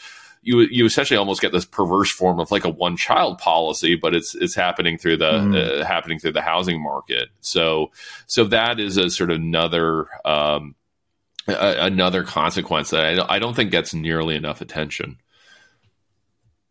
you 0.46 0.62
you 0.62 0.86
essentially 0.86 1.18
almost 1.18 1.42
get 1.42 1.52
this 1.52 1.66
perverse 1.66 2.10
form 2.12 2.40
of 2.40 2.52
like 2.52 2.64
a 2.64 2.70
one 2.70 2.96
child 2.96 3.38
policy 3.38 3.96
but 3.96 4.16
it's 4.16 4.36
it's 4.36 4.56
happening 4.56 4.98
through 4.98 5.18
the 5.18 5.32
mm. 5.32 5.82
uh, 5.82 5.86
happening 5.86 6.20
through 6.20 6.32
the 6.32 6.42
housing 6.42 6.82
market 6.82 7.28
so 7.42 7.92
so 8.28 8.46
that 8.46 8.80
is 8.80 8.96
a 8.98 9.10
sort 9.10 9.32
of 9.32 9.38
another 9.38 10.08
um, 10.24 10.76
a, 11.48 11.86
another 11.86 12.24
consequence 12.24 12.92
that 12.92 13.20
I, 13.20 13.36
I 13.36 13.40
don't 13.40 13.56
think 13.56 13.72
gets 13.72 13.94
nearly 13.94 14.36
enough 14.36 14.62
attention 14.62 15.18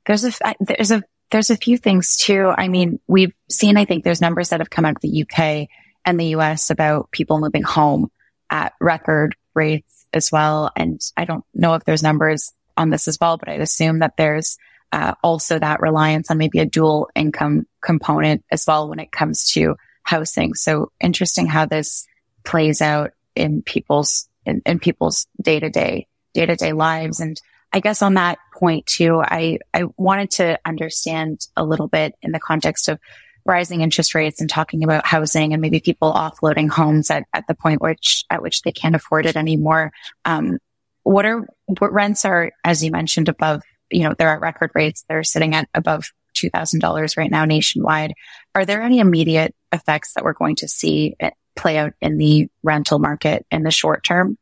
there's 0.07 0.25
a 0.25 0.33
there's 0.61 0.91
a 0.91 1.03
there's 1.31 1.51
a 1.51 1.57
few 1.57 1.77
things 1.77 2.17
too 2.17 2.53
i 2.57 2.69
mean 2.69 3.01
we've 3.09 3.35
seen 3.51 3.77
i 3.77 3.85
think 3.85 4.05
there's 4.05 4.21
numbers 4.21 4.51
that 4.51 4.61
have 4.61 4.71
come 4.71 4.85
out 4.85 4.97
of 4.97 5.03
the 5.03 5.23
uk 5.23 5.69
and 6.05 6.21
the 6.21 6.27
US 6.37 6.71
about 6.71 7.11
people 7.11 7.41
moving 7.41 7.63
home 7.63 8.11
at 8.51 8.75
record 8.81 9.35
rates 9.55 10.07
as 10.13 10.31
well. 10.31 10.71
And 10.77 11.01
I 11.17 11.25
don't 11.25 11.45
know 11.55 11.75
if 11.75 11.85
there's 11.85 12.03
numbers 12.03 12.53
on 12.77 12.91
this 12.91 13.09
as 13.09 13.19
well, 13.21 13.37
but 13.37 13.49
I'd 13.49 13.61
assume 13.61 14.01
that 14.01 14.17
there's 14.17 14.57
uh, 14.93 15.15
also 15.23 15.59
that 15.59 15.81
reliance 15.81 16.31
on 16.31 16.39
maybe 16.39 16.61
a 16.61 16.67
dual 16.67 17.11
income 17.15 17.67
component 17.81 18.45
as 18.51 18.65
well 18.67 18.89
when 18.89 19.01
it 19.01 19.11
comes 19.11 19.53
to 19.53 19.77
housing. 20.05 20.55
So 20.55 20.93
interesting 21.01 21.47
how 21.47 21.67
this 21.67 22.07
plays 22.45 22.81
out 22.81 23.13
in 23.35 23.63
people's 23.63 24.29
in, 24.47 24.63
in 24.67 24.79
people's 24.79 25.27
day 25.43 25.59
to 25.59 25.71
day 25.71 26.07
day 26.35 26.47
to 26.47 26.57
day 26.57 26.73
lives. 26.73 27.21
And 27.21 27.41
I 27.73 27.81
guess 27.81 28.03
on 28.03 28.15
that 28.15 28.39
point 28.53 28.87
too, 28.87 29.21
I 29.21 29.59
I 29.73 29.85
wanted 29.97 30.31
to 30.33 30.61
understand 30.65 31.41
a 31.57 31.65
little 31.65 31.89
bit 31.89 32.15
in 32.23 32.31
the 32.31 32.39
context 32.39 32.89
of 32.89 33.01
rising 33.45 33.81
interest 33.81 34.15
rates 34.15 34.41
and 34.41 34.49
talking 34.49 34.85
about 34.85 35.07
housing 35.07 35.53
and 35.53 35.61
maybe 35.61 35.81
people 35.81 36.13
offloading 36.13 36.71
homes 36.71 37.11
at, 37.11 37.25
at 37.33 37.47
the 37.47 37.55
point 37.55 37.83
which 37.83 38.25
at 38.31 38.43
which 38.43 38.63
they 38.63 38.73
can't 38.73 38.95
afford 38.95 39.27
it 39.27 39.37
anymore. 39.37 39.93
Um, 40.25 40.59
what 41.05 41.25
are 41.25 41.47
what 41.67 41.93
rents 41.93 42.25
are, 42.25 42.51
as 42.65 42.83
you 42.83 42.91
mentioned, 42.91 43.29
above, 43.29 43.63
you 43.91 44.03
know, 44.03 44.15
they're 44.19 44.33
at 44.35 44.41
record 44.41 44.73
rates. 44.75 45.05
They're 45.09 45.23
sitting 45.23 45.55
at 45.55 45.69
above 45.75 46.07
two 46.35 46.51
thousand 46.51 46.81
dollars 46.81 47.17
right 47.17 47.31
now 47.31 47.45
nationwide. 47.45 48.13
Are 48.55 48.65
there 48.65 48.83
any 48.83 48.99
immediate 48.99 49.55
effects 49.71 50.15
that 50.15 50.25
we're 50.25 50.33
going 50.33 50.57
to 50.57 50.69
see 50.69 51.15
eh, 51.21 51.31
play 51.55 51.79
out 51.79 51.93
in 52.01 52.19
the 52.19 52.49
rental 52.63 52.99
market 52.99 53.47
in 53.51 53.63
the 53.63 53.71
short 53.71 54.03
term? 54.03 54.37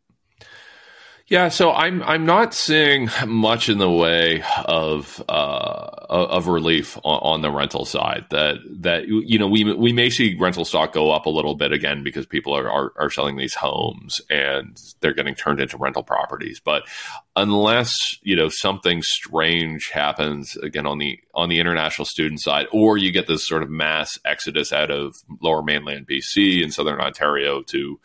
Yeah, 1.28 1.48
so 1.48 1.72
I'm 1.72 2.02
I'm 2.02 2.26
not 2.26 2.52
seeing 2.52 3.08
much 3.26 3.68
in 3.68 3.78
the 3.78 3.90
way 3.90 4.42
of 4.64 5.22
uh, 5.28 5.90
of 6.10 6.48
relief 6.48 6.98
on, 7.04 7.20
on, 7.22 7.40
the 7.42 7.50
rental 7.50 7.84
side. 7.84 8.26
That 8.30 8.56
that 8.82 9.06
you 9.06 9.38
know 9.38 9.46
we 9.46 9.72
we 9.72 9.92
may 9.92 10.10
see 10.10 10.36
rental 10.38 10.64
stock 10.64 10.92
go 10.92 11.12
up 11.12 11.26
a 11.26 11.30
little 11.30 11.54
bit 11.54 11.72
again 11.72 12.02
because 12.02 12.26
people 12.26 12.54
are, 12.56 12.68
are, 12.68 12.92
are 12.98 13.10
selling 13.10 13.36
these 13.36 13.54
homes 13.54 14.20
and 14.30 14.80
they're 15.00 15.14
getting 15.14 15.34
turned 15.34 15.60
into 15.60 15.78
rental 15.78 16.02
properties. 16.02 16.60
But 16.60 16.82
unless 17.36 18.18
you 18.22 18.34
know 18.34 18.48
something 18.48 19.00
strange 19.02 19.90
happens 19.90 20.56
again 20.56 20.86
on 20.86 20.98
the 20.98 21.20
on 21.34 21.48
the 21.48 21.60
international 21.60 22.04
student 22.04 22.40
side, 22.40 22.66
or 22.72 22.98
you 22.98 23.12
get 23.12 23.28
this 23.28 23.46
sort 23.46 23.62
of 23.62 23.70
mass 23.70 24.18
exodus 24.24 24.72
out 24.72 24.90
of 24.90 25.16
Lower 25.40 25.62
Mainland 25.62 26.08
BC 26.08 26.62
and 26.62 26.74
Southern 26.74 27.00
Ontario 27.00 27.62
to 27.62 28.00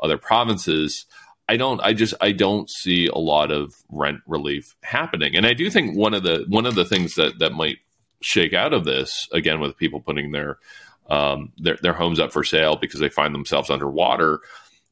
other 0.00 0.18
provinces 0.18 1.06
I 1.48 1.56
don't 1.56 1.80
I 1.80 1.94
just 1.94 2.14
I 2.20 2.32
don't 2.32 2.68
see 2.68 3.06
a 3.06 3.18
lot 3.18 3.50
of 3.50 3.74
rent 3.88 4.20
relief 4.26 4.76
happening. 4.82 5.36
And 5.36 5.46
I 5.46 5.54
do 5.54 5.70
think 5.70 5.96
one 5.96 6.14
of 6.14 6.22
the 6.22 6.44
one 6.48 6.66
of 6.66 6.74
the 6.74 6.84
things 6.84 7.14
that 7.14 7.38
that 7.38 7.52
might 7.52 7.78
shake 8.20 8.52
out 8.52 8.72
of 8.72 8.84
this 8.84 9.28
again 9.32 9.60
with 9.60 9.76
people 9.76 10.00
putting 10.00 10.32
their 10.32 10.58
um, 11.08 11.52
their 11.56 11.78
their 11.80 11.94
homes 11.94 12.20
up 12.20 12.32
for 12.32 12.44
sale 12.44 12.76
because 12.76 13.00
they 13.00 13.08
find 13.08 13.34
themselves 13.34 13.70
underwater 13.70 14.40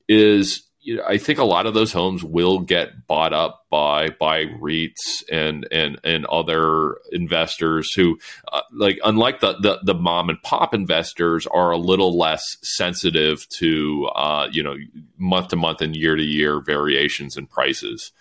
is 0.09 0.63
you 0.87 0.95
know, 0.95 1.03
I 1.05 1.19
think 1.19 1.41
a 1.41 1.45
lot 1.45 1.67
of 1.67 1.75
those 1.75 1.93
homes 1.93 2.23
will 2.23 2.61
get 2.61 3.09
bought 3.09 3.33
up 3.33 3.67
by 3.71 4.11
by 4.11 4.45
REITs 4.45 5.25
and 5.31 5.67
and 5.73 5.99
and 6.05 6.25
other 6.27 6.99
investors 7.11 7.93
who, 7.93 8.21
uh, 8.53 8.61
like, 8.73 9.01
unlike 9.05 9.41
the, 9.41 9.55
the, 9.55 9.81
the 9.83 9.95
mom 9.95 10.29
and 10.29 10.41
pop 10.43 10.73
investors, 10.75 11.45
are 11.49 11.73
a 11.73 11.77
little 11.77 12.17
less 12.17 12.57
sensitive 12.63 13.49
to 13.59 14.09
uh, 14.15 14.49
you 14.53 14.63
know 14.63 14.77
month 15.19 15.49
to 15.49 15.57
month 15.57 15.83
and 15.83 15.97
year 15.97 16.15
to 16.15 16.23
year 16.23 16.61
variations 16.61 17.37
in 17.37 17.49
prices. 17.49 18.13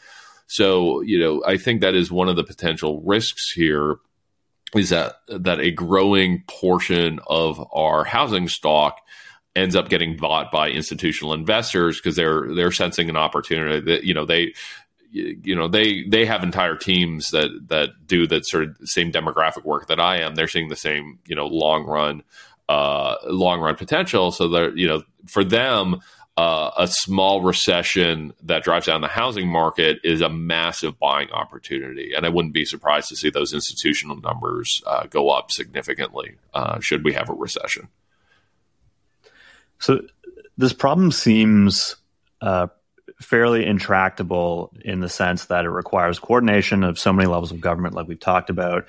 So 0.47 1.01
you 1.01 1.19
know, 1.19 1.43
I 1.45 1.57
think 1.57 1.81
that 1.81 1.93
is 1.93 2.11
one 2.11 2.29
of 2.29 2.35
the 2.35 2.43
potential 2.43 2.99
risks 3.05 3.51
here 3.51 3.97
is 4.75 4.89
that 4.89 5.17
that 5.27 5.59
a 5.59 5.69
growing 5.69 6.43
portion 6.47 7.19
of 7.27 7.63
our 7.71 8.05
housing 8.05 8.47
stock 8.47 9.01
ends 9.55 9.75
up 9.75 9.89
getting 9.89 10.17
bought 10.17 10.51
by 10.51 10.69
institutional 10.69 11.33
investors 11.33 11.99
because 11.99 12.15
they're 12.15 12.53
they're 12.53 12.71
sensing 12.71 13.09
an 13.09 13.17
opportunity 13.17 13.79
that 13.79 14.03
you 14.03 14.13
know 14.13 14.25
they 14.25 14.53
you 15.15 15.55
know 15.55 15.67
they 15.67 16.03
they 16.03 16.25
have 16.25 16.43
entire 16.43 16.75
teams 16.75 17.31
that 17.31 17.49
that 17.69 17.89
do 18.05 18.27
that 18.27 18.45
sort 18.45 18.63
of 18.63 18.77
same 18.83 19.11
demographic 19.11 19.63
work 19.63 19.87
that 19.87 19.99
I 19.99 20.19
am. 20.19 20.35
They're 20.35 20.47
seeing 20.47 20.67
the 20.67 20.75
same 20.75 21.19
you 21.25 21.35
know 21.35 21.47
long 21.47 21.85
run 21.85 22.23
uh, 22.67 23.15
long 23.25 23.61
run 23.61 23.75
potential. 23.75 24.31
So 24.31 24.49
they're 24.49 24.77
you 24.77 24.87
know 24.87 25.03
for 25.27 25.43
them. 25.43 26.01
Uh, 26.37 26.69
a 26.77 26.85
small 26.85 27.41
recession 27.41 28.33
that 28.43 28.61
drives 28.61 28.87
down 28.87 28.99
the 28.99 29.07
housing 29.07 29.47
market 29.47 29.99
is 30.03 30.19
a 30.19 30.27
massive 30.27 30.99
buying 30.99 31.31
opportunity, 31.31 32.11
and 32.13 32.25
I 32.25 32.29
wouldn't 32.29 32.53
be 32.53 32.65
surprised 32.65 33.07
to 33.07 33.15
see 33.15 33.29
those 33.29 33.53
institutional 33.53 34.17
numbers 34.17 34.83
uh, 34.85 35.05
go 35.09 35.29
up 35.29 35.49
significantly 35.49 36.35
uh, 36.53 36.81
should 36.81 37.05
we 37.05 37.13
have 37.13 37.29
a 37.29 37.33
recession. 37.33 37.87
So 39.79 40.01
this 40.57 40.73
problem 40.73 41.11
seems 41.11 41.95
uh, 42.41 42.67
fairly 43.21 43.65
intractable 43.65 44.73
in 44.83 44.99
the 44.99 45.09
sense 45.09 45.45
that 45.45 45.65
it 45.65 45.69
requires 45.69 46.19
coordination 46.19 46.83
of 46.83 46.99
so 46.99 47.13
many 47.13 47.27
levels 47.27 47.51
of 47.51 47.61
government, 47.61 47.95
like 47.95 48.07
we've 48.07 48.19
talked 48.19 48.49
about. 48.49 48.85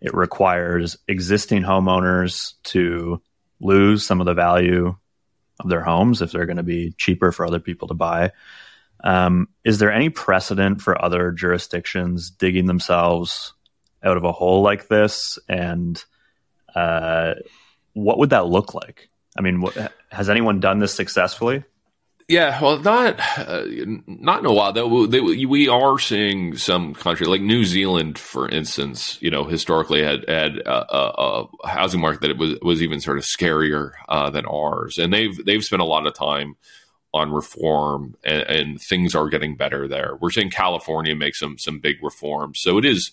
It 0.00 0.14
requires 0.14 0.96
existing 1.08 1.62
homeowners 1.62 2.54
to 2.64 3.20
lose 3.60 4.06
some 4.06 4.20
of 4.20 4.26
the 4.26 4.34
value 4.34 4.96
of 5.60 5.68
their 5.68 5.82
homes 5.82 6.22
if 6.22 6.32
they're 6.32 6.46
going 6.46 6.56
to 6.56 6.62
be 6.62 6.92
cheaper 6.92 7.32
for 7.32 7.46
other 7.46 7.60
people 7.60 7.88
to 7.88 7.94
buy. 7.94 8.32
Um, 9.04 9.48
is 9.64 9.78
there 9.78 9.92
any 9.92 10.08
precedent 10.08 10.80
for 10.80 11.02
other 11.02 11.32
jurisdictions 11.32 12.30
digging 12.30 12.66
themselves 12.66 13.54
out 14.02 14.16
of 14.16 14.24
a 14.24 14.32
hole 14.32 14.62
like 14.62 14.88
this? 14.88 15.38
And 15.48 16.02
uh, 16.74 17.34
what 17.92 18.18
would 18.18 18.30
that 18.30 18.46
look 18.46 18.74
like? 18.74 19.09
I 19.38 19.42
mean, 19.42 19.60
what, 19.60 19.92
has 20.10 20.28
anyone 20.28 20.60
done 20.60 20.78
this 20.78 20.94
successfully? 20.94 21.64
Yeah, 22.30 22.60
well, 22.62 22.78
not 22.78 23.18
uh, 23.38 23.64
not 24.06 24.38
in 24.38 24.46
a 24.46 24.52
while. 24.52 24.72
Though 24.72 24.86
we 25.08 25.66
are 25.66 25.98
seeing 25.98 26.56
some 26.56 26.94
countries 26.94 27.28
like 27.28 27.40
New 27.40 27.64
Zealand, 27.64 28.20
for 28.20 28.48
instance. 28.48 29.20
You 29.20 29.32
know, 29.32 29.42
historically 29.42 30.00
had 30.00 30.28
had 30.28 30.58
a, 30.58 30.96
a, 30.96 31.46
a 31.64 31.68
housing 31.68 32.00
market 32.00 32.20
that 32.20 32.38
was 32.38 32.56
was 32.62 32.82
even 32.82 33.00
sort 33.00 33.18
of 33.18 33.24
scarier 33.24 33.94
uh, 34.08 34.30
than 34.30 34.46
ours, 34.46 34.96
and 34.96 35.12
they've 35.12 35.44
they've 35.44 35.64
spent 35.64 35.82
a 35.82 35.84
lot 35.84 36.06
of 36.06 36.14
time 36.14 36.54
on 37.12 37.32
reform, 37.32 38.14
and, 38.22 38.42
and 38.42 38.80
things 38.80 39.16
are 39.16 39.28
getting 39.28 39.56
better 39.56 39.88
there. 39.88 40.16
We're 40.20 40.30
seeing 40.30 40.50
California 40.50 41.16
make 41.16 41.34
some 41.34 41.58
some 41.58 41.80
big 41.80 41.96
reforms, 42.00 42.60
so 42.60 42.78
it 42.78 42.84
is 42.84 43.10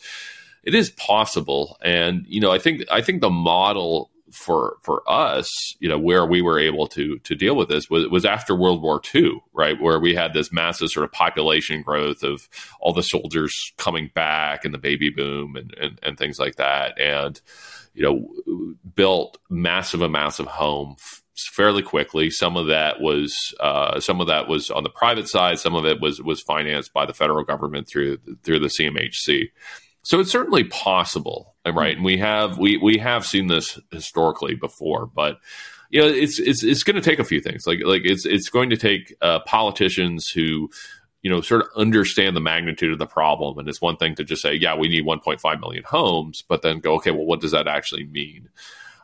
it 0.63 0.75
is 0.75 0.91
possible. 0.91 1.79
And 1.81 2.23
you 2.27 2.39
know, 2.39 2.51
I 2.51 2.59
think 2.59 2.83
I 2.91 3.01
think 3.01 3.21
the 3.21 3.31
model 3.31 4.11
for 4.37 4.77
for 4.83 5.03
us, 5.07 5.75
you 5.79 5.89
know, 5.89 5.99
where 5.99 6.25
we 6.25 6.41
were 6.41 6.59
able 6.59 6.87
to 6.87 7.17
to 7.19 7.35
deal 7.35 7.55
with 7.55 7.69
this 7.69 7.89
was 7.89 8.07
was 8.07 8.25
after 8.25 8.55
World 8.55 8.81
War 8.81 9.01
II, 9.13 9.41
right, 9.53 9.79
where 9.81 9.99
we 9.99 10.15
had 10.15 10.33
this 10.33 10.51
massive 10.51 10.89
sort 10.89 11.03
of 11.03 11.11
population 11.11 11.81
growth 11.81 12.23
of 12.23 12.47
all 12.79 12.93
the 12.93 13.03
soldiers 13.03 13.53
coming 13.77 14.11
back 14.13 14.63
and 14.63 14.73
the 14.73 14.79
baby 14.79 15.09
boom 15.09 15.55
and 15.55 15.73
and, 15.79 15.99
and 16.03 16.17
things 16.17 16.39
like 16.39 16.55
that, 16.55 16.99
and 16.99 17.41
you 17.93 18.03
know, 18.03 18.77
built 18.95 19.39
massive 19.49 20.01
amounts 20.01 20.39
of 20.39 20.45
home 20.45 20.95
fairly 21.35 21.81
quickly. 21.81 22.29
Some 22.29 22.55
of 22.57 22.67
that 22.67 23.01
was 23.01 23.35
uh, 23.59 23.99
some 23.99 24.21
of 24.21 24.27
that 24.27 24.47
was 24.47 24.69
on 24.69 24.83
the 24.83 24.89
private 24.89 25.27
side. 25.27 25.59
Some 25.59 25.75
of 25.75 25.85
it 25.85 25.99
was 25.99 26.21
was 26.21 26.41
financed 26.41 26.93
by 26.93 27.05
the 27.05 27.13
federal 27.13 27.43
government 27.43 27.87
through 27.87 28.17
through 28.43 28.59
the 28.59 28.67
CMHC. 28.67 29.49
So 30.07 30.21
it's 30.21 30.31
certainly 30.31 30.63
possible, 30.63 31.53
right? 31.65 31.97
And 31.97 32.05
we 32.05 32.17
have 32.19 32.57
we 32.57 32.77
we 32.77 32.97
have 32.97 33.25
seen 33.25 33.47
this 33.47 33.77
historically 33.91 34.55
before, 34.55 35.05
but 35.05 35.35
you 35.89 35.99
know, 35.99 36.07
it's 36.07 36.39
it's 36.39 36.63
it's 36.63 36.83
going 36.83 36.95
to 36.95 37.01
take 37.01 37.19
a 37.19 37.25
few 37.25 37.41
things. 37.41 37.67
Like 37.67 37.79
like 37.83 38.03
it's 38.05 38.25
it's 38.25 38.47
going 38.47 38.69
to 38.69 38.77
take 38.77 39.13
uh, 39.21 39.39
politicians 39.41 40.29
who 40.29 40.69
you 41.23 41.29
know 41.29 41.41
sort 41.41 41.63
of 41.63 41.67
understand 41.75 42.37
the 42.37 42.39
magnitude 42.39 42.93
of 42.93 42.99
the 42.99 43.05
problem. 43.05 43.59
And 43.59 43.67
it's 43.67 43.81
one 43.81 43.97
thing 43.97 44.15
to 44.15 44.23
just 44.23 44.41
say, 44.41 44.53
yeah, 44.53 44.77
we 44.77 44.87
need 44.87 45.03
1.5 45.05 45.59
million 45.59 45.83
homes, 45.83 46.41
but 46.47 46.61
then 46.61 46.79
go, 46.79 46.95
okay, 46.95 47.11
well, 47.11 47.25
what 47.25 47.41
does 47.41 47.51
that 47.51 47.67
actually 47.67 48.05
mean? 48.05 48.47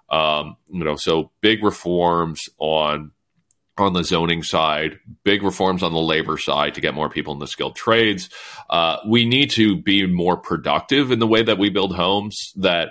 Um, 0.09 0.55
you 0.69 0.85
know, 0.85 0.95
so 0.95 1.31
big 1.41 1.65
reforms 1.65 2.47
on 2.59 3.11
on 3.77 3.93
the 3.93 4.03
zoning 4.03 4.43
side, 4.43 4.99
big 5.23 5.43
reforms 5.43 5.81
on 5.81 5.93
the 5.93 5.99
labor 5.99 6.37
side 6.37 6.75
to 6.75 6.81
get 6.81 6.93
more 6.93 7.09
people 7.09 7.33
in 7.33 7.39
the 7.39 7.47
skilled 7.47 7.75
trades. 7.75 8.29
Uh, 8.69 8.97
we 9.07 9.25
need 9.25 9.49
to 9.51 9.75
be 9.75 10.05
more 10.05 10.37
productive 10.37 11.11
in 11.11 11.19
the 11.19 11.27
way 11.27 11.41
that 11.41 11.57
we 11.57 11.69
build 11.69 11.95
homes. 11.95 12.53
That 12.55 12.89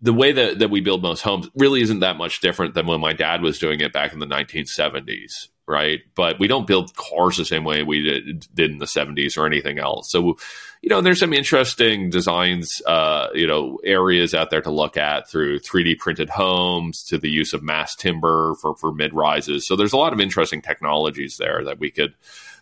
the 0.00 0.12
way 0.12 0.32
that, 0.32 0.58
that 0.58 0.70
we 0.70 0.80
build 0.80 1.02
most 1.02 1.22
homes 1.22 1.48
really 1.54 1.82
isn't 1.82 2.00
that 2.00 2.16
much 2.16 2.40
different 2.40 2.74
than 2.74 2.86
when 2.86 3.00
my 3.00 3.12
dad 3.12 3.42
was 3.42 3.58
doing 3.58 3.80
it 3.80 3.92
back 3.92 4.12
in 4.12 4.18
the 4.18 4.26
1970s 4.26 5.48
right? 5.68 6.00
But 6.14 6.40
we 6.40 6.48
don't 6.48 6.66
build 6.66 6.96
cars 6.96 7.36
the 7.36 7.44
same 7.44 7.62
way 7.62 7.82
we 7.82 8.02
did, 8.02 8.46
in 8.58 8.78
the 8.78 8.86
70s 8.86 9.36
or 9.36 9.46
anything 9.46 9.78
else. 9.78 10.10
So, 10.10 10.38
you 10.80 10.88
know, 10.88 11.02
there's 11.02 11.20
some 11.20 11.34
interesting 11.34 12.08
designs, 12.08 12.80
uh, 12.86 13.28
you 13.34 13.46
know, 13.46 13.78
areas 13.84 14.34
out 14.34 14.50
there 14.50 14.62
to 14.62 14.70
look 14.70 14.96
at 14.96 15.28
through 15.28 15.60
3D 15.60 15.98
printed 15.98 16.30
homes 16.30 17.04
to 17.04 17.18
the 17.18 17.28
use 17.28 17.52
of 17.52 17.62
mass 17.62 17.94
timber 17.94 18.54
for, 18.60 18.74
for 18.76 18.92
mid 18.92 19.12
rises. 19.12 19.66
So 19.66 19.76
there's 19.76 19.92
a 19.92 19.98
lot 19.98 20.14
of 20.14 20.20
interesting 20.20 20.62
technologies 20.62 21.36
there 21.36 21.62
that 21.64 21.78
we 21.78 21.90
could 21.90 22.14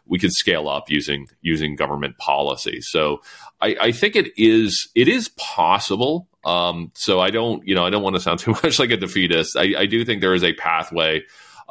we 0.09 0.21
could 0.21 0.33
scale 0.33 0.69
up 0.69 0.89
using 0.89 1.29
using 1.43 1.75
government 1.75 2.17
policy. 2.19 2.81
So 2.81 3.23
I, 3.61 3.77
I 3.81 3.93
think 3.93 4.17
it 4.17 4.33
is 4.37 4.89
it 4.95 5.09
is 5.09 5.29
possible. 5.31 6.29
Um, 6.45 6.93
so 6.95 7.21
I 7.21 7.31
don't 7.31 7.67
you 7.67 7.75
know 7.75 7.85
I 7.85 7.91
don't 7.91 8.03
want 8.03 8.15
to 8.17 8.21
sound 8.21 8.39
too 8.41 8.53
much 8.63 8.79
like 8.79 8.91
a 8.91 8.97
defeatist. 8.97 9.57
I, 9.57 9.75
I 9.79 9.87
do 9.87 10.05
think 10.05 10.21
there 10.21 10.35
is 10.35 10.45
a 10.45 10.53
pathway 10.55 11.23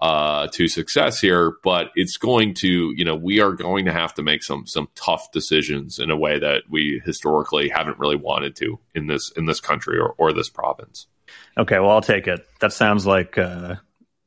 uh, 0.02 0.48
to 0.52 0.68
success 0.68 1.20
here, 1.20 1.54
but 1.64 1.92
it's 1.96 2.18
going 2.18 2.54
to, 2.56 2.94
you 2.96 3.06
know, 3.06 3.16
we 3.16 3.40
are 3.40 3.54
going 3.54 3.86
to 3.86 3.94
have 3.94 4.14
to 4.16 4.24
make 4.24 4.44
some 4.44 4.68
some 4.68 4.88
tough 4.96 5.32
decisions 5.32 6.00
in 6.00 6.12
a 6.12 6.18
way 6.18 6.40
that 6.40 6.64
we 6.70 7.02
historically 7.06 7.70
haven't 7.70 8.00
really 8.00 8.18
wanted 8.18 8.56
to 8.58 8.80
in 8.94 9.08
this 9.08 9.32
in 9.38 9.46
this 9.46 9.60
country 9.60 9.98
or, 9.98 10.14
or 10.18 10.34
this 10.34 10.50
province. 10.50 11.08
Okay, 11.58 11.80
well, 11.80 11.92
I'll 11.92 12.02
take 12.02 12.28
it. 12.28 12.46
That 12.60 12.74
sounds 12.74 13.06
like 13.06 13.38
uh, 13.38 13.76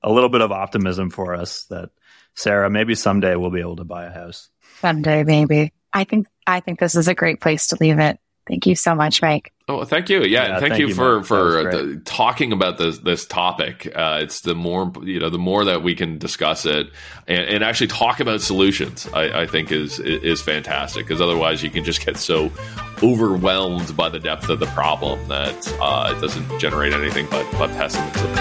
a 0.02 0.10
little 0.10 0.30
bit 0.30 0.40
of 0.40 0.52
optimism 0.52 1.10
for 1.10 1.34
us. 1.34 1.64
That 1.64 1.90
Sarah, 2.34 2.70
maybe 2.70 2.94
someday 2.94 3.36
we'll 3.36 3.50
be 3.50 3.60
able 3.60 3.76
to 3.76 3.84
buy 3.84 4.06
a 4.06 4.12
house. 4.12 4.48
Someday, 4.80 5.24
maybe. 5.24 5.72
I 5.92 6.04
think 6.04 6.28
I 6.46 6.60
think 6.60 6.78
this 6.78 6.94
is 6.94 7.08
a 7.08 7.14
great 7.14 7.40
place 7.40 7.68
to 7.68 7.76
leave 7.80 7.98
it. 7.98 8.18
Thank 8.48 8.66
you 8.66 8.74
so 8.74 8.94
much, 8.94 9.20
Mike. 9.20 9.52
Oh, 9.68 9.84
thank 9.84 10.08
you. 10.08 10.22
Yeah, 10.22 10.26
yeah 10.26 10.58
thank, 10.58 10.72
thank, 10.72 10.80
you, 10.80 10.88
you 10.88 10.94
for 10.94 11.22
for 11.22 11.64
the, 11.64 12.00
talking 12.06 12.52
about 12.52 12.78
this 12.78 12.98
this 13.00 13.26
topic. 13.26 13.86
Uh, 13.94 14.20
it's 14.22 14.40
the 14.40 14.54
more 14.54 14.90
you 15.02 15.20
know, 15.20 15.28
the 15.28 15.38
more 15.38 15.66
that 15.66 15.82
we 15.82 15.94
can 15.94 16.16
discuss 16.16 16.64
it 16.64 16.88
and, 17.26 17.44
and 17.44 17.62
actually 17.62 17.88
talk 17.88 18.20
about 18.20 18.40
solutions. 18.40 19.06
I, 19.12 19.42
I 19.42 19.46
think 19.46 19.70
is 19.70 20.00
is 20.00 20.40
fantastic 20.40 21.06
because 21.06 21.20
otherwise 21.20 21.62
you 21.62 21.68
can 21.68 21.84
just 21.84 22.04
get 22.04 22.16
so 22.16 22.50
overwhelmed 23.02 23.94
by 23.94 24.08
the 24.08 24.18
depth 24.18 24.48
of 24.48 24.60
the 24.60 24.66
problem 24.68 25.28
that 25.28 25.76
uh, 25.82 26.14
it 26.16 26.20
doesn't 26.22 26.58
generate 26.58 26.94
anything 26.94 27.26
but 27.30 27.46
but 27.52 27.68
pessimism. 27.72 28.34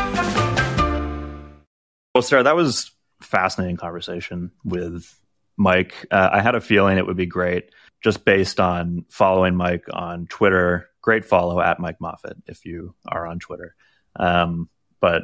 Well, 2.16 2.22
Sarah, 2.22 2.43
that 2.43 2.55
was 2.55 2.91
fascinating 3.22 3.76
conversation 3.76 4.51
with 4.64 5.14
Mike. 5.58 6.05
Uh, 6.10 6.30
I 6.32 6.41
had 6.41 6.55
a 6.55 6.62
feeling 6.62 6.97
it 6.97 7.05
would 7.05 7.18
be 7.18 7.26
great 7.26 7.70
just 8.03 8.25
based 8.25 8.59
on 8.59 9.05
following 9.09 9.55
Mike 9.55 9.85
on 9.91 10.27
Twitter. 10.27 10.89
Great 11.01 11.25
follow 11.25 11.59
at 11.59 11.79
Mike 11.79 11.99
Moffatt 11.99 12.35
if 12.47 12.65
you 12.65 12.95
are 13.07 13.25
on 13.25 13.39
Twitter. 13.39 13.75
Um, 14.15 14.69
but 14.99 15.23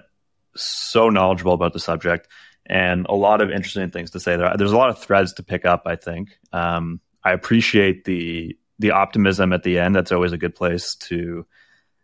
so 0.55 1.09
knowledgeable 1.09 1.53
about 1.53 1.73
the 1.73 1.79
subject 1.79 2.27
and 2.65 3.05
a 3.07 3.15
lot 3.15 3.41
of 3.41 3.51
interesting 3.51 3.89
things 3.89 4.11
to 4.11 4.19
say 4.19 4.37
there. 4.37 4.53
There's 4.57 4.71
a 4.71 4.77
lot 4.77 4.89
of 4.89 4.99
threads 4.99 5.33
to 5.33 5.43
pick 5.43 5.65
up. 5.65 5.83
I 5.85 5.95
think 5.95 6.37
um, 6.51 7.01
I 7.23 7.33
appreciate 7.33 8.05
the 8.05 8.57
the 8.79 8.91
optimism 8.91 9.53
at 9.53 9.63
the 9.63 9.79
end. 9.79 9.95
That's 9.95 10.11
always 10.11 10.31
a 10.31 10.37
good 10.37 10.55
place 10.55 10.95
to 10.95 11.45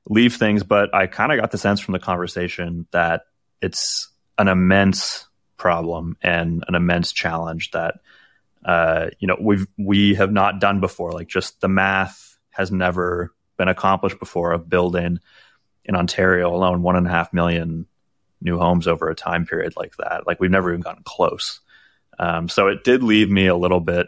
leave 0.08 0.36
things. 0.36 0.64
But 0.64 0.94
I 0.94 1.08
kind 1.08 1.32
of 1.32 1.40
got 1.40 1.52
the 1.52 1.58
sense 1.58 1.80
from 1.80 1.94
the 1.94 2.00
conversation 2.00 2.88
that 2.92 3.24
it's 3.62 4.10
an 4.38 4.48
immense 4.48 5.28
problem 5.58 6.18
and 6.22 6.64
an 6.68 6.76
immense 6.76 7.12
challenge 7.12 7.72
that 7.72 7.96
uh, 8.66 9.10
you 9.20 9.28
know 9.28 9.38
we've 9.40 9.68
we 9.78 10.16
have 10.16 10.32
not 10.32 10.60
done 10.60 10.80
before. 10.80 11.12
Like 11.12 11.28
just 11.28 11.62
the 11.62 11.68
math 11.68 12.38
has 12.52 12.72
never 12.72 13.34
been 13.58 13.68
accomplished 13.68 14.20
before 14.20 14.52
of 14.52 14.70
building 14.70 15.20
in 15.86 15.96
Ontario 15.96 16.54
alone 16.54 16.82
one 16.82 16.96
and 16.96 17.08
a 17.08 17.10
half 17.10 17.34
million 17.34 17.86
new 18.42 18.58
homes 18.58 18.88
over 18.88 19.10
a 19.10 19.16
time 19.16 19.46
period 19.46 19.74
like 19.76 19.96
that. 19.98 20.26
Like 20.26 20.40
we've 20.40 20.52
never 20.52 20.72
even 20.72 20.82
gotten 20.82 21.04
close. 21.04 21.60
Um, 22.18 22.50
so 22.50 22.68
it 22.68 22.84
did 22.84 23.04
leave 23.04 23.30
me 23.30 23.48
a 23.48 23.56
little 23.56 23.80
bit 23.80 24.08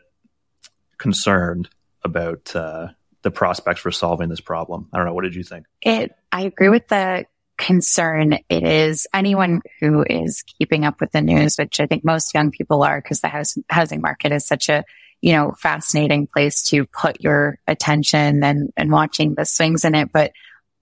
concerned 0.97 1.69
about 2.03 2.55
uh, 2.55 2.89
the 3.21 3.31
prospects 3.31 3.81
for 3.81 3.91
solving 3.91 4.29
this 4.29 4.41
problem. 4.41 4.89
I 4.91 4.97
don't 4.97 5.05
know. 5.05 5.13
What 5.13 5.23
did 5.23 5.35
you 5.35 5.43
think? 5.43 5.65
It. 5.81 6.11
I 6.31 6.41
agree 6.43 6.69
with 6.69 6.87
the 6.87 7.25
concern 7.61 8.33
it 8.49 8.63
is 8.63 9.05
anyone 9.13 9.61
who 9.79 10.03
is 10.03 10.43
keeping 10.57 10.83
up 10.83 10.99
with 10.99 11.11
the 11.11 11.21
news, 11.21 11.57
which 11.57 11.79
I 11.79 11.85
think 11.85 12.03
most 12.03 12.33
young 12.33 12.49
people 12.49 12.81
are 12.81 12.99
because 12.99 13.21
the 13.21 13.27
house, 13.27 13.55
housing 13.69 14.01
market 14.01 14.31
is 14.31 14.47
such 14.47 14.67
a, 14.67 14.83
you 15.21 15.33
know, 15.33 15.53
fascinating 15.59 16.25
place 16.25 16.63
to 16.69 16.87
put 16.87 17.21
your 17.21 17.59
attention 17.67 18.43
and, 18.43 18.73
and 18.75 18.91
watching 18.91 19.35
the 19.35 19.45
swings 19.45 19.85
in 19.85 19.93
it. 19.93 20.11
But 20.11 20.31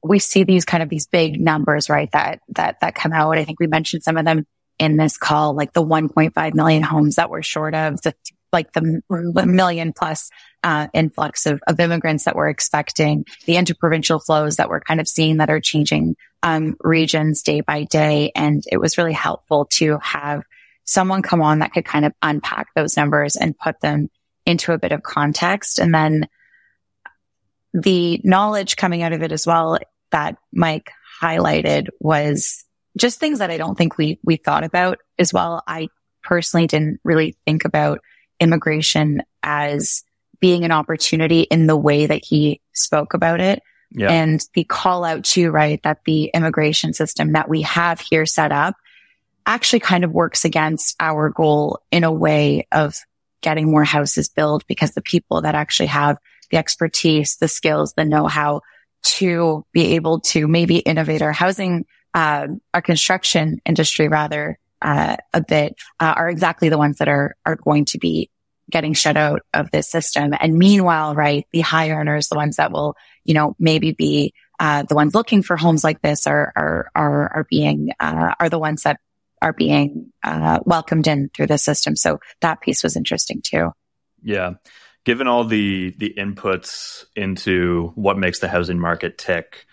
we 0.01 0.19
see 0.19 0.45
these 0.45 0.63
kind 0.63 0.82
of 0.82 0.88
these 0.88 1.05
big 1.05 1.41
numbers, 1.41 1.89
right? 1.89 2.09
That, 2.13 2.39
that, 2.55 2.80
that 2.80 2.95
come 2.95 3.11
out. 3.11 3.38
I 3.38 3.43
think 3.43 3.59
we 3.59 3.67
mentioned 3.67 4.03
some 4.03 4.15
of 4.15 4.23
them 4.23 4.47
in 4.80 4.95
this 4.95 5.17
call, 5.17 5.53
like 5.53 5.73
the 5.73 5.86
1.5 5.86 6.53
million 6.53 6.82
homes 6.82 7.15
that 7.15 7.30
we're 7.30 7.41
short 7.41 7.75
of, 7.75 8.01
the 8.03 8.15
like 8.52 8.74
the 8.74 9.02
million 9.45 9.93
plus 9.93 10.30
uh, 10.64 10.88
influx 10.93 11.45
of, 11.45 11.62
of 11.68 11.80
immigrants 11.80 12.26
that 12.26 12.36
we're 12.36 12.50
expecting, 12.50 13.26
the 13.45 13.58
interprovincial 13.58 14.20
flows 14.20 14.58
that 14.58 14.70
we're 14.70 14.82
kind 14.82 15.00
of 15.00 15.08
seeing 15.08 15.38
that 15.38 15.50
are 15.50 15.60
changing 15.60 16.16
um, 16.43 16.76
regions 16.82 17.41
day 17.41 17.62
by 17.62 17.84
day. 17.84 18.32
And 18.36 18.64
it 18.72 18.78
was 18.78 18.97
really 18.97 19.14
helpful 19.14 19.66
to 19.74 19.97
have 20.00 20.43
someone 20.84 21.22
come 21.22 21.41
on 21.41 21.60
that 21.60 21.74
could 21.74 21.86
kind 21.86 22.06
of 22.06 22.14
unpack 22.22 22.68
those 22.76 22.97
numbers 22.97 23.36
and 23.36 23.58
put 23.58 23.80
them 23.82 24.10
into 24.45 24.74
a 24.74 24.80
bit 24.80 24.91
of 24.91 25.04
context. 25.04 25.80
And 25.80 25.93
then 25.93 26.28
the 27.74 28.20
knowledge 28.24 28.76
coming 28.76 29.04
out 29.04 29.14
of 29.14 29.22
it 29.22 29.32
as 29.32 29.45
well 29.45 29.78
that 30.12 30.38
Mike 30.52 30.91
highlighted 31.22 31.88
was 32.00 32.66
just 32.97 33.20
things 33.20 33.39
that 33.39 33.52
I 33.52 33.58
don't 33.58 33.78
think 33.78 33.97
we, 33.97 34.20
we 34.24 34.38
thought 34.38 34.64
about 34.64 34.97
as 35.20 35.32
well. 35.32 35.62
I 35.68 35.89
personally 36.24 36.68
didn't 36.68 37.00
really 37.04 37.38
think 37.45 37.66
about 37.66 38.00
immigration 38.40 39.22
as 39.44 40.04
being 40.40 40.64
an 40.64 40.72
opportunity 40.72 41.42
in 41.42 41.68
the 41.68 41.78
way 41.78 42.06
that 42.06 42.24
he 42.24 42.62
spoke 42.74 43.14
about 43.14 43.42
it. 43.42 43.62
Yeah. 43.92 44.12
And 44.12 44.42
the 44.54 44.64
call 44.64 45.04
out 45.04 45.24
too, 45.24 45.52
right? 45.52 45.82
That 45.84 46.00
the 46.06 46.26
immigration 46.34 46.94
system 46.94 47.34
that 47.34 47.50
we 47.50 47.64
have 47.64 48.00
here 48.00 48.26
set 48.26 48.52
up 48.52 48.76
actually 49.46 49.80
kind 49.80 50.04
of 50.04 50.12
works 50.12 50.46
against 50.46 50.96
our 51.00 51.30
goal 51.30 51.80
in 51.92 52.04
a 52.04 52.12
way 52.12 52.68
of 52.72 52.96
getting 53.42 53.72
more 53.72 53.84
houses 53.84 54.30
built 54.30 54.66
because 54.68 54.92
the 54.92 55.02
people 55.02 55.42
that 55.42 55.56
actually 55.56 55.88
have 55.88 56.18
the 56.52 56.58
expertise, 56.58 57.38
the 57.38 57.48
skills, 57.48 57.94
the 57.94 58.06
know 58.06 58.28
how 58.28 58.62
to 59.02 59.66
be 59.72 59.96
able 59.96 60.20
to 60.20 60.48
maybe 60.48 60.78
innovate 60.78 61.22
our 61.22 61.32
housing, 61.32 61.86
uh, 62.14 62.48
our 62.74 62.82
construction 62.82 63.60
industry 63.66 64.08
rather, 64.08 64.60
uh, 64.82 65.17
a 65.34 65.41
bit, 65.41 65.75
uh, 65.99 66.13
are 66.15 66.30
exactly 66.30 66.69
the 66.69 66.77
ones 66.77 66.97
that 66.97 67.07
are, 67.07 67.36
are 67.45 67.55
going 67.55 67.86
to 67.86 67.97
be 67.97 68.30
getting 68.69 68.93
shut 68.93 69.17
out 69.17 69.41
of 69.53 69.71
this 69.71 69.89
system. 69.89 70.32
And 70.39 70.57
meanwhile, 70.57 71.15
right, 71.15 71.47
the 71.51 71.61
high 71.61 71.89
earners, 71.89 72.27
the 72.27 72.36
ones 72.36 72.57
that 72.57 72.71
will, 72.71 72.95
you 73.23 73.34
know, 73.34 73.55
maybe 73.59 73.93
be, 73.93 74.34
uh, 74.59 74.84
the 74.84 74.95
ones 74.95 75.15
looking 75.15 75.41
for 75.41 75.57
homes 75.57 75.84
like 75.84 76.01
this 76.01 76.27
are, 76.27 76.53
are, 76.55 76.91
are, 76.93 77.34
are 77.34 77.47
being, 77.49 77.91
uh, 77.99 78.36
are 78.39 78.49
the 78.49 78.59
ones 78.59 78.84
that 78.84 78.99
are 79.41 79.53
being, 79.53 80.11
uh, 80.23 80.59
welcomed 80.65 81.07
in 81.07 81.30
through 81.34 81.47
the 81.47 81.57
system. 81.57 81.95
So 81.95 82.19
that 82.41 82.61
piece 82.61 82.84
was 82.84 82.95
interesting 82.95 83.41
too. 83.41 83.71
Yeah. 84.21 84.53
Given 85.03 85.27
all 85.27 85.45
the, 85.45 85.95
the 85.97 86.13
inputs 86.17 87.05
into 87.15 87.91
what 87.95 88.17
makes 88.17 88.39
the 88.39 88.49
housing 88.49 88.80
market 88.80 89.17
tick, 89.17 89.65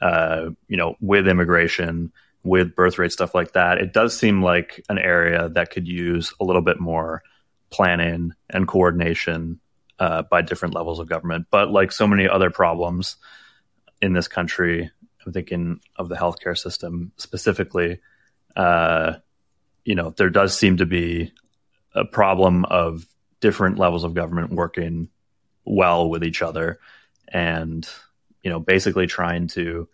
uh, 0.00 0.50
you 0.68 0.76
know, 0.76 0.94
with 1.00 1.26
immigration, 1.26 2.12
with 2.46 2.76
birth 2.76 2.98
rate, 2.98 3.12
stuff 3.12 3.34
like 3.34 3.52
that, 3.52 3.78
it 3.78 3.92
does 3.92 4.16
seem 4.16 4.42
like 4.42 4.82
an 4.88 4.98
area 4.98 5.48
that 5.50 5.70
could 5.70 5.88
use 5.88 6.32
a 6.40 6.44
little 6.44 6.62
bit 6.62 6.78
more 6.78 7.22
planning 7.70 8.32
and 8.48 8.68
coordination 8.68 9.60
uh, 9.98 10.22
by 10.22 10.42
different 10.42 10.74
levels 10.74 11.00
of 11.00 11.08
government. 11.08 11.46
But 11.50 11.70
like 11.70 11.90
so 11.90 12.06
many 12.06 12.28
other 12.28 12.50
problems 12.50 13.16
in 14.00 14.12
this 14.12 14.28
country, 14.28 14.90
I'm 15.24 15.32
thinking 15.32 15.80
of 15.96 16.08
the 16.08 16.14
healthcare 16.14 16.56
system 16.56 17.12
specifically. 17.16 18.00
Uh, 18.54 19.14
you 19.84 19.94
know, 19.94 20.10
there 20.10 20.30
does 20.30 20.56
seem 20.56 20.76
to 20.76 20.86
be 20.86 21.32
a 21.94 22.04
problem 22.04 22.64
of 22.66 23.06
different 23.40 23.78
levels 23.78 24.04
of 24.04 24.14
government 24.14 24.52
working 24.52 25.08
well 25.64 26.08
with 26.08 26.22
each 26.22 26.42
other, 26.42 26.78
and 27.28 27.88
you 28.42 28.50
know, 28.50 28.60
basically 28.60 29.08
trying 29.08 29.48
to 29.48 29.88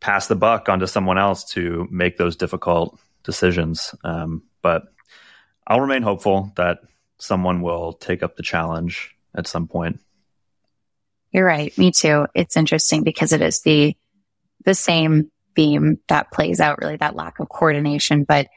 pass 0.00 0.26
the 0.26 0.36
buck 0.36 0.68
onto 0.68 0.86
someone 0.86 1.18
else 1.18 1.44
to 1.52 1.86
make 1.90 2.16
those 2.16 2.36
difficult 2.36 2.98
decisions. 3.24 3.94
Um, 4.04 4.42
but 4.62 4.84
I'll 5.66 5.80
remain 5.80 6.02
hopeful 6.02 6.52
that 6.56 6.78
someone 7.18 7.62
will 7.62 7.92
take 7.94 8.22
up 8.22 8.36
the 8.36 8.42
challenge 8.42 9.14
at 9.34 9.46
some 9.46 9.66
point. 9.66 10.00
You're 11.32 11.46
right. 11.46 11.76
Me 11.76 11.90
too. 11.90 12.26
It's 12.34 12.56
interesting 12.56 13.02
because 13.02 13.32
it 13.32 13.42
is 13.42 13.62
the 13.62 13.96
the 14.64 14.74
same 14.74 15.30
theme 15.54 15.98
that 16.08 16.32
plays 16.32 16.60
out 16.60 16.78
really 16.80 16.96
that 16.96 17.14
lack 17.14 17.38
of 17.38 17.48
coordination, 17.48 18.24
but 18.24 18.48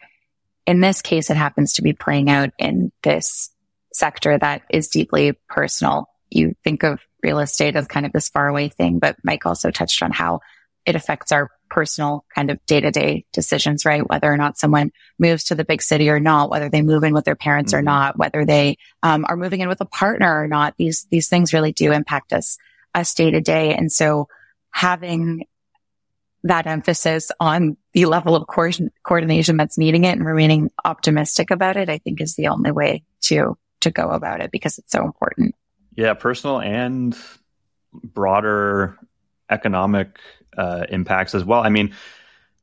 in 0.66 0.82
this 0.82 1.02
case, 1.02 1.32
it 1.32 1.38
happens 1.38 1.74
to 1.74 1.82
be 1.82 1.94
playing 1.94 2.30
out 2.30 2.52
in 2.60 2.92
this 3.02 3.50
sector 3.92 4.38
that 4.38 4.62
is 4.70 4.88
deeply 4.88 5.34
personal. 5.48 6.08
You 6.30 6.56
think 6.64 6.84
of 6.84 7.00
real 7.24 7.40
estate 7.40 7.76
as 7.76 7.88
kind 7.88 8.06
of 8.06 8.12
this 8.12 8.30
faraway 8.30 8.70
thing, 8.70 9.00
but 9.00 9.18
Mike 9.24 9.48
also 9.48 9.72
touched 9.72 10.04
on 10.04 10.12
how 10.12 10.42
it 10.86 10.96
affects 10.96 11.32
our 11.32 11.50
personal 11.70 12.26
kind 12.34 12.50
of 12.50 12.64
day 12.66 12.82
to 12.82 12.92
day 12.92 13.26
decisions, 13.32 13.86
right? 13.86 14.08
Whether 14.08 14.32
or 14.32 14.38
not 14.38 14.58
someone 14.58 14.92
moves 15.18 15.46
to 15.46 15.56
the 15.56 15.66
big 15.66 15.82
city 15.82 16.10
or 16.10 16.20
not, 16.20 16.50
whether 16.50 16.70
they 16.70 16.82
move 16.82 17.04
in 17.04 17.14
with 17.14 17.26
their 17.26 17.36
parents 17.36 17.72
mm-hmm. 17.72 17.80
or 17.80 17.84
not, 17.84 18.18
whether 18.18 18.46
they 18.46 18.78
um, 19.04 19.26
are 19.28 19.38
moving 19.38 19.62
in 19.62 19.70
with 19.70 19.82
a 19.82 19.86
partner 19.86 20.42
or 20.42 20.48
not. 20.48 20.76
These, 20.78 21.08
these 21.12 21.30
things 21.30 21.54
really 21.54 21.72
do 21.72 21.92
impact 21.92 22.34
us, 22.34 22.58
us 22.94 23.14
day 23.14 23.32
to 23.32 23.42
day. 23.42 23.74
And 23.76 23.92
so 23.92 24.28
having 24.72 25.46
that 26.44 26.68
emphasis 26.68 27.32
on 27.40 27.78
the 27.94 28.06
level 28.06 28.36
of 28.36 28.48
co- 28.48 28.88
coordination 29.04 29.58
that's 29.58 29.78
needing 29.78 30.06
it 30.06 30.14
and 30.14 30.26
remaining 30.26 30.72
optimistic 30.86 31.52
about 31.52 31.78
it, 31.78 31.90
I 31.90 31.98
think 31.98 32.22
is 32.22 32.36
the 32.36 32.48
only 32.48 32.72
way 32.72 33.04
to, 33.22 33.58
to 33.82 33.92
go 33.92 34.10
about 34.10 34.42
it 34.42 34.52
because 34.52 34.78
it's 34.78 34.92
so 34.92 35.04
important. 35.04 35.56
Yeah. 35.96 36.14
Personal 36.14 36.62
and 36.62 37.18
broader 37.94 38.98
economic 39.50 40.20
uh, 40.58 40.86
impacts 40.90 41.36
as 41.36 41.44
well. 41.44 41.62
I 41.62 41.70
mean, 41.70 41.94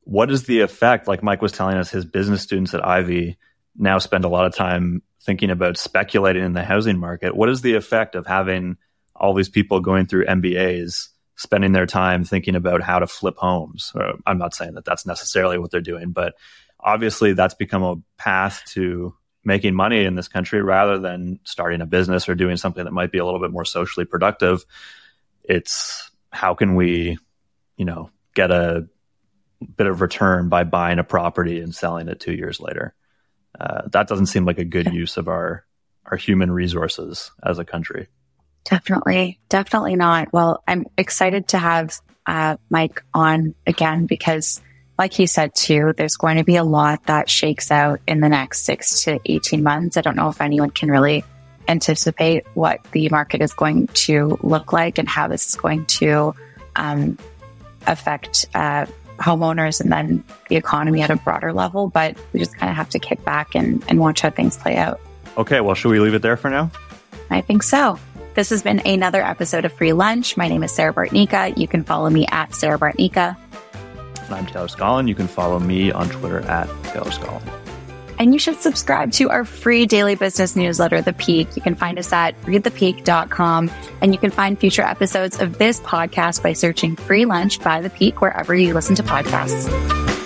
what 0.03 0.31
is 0.31 0.43
the 0.43 0.61
effect? 0.61 1.07
Like 1.07 1.23
Mike 1.23 1.41
was 1.41 1.51
telling 1.51 1.77
us, 1.77 1.89
his 1.89 2.05
business 2.05 2.41
students 2.41 2.73
at 2.73 2.85
Ivey 2.85 3.37
now 3.75 3.97
spend 3.99 4.25
a 4.25 4.29
lot 4.29 4.45
of 4.45 4.55
time 4.55 5.01
thinking 5.21 5.49
about 5.49 5.77
speculating 5.77 6.43
in 6.43 6.53
the 6.53 6.63
housing 6.63 6.97
market. 6.97 7.35
What 7.35 7.49
is 7.49 7.61
the 7.61 7.75
effect 7.75 8.15
of 8.15 8.25
having 8.25 8.77
all 9.15 9.33
these 9.33 9.49
people 9.49 9.79
going 9.81 10.05
through 10.05 10.25
MBAs? 10.25 11.09
spending 11.37 11.71
their 11.71 11.85
time 11.85 12.23
thinking 12.23 12.55
about 12.55 12.81
how 12.81 12.99
to 12.99 13.07
flip 13.07 13.37
homes. 13.37 13.93
Uh, 13.95 14.13
I'm 14.25 14.39
not 14.39 14.55
saying 14.55 14.73
that 14.73 14.85
that's 14.85 15.05
necessarily 15.05 15.57
what 15.57 15.71
they're 15.71 15.81
doing, 15.81 16.11
but 16.11 16.33
obviously 16.79 17.33
that's 17.33 17.53
become 17.53 17.83
a 17.83 17.95
path 18.17 18.63
to 18.69 19.15
making 19.43 19.75
money 19.75 20.03
in 20.03 20.15
this 20.15 20.27
country 20.27 20.61
rather 20.61 20.99
than 20.99 21.39
starting 21.43 21.81
a 21.81 21.85
business 21.85 22.27
or 22.27 22.35
doing 22.35 22.57
something 22.57 22.83
that 22.83 22.91
might 22.91 23.11
be 23.11 23.19
a 23.19 23.25
little 23.25 23.39
bit 23.39 23.51
more 23.51 23.65
socially 23.65 24.05
productive. 24.05 24.65
It's 25.43 26.11
how 26.31 26.55
can 26.55 26.75
we, 26.75 27.17
you 27.77 27.85
know, 27.85 28.09
get 28.33 28.51
a 28.51 28.87
bit 29.75 29.87
of 29.87 30.01
return 30.01 30.49
by 30.49 30.63
buying 30.63 30.99
a 30.99 31.03
property 31.03 31.61
and 31.61 31.73
selling 31.73 32.07
it 32.07 32.19
two 32.19 32.33
years 32.33 32.59
later. 32.59 32.93
Uh, 33.59 33.83
that 33.91 34.07
doesn't 34.07 34.27
seem 34.27 34.45
like 34.45 34.59
a 34.59 34.65
good 34.65 34.93
use 34.93 35.17
of 35.17 35.27
our 35.27 35.65
our 36.05 36.17
human 36.17 36.51
resources 36.51 37.31
as 37.43 37.59
a 37.59 37.65
country. 37.65 38.07
Definitely, 38.63 39.39
definitely 39.49 39.95
not. 39.95 40.31
Well, 40.31 40.63
I'm 40.67 40.85
excited 40.97 41.49
to 41.49 41.57
have 41.57 41.99
uh, 42.25 42.57
Mike 42.69 43.03
on 43.13 43.55
again 43.65 44.05
because, 44.05 44.61
like 44.97 45.13
he 45.13 45.25
said 45.25 45.55
too, 45.55 45.93
there's 45.97 46.17
going 46.17 46.37
to 46.37 46.43
be 46.43 46.55
a 46.55 46.63
lot 46.63 47.05
that 47.05 47.29
shakes 47.29 47.71
out 47.71 47.99
in 48.07 48.19
the 48.19 48.29
next 48.29 48.63
six 48.63 49.03
to 49.03 49.19
18 49.25 49.63
months. 49.63 49.97
I 49.97 50.01
don't 50.01 50.15
know 50.15 50.29
if 50.29 50.41
anyone 50.41 50.69
can 50.69 50.89
really 50.89 51.23
anticipate 51.67 52.45
what 52.53 52.83
the 52.91 53.09
market 53.09 53.41
is 53.41 53.53
going 53.53 53.87
to 53.87 54.37
look 54.41 54.71
like 54.71 54.97
and 54.97 55.07
how 55.07 55.27
this 55.27 55.47
is 55.47 55.55
going 55.55 55.85
to 55.85 56.33
um, 56.75 57.17
affect 57.87 58.45
uh, 58.53 58.85
homeowners 59.17 59.81
and 59.81 59.91
then 59.91 60.23
the 60.49 60.55
economy 60.55 61.01
at 61.01 61.09
a 61.09 61.15
broader 61.15 61.53
level. 61.53 61.87
But 61.89 62.17
we 62.33 62.39
just 62.39 62.55
kind 62.55 62.69
of 62.69 62.75
have 62.75 62.89
to 62.89 62.99
kick 62.99 63.23
back 63.25 63.55
and, 63.55 63.83
and 63.87 63.99
watch 63.99 64.21
how 64.21 64.29
things 64.29 64.57
play 64.57 64.77
out. 64.77 64.99
Okay, 65.37 65.61
well, 65.61 65.75
should 65.75 65.89
we 65.89 65.99
leave 65.99 66.13
it 66.13 66.21
there 66.21 66.37
for 66.37 66.49
now? 66.49 66.71
I 67.29 67.41
think 67.41 67.63
so. 67.63 67.99
This 68.35 68.49
has 68.51 68.61
been 68.61 68.85
another 68.85 69.23
episode 69.23 69.65
of 69.65 69.73
Free 69.73 69.93
Lunch. 69.93 70.37
My 70.37 70.47
name 70.47 70.63
is 70.63 70.71
Sarah 70.71 70.93
Bartnicka. 70.93 71.57
You 71.57 71.67
can 71.67 71.83
follow 71.83 72.09
me 72.09 72.27
at 72.27 72.53
Sarah 72.53 72.77
Bartnicka. 72.77 73.35
And 74.25 74.35
I'm 74.35 74.45
Taylor 74.45 74.67
Scollon. 74.67 75.07
You 75.07 75.15
can 75.15 75.27
follow 75.27 75.59
me 75.59 75.91
on 75.91 76.09
Twitter 76.09 76.41
at 76.41 76.67
Taylor 76.83 77.11
Scollon. 77.11 77.41
And 78.19 78.33
you 78.33 78.39
should 78.39 78.59
subscribe 78.59 79.11
to 79.13 79.29
our 79.29 79.45
free 79.45 79.85
daily 79.85 80.15
business 80.15 80.55
newsletter, 80.55 81.01
The 81.01 81.13
Peak. 81.13 81.55
You 81.55 81.61
can 81.61 81.75
find 81.75 81.99
us 81.99 82.11
at 82.11 82.39
readthepeak.com. 82.41 83.71
And 84.01 84.13
you 84.13 84.19
can 84.19 84.31
find 84.31 84.59
future 84.59 84.81
episodes 84.83 85.39
of 85.39 85.57
this 85.57 85.79
podcast 85.81 86.41
by 86.41 86.53
searching 86.53 86.95
Free 86.95 87.25
Lunch 87.25 87.59
by 87.59 87.81
The 87.81 87.89
Peak 87.89 88.21
wherever 88.21 88.55
you 88.55 88.73
listen 88.73 88.95
to 88.95 89.03
podcasts. 89.03 90.16